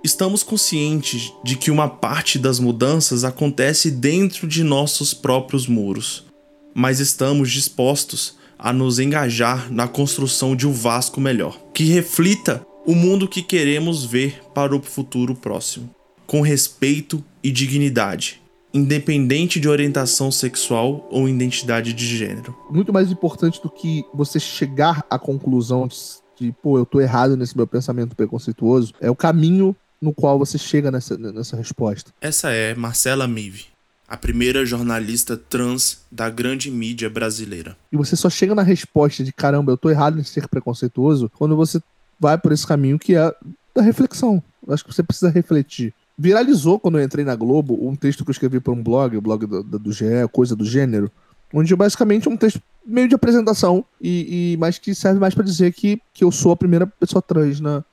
Estamos 0.02 0.44
conscientes 0.44 1.34
de 1.44 1.58
que 1.58 1.70
uma 1.70 1.90
parte 1.90 2.40
das 2.40 2.58
mudanças 2.58 3.26
acontece 3.26 3.92
dentro 3.92 4.48
de 4.48 4.64
nossos 4.64 5.14
próprios 5.14 5.68
muros 5.68 6.29
mas 6.74 7.00
estamos 7.00 7.52
dispostos 7.52 8.38
a 8.58 8.74
nos 8.74 9.00
engajar 9.00 9.72
na 9.72 9.88
construção 9.88 10.56
de 10.56 10.68
um 10.68 10.74
Vasco 10.74 11.22
melhor, 11.22 11.58
que 11.74 11.86
reflita 11.86 12.66
o 12.86 12.94
mundo 12.94 13.28
que 13.28 13.42
queremos 13.42 14.04
ver 14.04 14.42
para 14.54 14.76
o 14.76 14.82
futuro 14.82 15.34
próximo, 15.34 15.90
com 16.28 16.42
respeito 16.42 17.24
e 17.42 17.52
dignidade, 17.52 18.42
independente 18.74 19.60
de 19.60 19.70
orientação 19.70 20.30
sexual 20.30 21.08
ou 21.10 21.30
identidade 21.30 21.94
de 21.94 22.06
gênero. 22.06 22.56
Muito 22.70 22.92
mais 22.92 23.12
importante 23.12 23.62
do 23.62 23.70
que 23.70 24.04
você 24.14 24.40
chegar 24.40 25.06
à 25.10 25.18
conclusão 25.18 25.88
de, 25.88 25.96
de 26.40 26.52
pô, 26.52 26.78
eu 26.78 26.86
tô 26.86 27.00
errado 27.00 27.38
nesse 27.38 27.56
meu 27.56 27.66
pensamento 27.66 28.16
preconceituoso, 28.16 28.94
é 29.00 29.10
o 29.10 29.16
caminho 29.16 29.76
no 30.02 30.14
qual 30.14 30.38
você 30.38 30.58
chega 30.58 30.92
nessa, 30.92 31.18
nessa 31.18 31.56
resposta. 31.56 32.12
Essa 32.22 32.52
é 32.52 32.76
Marcela 32.76 33.28
Mive 33.28 33.68
a 34.10 34.18
primeira 34.18 34.66
jornalista 34.66 35.38
trans 35.38 36.00
da 36.12 36.30
grande 36.30 36.72
mídia 36.72 37.10
brasileira. 37.10 37.78
E 37.92 37.98
você 37.98 38.16
só 38.16 38.30
chega 38.30 38.56
na 38.56 38.64
resposta 38.64 39.24
de 39.24 39.32
caramba, 39.32 39.72
eu 39.72 39.78
tô 39.78 39.90
errado 39.90 40.20
em 40.20 40.24
ser 40.24 40.48
preconceituoso, 40.48 41.32
quando 41.38 41.56
você 41.56 41.80
vai 42.20 42.38
por 42.38 42.52
esse 42.52 42.66
caminho 42.66 42.98
que 42.98 43.16
é 43.16 43.34
da 43.76 43.82
reflexão. 43.82 44.44
Eu 44.66 44.74
acho 44.74 44.84
que 44.84 44.94
você 44.94 45.04
precisa 45.04 45.30
refletir. 45.30 45.94
Viralizou 46.18 46.80
quando 46.80 46.98
eu 46.98 47.04
entrei 47.04 47.24
na 47.24 47.36
Globo 47.36 47.78
um 47.88 47.96
texto 47.96 48.26
que 48.26 48.30
eu 48.30 48.34
escrevi 48.34 48.60
para 48.60 48.74
um 48.74 48.84
blog, 48.84 49.16
o 49.16 49.22
blog 49.22 49.46
do, 49.46 49.64
do 49.64 49.94
GE, 49.94 50.06
Coisa 50.32 50.56
do 50.56 50.66
Gênero, 50.66 51.10
Onde 51.54 51.76
basicamente 51.76 52.28
é 52.28 52.32
um 52.32 52.38
texto 52.38 52.62
meio 52.86 53.08
de 53.08 53.16
apresentação, 53.16 53.84
e, 54.00 54.54
e 54.54 54.58
mas 54.58 54.78
que 54.78 54.94
serve 54.94 55.20
mais 55.20 55.34
para 55.34 55.44
dizer 55.44 55.74
que, 55.74 56.00
que 56.14 56.24
eu 56.24 56.32
sou 56.32 56.52
a 56.52 56.58
primeira 56.58 56.86
pessoa 56.86 57.22
trans 57.22 57.60
na, 57.60 57.84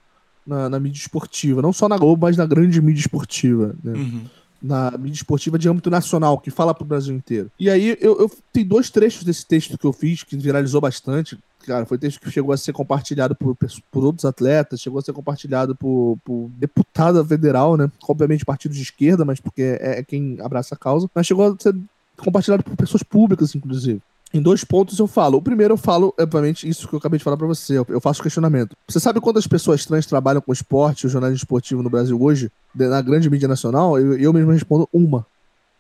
na, 0.46 0.68
na, 0.68 0.80
mídia 0.80 1.00
esportiva. 1.00 1.62
Não 1.62 1.72
só 1.72 1.88
na 1.88 1.96
Globo, 1.96 2.22
mas 2.22 2.36
na 2.36 2.46
grande 2.46 2.80
mídia 2.82 3.00
esportiva. 3.00 3.74
Né? 3.82 3.92
Uhum. 3.92 4.24
Na 4.62 4.90
mídia 4.92 5.16
esportiva 5.16 5.59
de 5.59 5.68
âmbito 5.68 5.90
nacional, 5.90 6.38
que 6.38 6.50
fala 6.50 6.74
pro 6.74 6.84
Brasil 6.84 7.14
inteiro. 7.14 7.50
E 7.59 7.68
aí 7.68 7.96
eu, 8.00 8.18
eu 8.20 8.30
tenho 8.52 8.66
dois 8.66 8.90
trechos 8.90 9.22
desse 9.22 9.44
texto 9.44 9.76
que 9.76 9.84
eu 9.84 9.92
fiz, 9.92 10.22
que 10.22 10.36
viralizou 10.36 10.80
bastante. 10.80 11.38
Cara, 11.66 11.84
foi 11.84 11.98
texto 11.98 12.20
que 12.20 12.30
chegou 12.30 12.52
a 12.52 12.57
ser 12.57 12.72
compartilhado 12.72 13.34
por, 13.34 13.57
por 13.90 14.04
outros 14.04 14.24
atletas, 14.24 14.80
chegou 14.80 15.00
a 15.00 15.02
ser 15.02 15.12
compartilhado 15.12 15.74
por, 15.74 16.16
por 16.24 16.48
deputada 16.57 17.24
federal, 17.24 17.76
né? 17.76 17.90
Obviamente 18.09 18.44
partido 18.44 18.72
de 18.72 18.82
esquerda, 18.82 19.24
mas 19.24 19.40
porque 19.40 19.62
é, 19.80 19.98
é 19.98 20.02
quem 20.04 20.38
abraça 20.40 20.76
a 20.76 20.78
causa. 20.78 21.11
Mas 21.12 21.26
chegou 21.26 21.52
a 21.52 21.57
ser 21.59 21.74
compartilhado 22.16 22.62
por 22.62 22.76
pessoas 22.76 23.02
públicas, 23.02 23.54
inclusive. 23.54 24.00
Em 24.37 24.43
dois 24.43 24.62
pontos 24.62 24.99
eu 24.99 25.07
falo. 25.07 25.39
O 25.39 25.43
primeiro 25.43 25.72
eu 25.72 25.78
falo, 25.78 26.12
obviamente, 26.20 26.68
isso 26.68 26.87
que 26.87 26.95
eu 26.95 26.99
acabei 26.99 27.16
de 27.16 27.24
falar 27.24 27.39
para 27.39 27.47
você. 27.47 27.78
Eu 27.78 28.01
faço 28.01 28.22
questionamento. 28.22 28.76
Você 28.87 29.01
sabe 29.01 29.18
quantas 29.18 29.47
pessoas 29.47 29.87
trans 29.87 30.05
trabalham 30.05 30.43
com 30.43 30.53
esporte, 30.53 31.07
o 31.07 31.09
jornalismo 31.09 31.39
esportivo 31.39 31.82
no 31.82 31.89
Brasil 31.89 32.20
hoje, 32.20 32.53
na 32.74 33.01
grande 33.01 33.30
mídia 33.30 33.49
nacional? 33.49 33.99
Eu, 33.99 34.18
eu 34.18 34.32
mesmo 34.34 34.53
respondo 34.53 34.87
uma. 34.93 35.26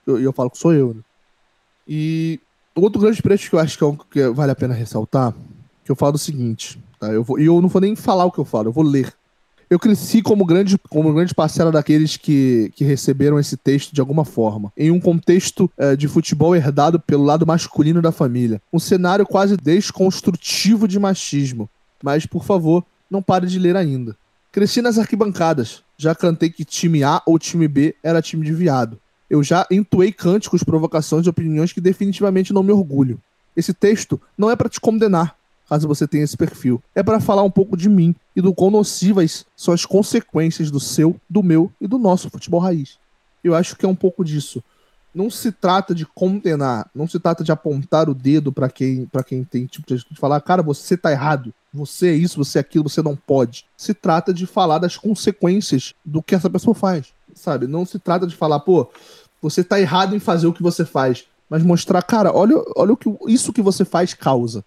E 0.06 0.10
eu, 0.10 0.18
eu, 0.18 0.32
falo 0.32 0.48
que 0.48 0.56
sou 0.56 0.72
eu, 0.72 0.94
né? 0.94 1.00
E 1.86 2.40
outro 2.74 3.00
grande 3.00 3.22
preço 3.22 3.50
que 3.50 3.54
eu 3.54 3.60
acho 3.60 3.76
que, 3.76 3.84
é 3.84 3.96
que 4.10 4.28
vale 4.30 4.52
a 4.52 4.56
pena 4.56 4.72
ressaltar, 4.72 5.34
que 5.84 5.92
eu 5.92 5.96
falo 5.96 6.14
o 6.14 6.18
seguinte, 6.18 6.82
tá? 6.98 7.08
Eu 7.08 7.22
vou, 7.22 7.38
e 7.38 7.44
eu 7.44 7.60
não 7.60 7.68
vou 7.68 7.80
nem 7.80 7.94
falar 7.94 8.24
o 8.24 8.32
que 8.32 8.38
eu 8.38 8.44
falo, 8.44 8.68
eu 8.68 8.72
vou 8.72 8.84
ler 8.84 9.12
eu 9.68 9.78
cresci 9.78 10.22
como 10.22 10.44
grande, 10.44 10.78
como 10.88 11.12
grande 11.12 11.34
parcela 11.34 11.72
daqueles 11.72 12.16
que, 12.16 12.70
que 12.74 12.84
receberam 12.84 13.38
esse 13.38 13.56
texto 13.56 13.92
de 13.92 14.00
alguma 14.00 14.24
forma, 14.24 14.72
em 14.76 14.90
um 14.90 15.00
contexto 15.00 15.70
é, 15.76 15.96
de 15.96 16.06
futebol 16.08 16.54
herdado 16.54 17.00
pelo 17.00 17.24
lado 17.24 17.46
masculino 17.46 18.00
da 18.00 18.12
família. 18.12 18.62
Um 18.72 18.78
cenário 18.78 19.26
quase 19.26 19.56
desconstrutivo 19.56 20.86
de 20.86 20.98
machismo. 20.98 21.68
Mas, 22.02 22.26
por 22.26 22.44
favor, 22.44 22.84
não 23.10 23.22
pare 23.22 23.46
de 23.46 23.58
ler 23.58 23.76
ainda. 23.76 24.16
Cresci 24.52 24.80
nas 24.80 24.98
arquibancadas. 24.98 25.82
Já 25.98 26.14
cantei 26.14 26.50
que 26.50 26.64
time 26.64 27.02
A 27.02 27.22
ou 27.26 27.38
time 27.38 27.66
B 27.66 27.94
era 28.02 28.22
time 28.22 28.44
de 28.44 28.52
viado. 28.52 28.98
Eu 29.28 29.42
já 29.42 29.66
entoei 29.70 30.12
cânticos, 30.12 30.62
provocações 30.62 31.26
e 31.26 31.28
opiniões 31.28 31.72
que 31.72 31.80
definitivamente 31.80 32.52
não 32.52 32.62
me 32.62 32.70
orgulho. 32.70 33.20
Esse 33.56 33.74
texto 33.74 34.20
não 34.36 34.50
é 34.50 34.54
para 34.54 34.68
te 34.68 34.80
condenar, 34.80 35.34
caso 35.68 35.88
você 35.88 36.06
tenha 36.06 36.24
esse 36.24 36.36
perfil. 36.36 36.82
É 36.94 37.02
para 37.02 37.20
falar 37.20 37.42
um 37.42 37.50
pouco 37.50 37.76
de 37.76 37.88
mim 37.88 38.14
e 38.34 38.40
do 38.40 38.54
quão 38.54 38.70
nocivas 38.70 39.44
são 39.56 39.72
as 39.74 39.84
consequências 39.84 40.70
do 40.70 40.80
seu, 40.80 41.16
do 41.28 41.42
meu 41.42 41.72
e 41.80 41.86
do 41.86 41.98
nosso 41.98 42.30
futebol 42.30 42.60
raiz. 42.60 42.98
Eu 43.42 43.54
acho 43.54 43.76
que 43.76 43.84
é 43.84 43.88
um 43.88 43.94
pouco 43.94 44.24
disso. 44.24 44.62
Não 45.14 45.30
se 45.30 45.50
trata 45.50 45.94
de 45.94 46.04
condenar, 46.04 46.90
não 46.94 47.08
se 47.08 47.18
trata 47.18 47.42
de 47.42 47.50
apontar 47.50 48.08
o 48.08 48.14
dedo 48.14 48.52
para 48.52 48.68
quem 48.68 49.06
para 49.06 49.24
quem 49.24 49.42
tem 49.42 49.64
tipo 49.64 49.86
de 49.86 50.04
falar, 50.14 50.40
cara, 50.42 50.62
você 50.62 50.94
tá 50.94 51.10
errado, 51.10 51.54
você 51.72 52.08
é 52.08 52.14
isso, 52.14 52.36
você 52.36 52.58
é 52.58 52.60
aquilo, 52.60 52.88
você 52.88 53.00
não 53.00 53.16
pode. 53.16 53.64
Se 53.78 53.94
trata 53.94 54.32
de 54.32 54.46
falar 54.46 54.78
das 54.78 54.96
consequências 54.98 55.94
do 56.04 56.22
que 56.22 56.34
essa 56.34 56.50
pessoa 56.50 56.74
faz, 56.74 57.14
sabe? 57.34 57.66
Não 57.66 57.86
se 57.86 57.98
trata 57.98 58.26
de 58.26 58.36
falar, 58.36 58.60
pô, 58.60 58.90
você 59.40 59.64
tá 59.64 59.80
errado 59.80 60.14
em 60.14 60.18
fazer 60.18 60.46
o 60.48 60.52
que 60.52 60.62
você 60.62 60.84
faz, 60.84 61.24
mas 61.48 61.62
mostrar, 61.62 62.02
cara, 62.02 62.30
olha, 62.34 62.56
olha 62.76 62.92
o 62.92 62.96
que 62.96 63.08
isso 63.26 63.52
que 63.54 63.62
você 63.62 63.84
faz 63.84 64.12
causa. 64.12 64.64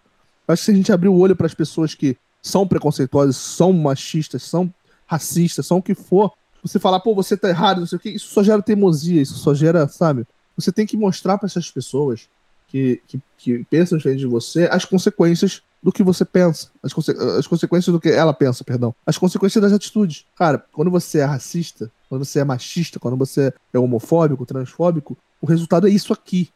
Acho 0.50 0.62
que 0.62 0.66
se 0.66 0.72
a 0.72 0.76
gente 0.76 0.92
abrir 0.92 1.10
o 1.10 1.18
olho 1.18 1.36
para 1.36 1.46
as 1.46 1.54
pessoas 1.54 1.94
que 1.94 2.18
são 2.42 2.68
preconceituosas, 2.68 3.36
são 3.36 3.72
machistas, 3.72 4.44
são 4.44 4.74
racistas, 5.06 5.66
são 5.66 5.78
o 5.78 5.82
que 5.82 5.94
for, 5.94 6.32
você 6.62 6.80
falar, 6.80 7.00
pô, 7.00 7.16
você 7.16 7.38
tá 7.38 7.50
errado, 7.50 7.80
não 7.80 7.88
sei 7.88 7.98
o 7.98 8.00
que, 8.00 8.10
isso 8.10 8.34
só 8.34 8.44
gera 8.44 8.62
teimosia, 8.62 9.22
isso 9.22 9.36
só 9.36 9.54
gera, 9.54 9.88
sabe? 9.88 10.26
Você 10.56 10.72
tem 10.72 10.86
que 10.86 10.98
mostrar 10.98 11.38
para 11.38 11.48
essas 11.48 11.70
pessoas 11.72 12.28
que, 12.68 13.02
que, 13.08 13.22
que, 13.38 13.64
pensam 13.70 13.98
diferente 13.98 14.20
de 14.20 14.26
você 14.26 14.68
as 14.72 14.86
consequências 14.86 15.62
do 15.82 15.92
que 15.92 16.04
você 16.04 16.26
pensa, 16.26 16.70
as, 16.84 16.92
conse 16.92 17.12
as 17.12 17.48
consequências 17.48 17.94
do 17.94 18.00
que 18.00 18.10
ela 18.10 18.34
pensa, 18.34 18.64
perdão, 18.64 18.94
as 19.06 19.18
consequências 19.18 19.62
das 19.62 19.72
atitudes. 19.72 20.26
Cara, 20.36 20.64
quando 20.74 20.92
você 20.92 21.20
é 21.20 21.26
racista, 21.26 21.90
quando 22.10 22.26
você 22.26 22.40
é 22.40 22.44
machista, 22.44 23.00
quando 23.00 23.16
você 23.16 23.54
é 23.74 23.80
homofóbico, 23.80 24.46
transfóbico, 24.46 25.18
o 25.42 25.46
resultado 25.46 25.88
é 25.88 25.90
isso 25.90 26.12
aqui, 26.12 26.50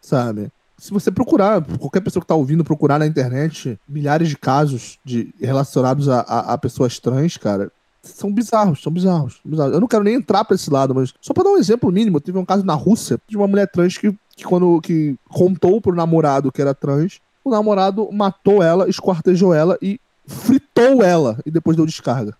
sabe? 0.00 0.50
Se 0.76 0.92
você 0.92 1.10
procurar, 1.10 1.64
qualquer 1.78 2.00
pessoa 2.00 2.20
que 2.20 2.24
está 2.24 2.34
ouvindo 2.34 2.64
procurar 2.64 2.98
na 2.98 3.06
internet, 3.06 3.78
milhares 3.88 4.28
de 4.28 4.36
casos 4.36 4.98
de, 5.04 5.32
relacionados 5.40 6.08
a, 6.08 6.20
a, 6.20 6.54
a 6.54 6.58
pessoas 6.58 6.98
trans, 6.98 7.36
cara, 7.36 7.70
são 8.02 8.32
bizarros, 8.32 8.82
são 8.82 8.92
bizarros, 8.92 9.40
bizarros. 9.44 9.72
Eu 9.72 9.80
não 9.80 9.88
quero 9.88 10.04
nem 10.04 10.14
entrar 10.14 10.44
para 10.44 10.54
esse 10.54 10.70
lado, 10.70 10.94
mas 10.94 11.14
só 11.20 11.32
para 11.32 11.44
dar 11.44 11.50
um 11.50 11.56
exemplo 11.56 11.90
mínimo, 11.90 12.20
teve 12.20 12.38
um 12.38 12.44
caso 12.44 12.64
na 12.64 12.74
Rússia 12.74 13.18
de 13.26 13.36
uma 13.36 13.46
mulher 13.46 13.66
trans 13.70 13.96
que, 13.96 14.12
que 14.36 14.44
quando 14.44 14.80
que 14.80 15.16
contou 15.28 15.80
pro 15.80 15.94
namorado 15.94 16.52
que 16.52 16.60
era 16.60 16.74
trans, 16.74 17.20
o 17.42 17.50
namorado 17.50 18.10
matou 18.12 18.62
ela, 18.62 18.88
esquartejou 18.88 19.54
ela 19.54 19.78
e 19.80 20.00
fritou 20.26 21.02
ela 21.02 21.38
e 21.46 21.50
depois 21.50 21.76
deu 21.76 21.86
descarga. 21.86 22.36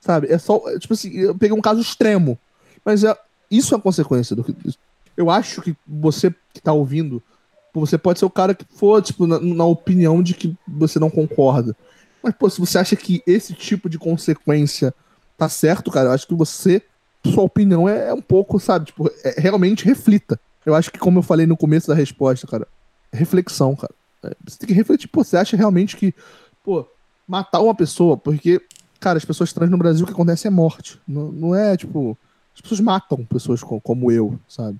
Sabe? 0.00 0.30
É 0.30 0.36
só, 0.36 0.60
tipo 0.78 0.92
assim, 0.92 1.10
eu 1.12 1.34
peguei 1.34 1.56
um 1.56 1.62
caso 1.62 1.80
extremo, 1.80 2.38
mas 2.84 3.04
é 3.04 3.16
isso 3.50 3.74
é 3.74 3.78
a 3.78 3.80
consequência 3.80 4.34
do 4.34 4.44
que 4.44 4.54
eu 5.16 5.30
acho 5.30 5.62
que 5.62 5.76
você 5.86 6.34
que 6.52 6.60
tá 6.60 6.72
ouvindo, 6.72 7.22
você 7.74 7.98
pode 7.98 8.18
ser 8.18 8.24
o 8.24 8.30
cara 8.30 8.54
que 8.54 8.64
for, 8.64 9.02
tipo, 9.02 9.26
na, 9.26 9.40
na 9.40 9.64
opinião 9.64 10.22
de 10.22 10.34
que 10.34 10.56
você 10.66 10.98
não 10.98 11.10
concorda. 11.10 11.76
Mas, 12.22 12.34
pô, 12.34 12.48
se 12.48 12.60
você 12.60 12.78
acha 12.78 12.96
que 12.96 13.22
esse 13.26 13.52
tipo 13.52 13.88
de 13.88 13.98
consequência 13.98 14.94
tá 15.36 15.48
certo, 15.48 15.90
cara, 15.90 16.08
eu 16.08 16.12
acho 16.12 16.26
que 16.26 16.34
você, 16.34 16.80
sua 17.26 17.42
opinião 17.42 17.88
é, 17.88 18.08
é 18.08 18.14
um 18.14 18.22
pouco, 18.22 18.58
sabe, 18.60 18.86
tipo, 18.86 19.10
é, 19.24 19.40
realmente 19.40 19.84
reflita. 19.84 20.38
Eu 20.64 20.74
acho 20.74 20.90
que, 20.90 20.98
como 20.98 21.18
eu 21.18 21.22
falei 21.22 21.46
no 21.46 21.56
começo 21.56 21.88
da 21.88 21.94
resposta, 21.94 22.46
cara, 22.46 22.66
reflexão, 23.12 23.74
cara. 23.74 23.92
É, 24.22 24.34
você 24.44 24.58
tem 24.58 24.68
que 24.68 24.74
refletir, 24.74 25.08
pô, 25.08 25.22
você 25.22 25.36
acha 25.36 25.56
realmente 25.56 25.96
que, 25.96 26.14
pô, 26.62 26.86
matar 27.26 27.60
uma 27.60 27.74
pessoa, 27.74 28.16
porque, 28.16 28.60
cara, 29.00 29.18
as 29.18 29.24
pessoas 29.24 29.52
trans 29.52 29.70
no 29.70 29.76
Brasil 29.76 30.04
o 30.04 30.06
que 30.06 30.14
acontece 30.14 30.46
é 30.46 30.50
morte. 30.50 30.98
Não, 31.06 31.30
não 31.30 31.54
é, 31.54 31.76
tipo, 31.76 32.16
as 32.54 32.60
pessoas 32.60 32.80
matam 32.80 33.24
pessoas 33.24 33.62
como 33.62 34.10
eu, 34.10 34.38
sabe? 34.48 34.78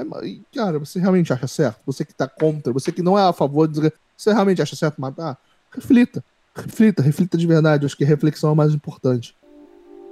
É, 0.00 0.38
cara, 0.54 0.78
você 0.78 0.98
realmente 0.98 1.32
acha 1.32 1.46
certo? 1.46 1.80
Você 1.86 2.04
que 2.04 2.14
tá 2.14 2.28
contra, 2.28 2.72
você 2.72 2.90
que 2.90 3.02
não 3.02 3.18
é 3.18 3.22
a 3.22 3.32
favor, 3.32 3.68
de... 3.68 3.92
você 4.16 4.32
realmente 4.32 4.62
acha 4.62 4.76
certo 4.76 5.00
matar? 5.00 5.38
Reflita. 5.70 6.24
Reflita, 6.54 7.02
reflita 7.02 7.38
de 7.38 7.46
verdade. 7.46 7.84
Eu 7.84 7.86
acho 7.86 7.96
que 7.96 8.04
a 8.04 8.06
reflexão 8.06 8.52
é 8.52 8.54
mais 8.54 8.74
importante. 8.74 9.36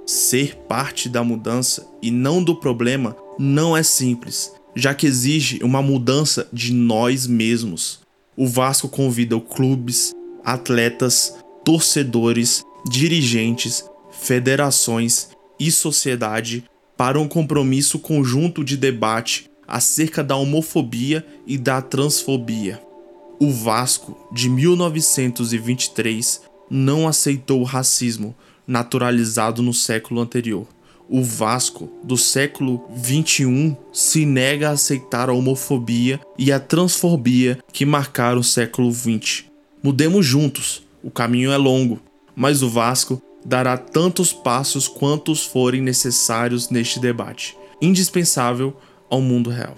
Ser 0.05 0.55
parte 0.67 1.09
da 1.09 1.23
mudança 1.23 1.87
e 2.01 2.09
não 2.09 2.43
do 2.43 2.59
problema 2.59 3.15
não 3.37 3.75
é 3.75 3.83
simples, 3.83 4.53
já 4.75 4.93
que 4.93 5.05
exige 5.05 5.59
uma 5.63 5.81
mudança 5.81 6.47
de 6.51 6.73
nós 6.73 7.27
mesmos. 7.27 8.01
O 8.35 8.47
Vasco 8.47 8.87
convida 8.87 9.39
clubes, 9.39 10.13
atletas, 10.43 11.37
torcedores, 11.63 12.63
dirigentes, 12.89 13.83
federações 14.11 15.29
e 15.59 15.71
sociedade 15.71 16.63
para 16.97 17.19
um 17.19 17.27
compromisso 17.27 17.99
conjunto 17.99 18.63
de 18.63 18.75
debate 18.75 19.48
acerca 19.69 20.23
da 20.23 20.35
homofobia 20.35 21.25
e 21.45 21.57
da 21.57 21.81
transfobia. 21.81 22.81
O 23.39 23.51
Vasco, 23.51 24.17
de 24.33 24.49
1923, 24.49 26.41
não 26.69 27.07
aceitou 27.07 27.61
o 27.61 27.65
racismo 27.65 28.35
naturalizado 28.67 29.61
no 29.61 29.73
século 29.73 30.19
anterior. 30.19 30.67
O 31.07 31.23
Vasco 31.23 31.89
do 32.03 32.17
século 32.17 32.83
21 32.93 33.75
se 33.91 34.25
nega 34.25 34.69
a 34.69 34.73
aceitar 34.73 35.29
a 35.29 35.33
homofobia 35.33 36.19
e 36.37 36.51
a 36.51 36.59
transfobia 36.59 37.57
que 37.71 37.85
marcaram 37.85 38.41
o 38.41 38.43
século 38.43 38.91
20. 38.91 39.49
Mudemos 39.81 40.25
juntos, 40.25 40.83
o 41.01 41.09
caminho 41.09 41.51
é 41.51 41.57
longo, 41.57 41.99
mas 42.35 42.61
o 42.61 42.69
Vasco 42.69 43.21
dará 43.43 43.77
tantos 43.77 44.31
passos 44.33 44.87
quantos 44.87 45.43
forem 45.43 45.81
necessários 45.81 46.69
neste 46.69 46.99
debate. 46.99 47.57
Indispensável 47.81 48.75
ao 49.09 49.21
mundo 49.21 49.49
real. 49.49 49.77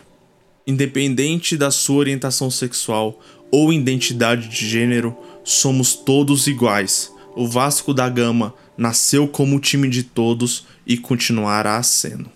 Independente 0.66 1.58
da 1.58 1.72
sua 1.72 1.98
orientação 1.98 2.52
sexual 2.52 3.20
ou 3.52 3.74
identidade 3.74 4.48
de 4.48 4.68
gênero, 4.68 5.16
somos 5.44 5.96
todos 5.96 6.48
iguais. 6.48 7.12
O 7.36 7.48
Vasco 7.48 7.94
da 7.94 8.08
Gama 8.08 8.54
nasceu 8.78 9.28
como 9.28 9.60
time 9.60 9.90
de 9.90 10.04
todos 10.04 10.66
e 10.86 10.98
continuará 10.98 11.82
sendo. 11.82 12.30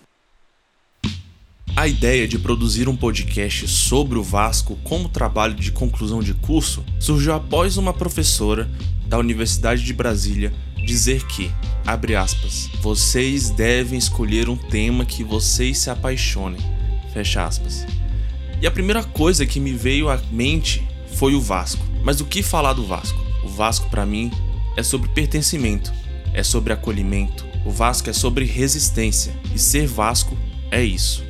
A 1.74 1.86
ideia 1.86 2.26
de 2.26 2.38
produzir 2.38 2.88
um 2.88 2.96
podcast 2.96 3.68
sobre 3.68 4.18
o 4.18 4.22
Vasco 4.22 4.78
como 4.82 5.08
trabalho 5.08 5.54
de 5.54 5.70
conclusão 5.70 6.20
de 6.20 6.32
curso 6.32 6.84
surgiu 6.98 7.34
após 7.34 7.76
uma 7.76 7.92
professora 7.92 8.70
da 9.06 9.18
Universidade 9.18 9.84
de 9.84 9.92
Brasília 9.92 10.52
dizer 10.84 11.26
que, 11.26 11.50
abre 11.86 12.16
aspas, 12.16 12.70
vocês 12.80 13.50
devem 13.50 13.98
escolher 13.98 14.48
um 14.48 14.56
tema 14.56 15.04
que 15.04 15.22
vocês 15.22 15.78
se 15.78 15.90
apaixonem 15.90 16.60
Fecha 17.16 17.46
aspas. 17.46 17.86
E 18.60 18.66
a 18.66 18.70
primeira 18.70 19.02
coisa 19.02 19.46
que 19.46 19.58
me 19.58 19.72
veio 19.72 20.10
à 20.10 20.20
mente 20.30 20.86
foi 21.14 21.34
o 21.34 21.40
Vasco. 21.40 21.82
Mas 22.04 22.20
o 22.20 22.26
que 22.26 22.42
falar 22.42 22.74
do 22.74 22.84
Vasco? 22.84 23.18
O 23.42 23.48
Vasco 23.48 23.88
para 23.88 24.04
mim 24.04 24.30
é 24.76 24.82
sobre 24.82 25.08
pertencimento, 25.08 25.90
é 26.34 26.42
sobre 26.42 26.74
acolhimento. 26.74 27.46
O 27.64 27.70
Vasco 27.70 28.10
é 28.10 28.12
sobre 28.12 28.44
resistência 28.44 29.34
e 29.54 29.58
ser 29.58 29.86
Vasco 29.86 30.36
é 30.70 30.84
isso. 30.84 31.24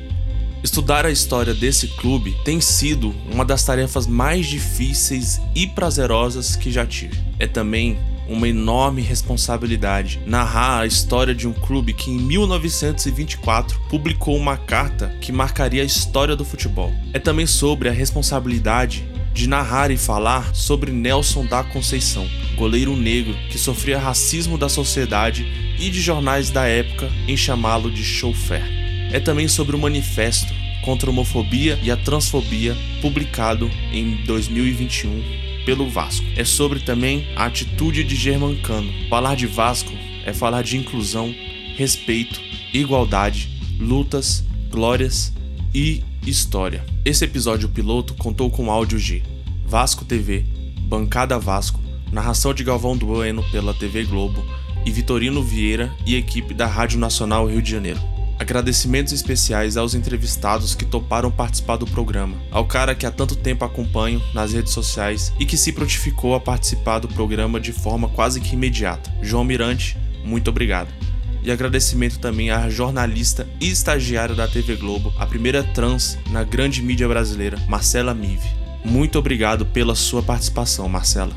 Estudar 0.61 1.05
a 1.05 1.09
história 1.09 1.53
desse 1.53 1.87
clube 1.87 2.35
tem 2.43 2.59
sido 2.59 3.15
uma 3.31 3.45
das 3.45 3.63
tarefas 3.63 4.05
mais 4.05 4.45
difíceis 4.45 5.39
e 5.55 5.67
prazerosas 5.67 6.57
que 6.57 6.69
já 6.69 6.85
tive. 6.85 7.17
É 7.39 7.47
também 7.47 7.97
uma 8.27 8.47
enorme 8.47 9.01
responsabilidade 9.01 10.21
narrar 10.25 10.81
a 10.81 10.85
história 10.85 11.33
de 11.33 11.47
um 11.47 11.53
clube 11.53 11.93
que 11.93 12.11
em 12.11 12.17
1924 12.17 13.79
publicou 13.89 14.35
uma 14.35 14.57
carta 14.57 15.15
que 15.21 15.31
marcaria 15.31 15.81
a 15.81 15.85
história 15.85 16.35
do 16.35 16.45
futebol. 16.45 16.93
É 17.13 17.19
também 17.19 17.45
sobre 17.45 17.89
a 17.89 17.91
responsabilidade 17.91 19.07
de 19.33 19.47
narrar 19.47 19.91
e 19.91 19.97
falar 19.97 20.55
sobre 20.55 20.91
Nelson 20.91 21.45
da 21.45 21.63
Conceição, 21.63 22.27
goleiro 22.55 22.95
negro 22.95 23.35
que 23.49 23.57
sofria 23.57 23.99
racismo 23.99 24.57
da 24.57 24.67
sociedade 24.67 25.45
e 25.79 25.89
de 25.89 26.01
jornais 26.01 26.49
da 26.49 26.65
época 26.65 27.09
em 27.27 27.37
chamá-lo 27.37 27.91
de 27.91 28.03
chauffeur. 28.03 28.63
É 29.11 29.19
também 29.19 29.47
sobre 29.47 29.75
o 29.75 29.79
manifesto 29.79 30.51
contra 30.83 31.09
a 31.09 31.11
homofobia 31.11 31.77
e 31.83 31.91
a 31.91 31.97
transfobia 31.97 32.75
publicado 33.01 33.69
em 33.91 34.15
2021 34.25 35.46
pelo 35.67 35.89
Vasco. 35.89 36.25
É 36.37 36.45
sobre 36.45 36.79
também 36.79 37.27
a 37.35 37.43
atitude 37.43 38.01
de 38.01 38.15
Germancano. 38.15 38.89
Falar 39.09 39.35
de 39.35 39.45
Vasco 39.45 39.91
é 40.25 40.31
falar 40.31 40.61
de 40.61 40.77
inclusão, 40.77 41.35
respeito, 41.75 42.39
igualdade, 42.73 43.49
lutas, 43.77 44.45
glórias 44.71 45.33
e 45.75 46.01
história. 46.25 46.85
Esse 47.03 47.25
episódio 47.25 47.67
piloto 47.67 48.13
contou 48.13 48.49
com 48.49 48.71
áudio 48.71 48.97
de 48.97 49.21
Vasco 49.65 50.05
TV, 50.05 50.45
Bancada 50.83 51.37
Vasco, 51.37 51.81
narração 52.13 52.53
de 52.53 52.63
Galvão 52.63 52.97
Bueno 52.97 53.43
pela 53.51 53.73
TV 53.73 54.05
Globo 54.05 54.41
e 54.85 54.91
Vitorino 54.91 55.43
Vieira 55.43 55.93
e 56.05 56.15
equipe 56.15 56.53
da 56.53 56.65
Rádio 56.65 56.97
Nacional 56.97 57.45
Rio 57.45 57.61
de 57.61 57.71
Janeiro. 57.71 58.16
Agradecimentos 58.39 59.13
especiais 59.13 59.77
aos 59.77 59.95
entrevistados 59.95 60.75
que 60.75 60.85
toparam 60.85 61.31
participar 61.31 61.77
do 61.77 61.87
programa, 61.87 62.37
ao 62.51 62.65
cara 62.65 62.93
que 62.93 63.05
há 63.05 63.11
tanto 63.11 63.35
tempo 63.35 63.65
acompanho 63.65 64.21
nas 64.31 64.53
redes 64.53 64.73
sociais 64.73 65.33
e 65.39 65.45
que 65.45 65.57
se 65.57 65.71
prontificou 65.71 66.35
a 66.35 66.39
participar 66.39 66.99
do 66.99 67.07
programa 67.07 67.59
de 67.59 67.71
forma 67.71 68.07
quase 68.07 68.39
que 68.39 68.53
imediata. 68.53 69.11
João 69.23 69.43
Mirante, 69.43 69.97
muito 70.23 70.49
obrigado. 70.49 70.93
E 71.41 71.49
agradecimento 71.49 72.19
também 72.19 72.51
à 72.51 72.69
jornalista 72.69 73.47
e 73.59 73.69
estagiária 73.69 74.35
da 74.35 74.47
TV 74.47 74.75
Globo, 74.75 75.11
a 75.17 75.25
primeira 75.25 75.63
trans 75.63 76.17
na 76.29 76.43
grande 76.43 76.83
mídia 76.83 77.07
brasileira, 77.07 77.57
Marcela 77.67 78.13
Mive. 78.13 78.47
Muito 78.85 79.17
obrigado 79.17 79.65
pela 79.65 79.95
sua 79.95 80.21
participação, 80.21 80.87
Marcela. 80.87 81.35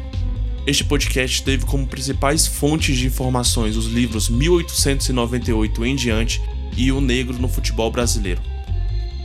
Este 0.66 0.84
podcast 0.84 1.42
teve 1.42 1.64
como 1.64 1.86
principais 1.86 2.46
fontes 2.46 2.98
de 2.98 3.07
informações 3.07 3.76
os 3.76 3.86
livros 3.86 4.28
1898 4.28 5.84
em 5.86 5.96
diante 5.96 6.42
e 6.76 6.92
O 6.92 7.00
Negro 7.00 7.38
no 7.38 7.48
Futebol 7.48 7.90
Brasileiro. 7.90 8.40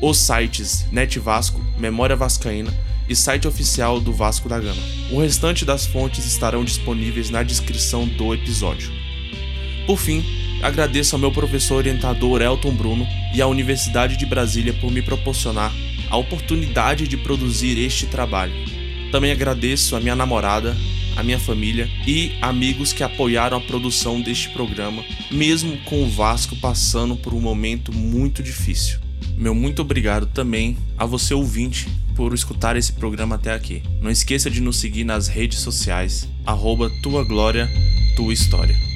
Os 0.01 0.17
sites 0.17 0.85
Net 0.91 1.19
Vasco, 1.19 1.59
Memória 1.77 2.15
Vascaína 2.15 2.73
e 3.07 3.15
site 3.15 3.47
oficial 3.47 3.99
do 3.99 4.11
Vasco 4.11 4.49
da 4.49 4.59
Gama. 4.59 4.81
O 5.11 5.19
restante 5.21 5.63
das 5.63 5.85
fontes 5.85 6.25
estarão 6.25 6.63
disponíveis 6.65 7.29
na 7.29 7.43
descrição 7.43 8.07
do 8.07 8.33
episódio. 8.33 8.91
Por 9.85 9.97
fim, 9.97 10.23
agradeço 10.61 11.15
ao 11.15 11.19
meu 11.19 11.31
professor 11.31 11.75
orientador 11.75 12.41
Elton 12.41 12.73
Bruno 12.73 13.07
e 13.33 13.41
à 13.41 13.47
Universidade 13.47 14.17
de 14.17 14.25
Brasília 14.25 14.73
por 14.73 14.91
me 14.91 15.01
proporcionar 15.01 15.71
a 16.09 16.17
oportunidade 16.17 17.07
de 17.07 17.17
produzir 17.17 17.77
este 17.77 18.07
trabalho. 18.07 18.53
Também 19.11 19.31
agradeço 19.31 19.95
a 19.95 19.99
minha 19.99 20.15
namorada, 20.15 20.75
a 21.15 21.23
minha 21.23 21.39
família 21.39 21.89
e 22.05 22.33
amigos 22.41 22.93
que 22.93 23.03
apoiaram 23.03 23.57
a 23.57 23.61
produção 23.61 24.21
deste 24.21 24.49
programa, 24.49 25.03
mesmo 25.31 25.77
com 25.85 26.03
o 26.03 26.09
Vasco 26.09 26.55
passando 26.57 27.15
por 27.15 27.33
um 27.33 27.41
momento 27.41 27.93
muito 27.93 28.43
difícil. 28.43 28.99
Meu 29.37 29.53
muito 29.53 29.81
obrigado 29.81 30.27
também 30.27 30.77
a 30.97 31.05
você 31.05 31.33
ouvinte 31.33 31.87
por 32.15 32.33
escutar 32.33 32.77
esse 32.77 32.93
programa 32.93 33.35
até 33.35 33.53
aqui. 33.53 33.83
Não 34.01 34.09
esqueça 34.09 34.49
de 34.49 34.61
nos 34.61 34.77
seguir 34.77 35.03
nas 35.03 35.27
redes 35.27 35.59
sociais, 35.59 36.29
arroba 36.45 36.89
Tua 37.01 37.23
Glória, 37.23 37.69
Tua 38.15 38.33
História. 38.33 38.94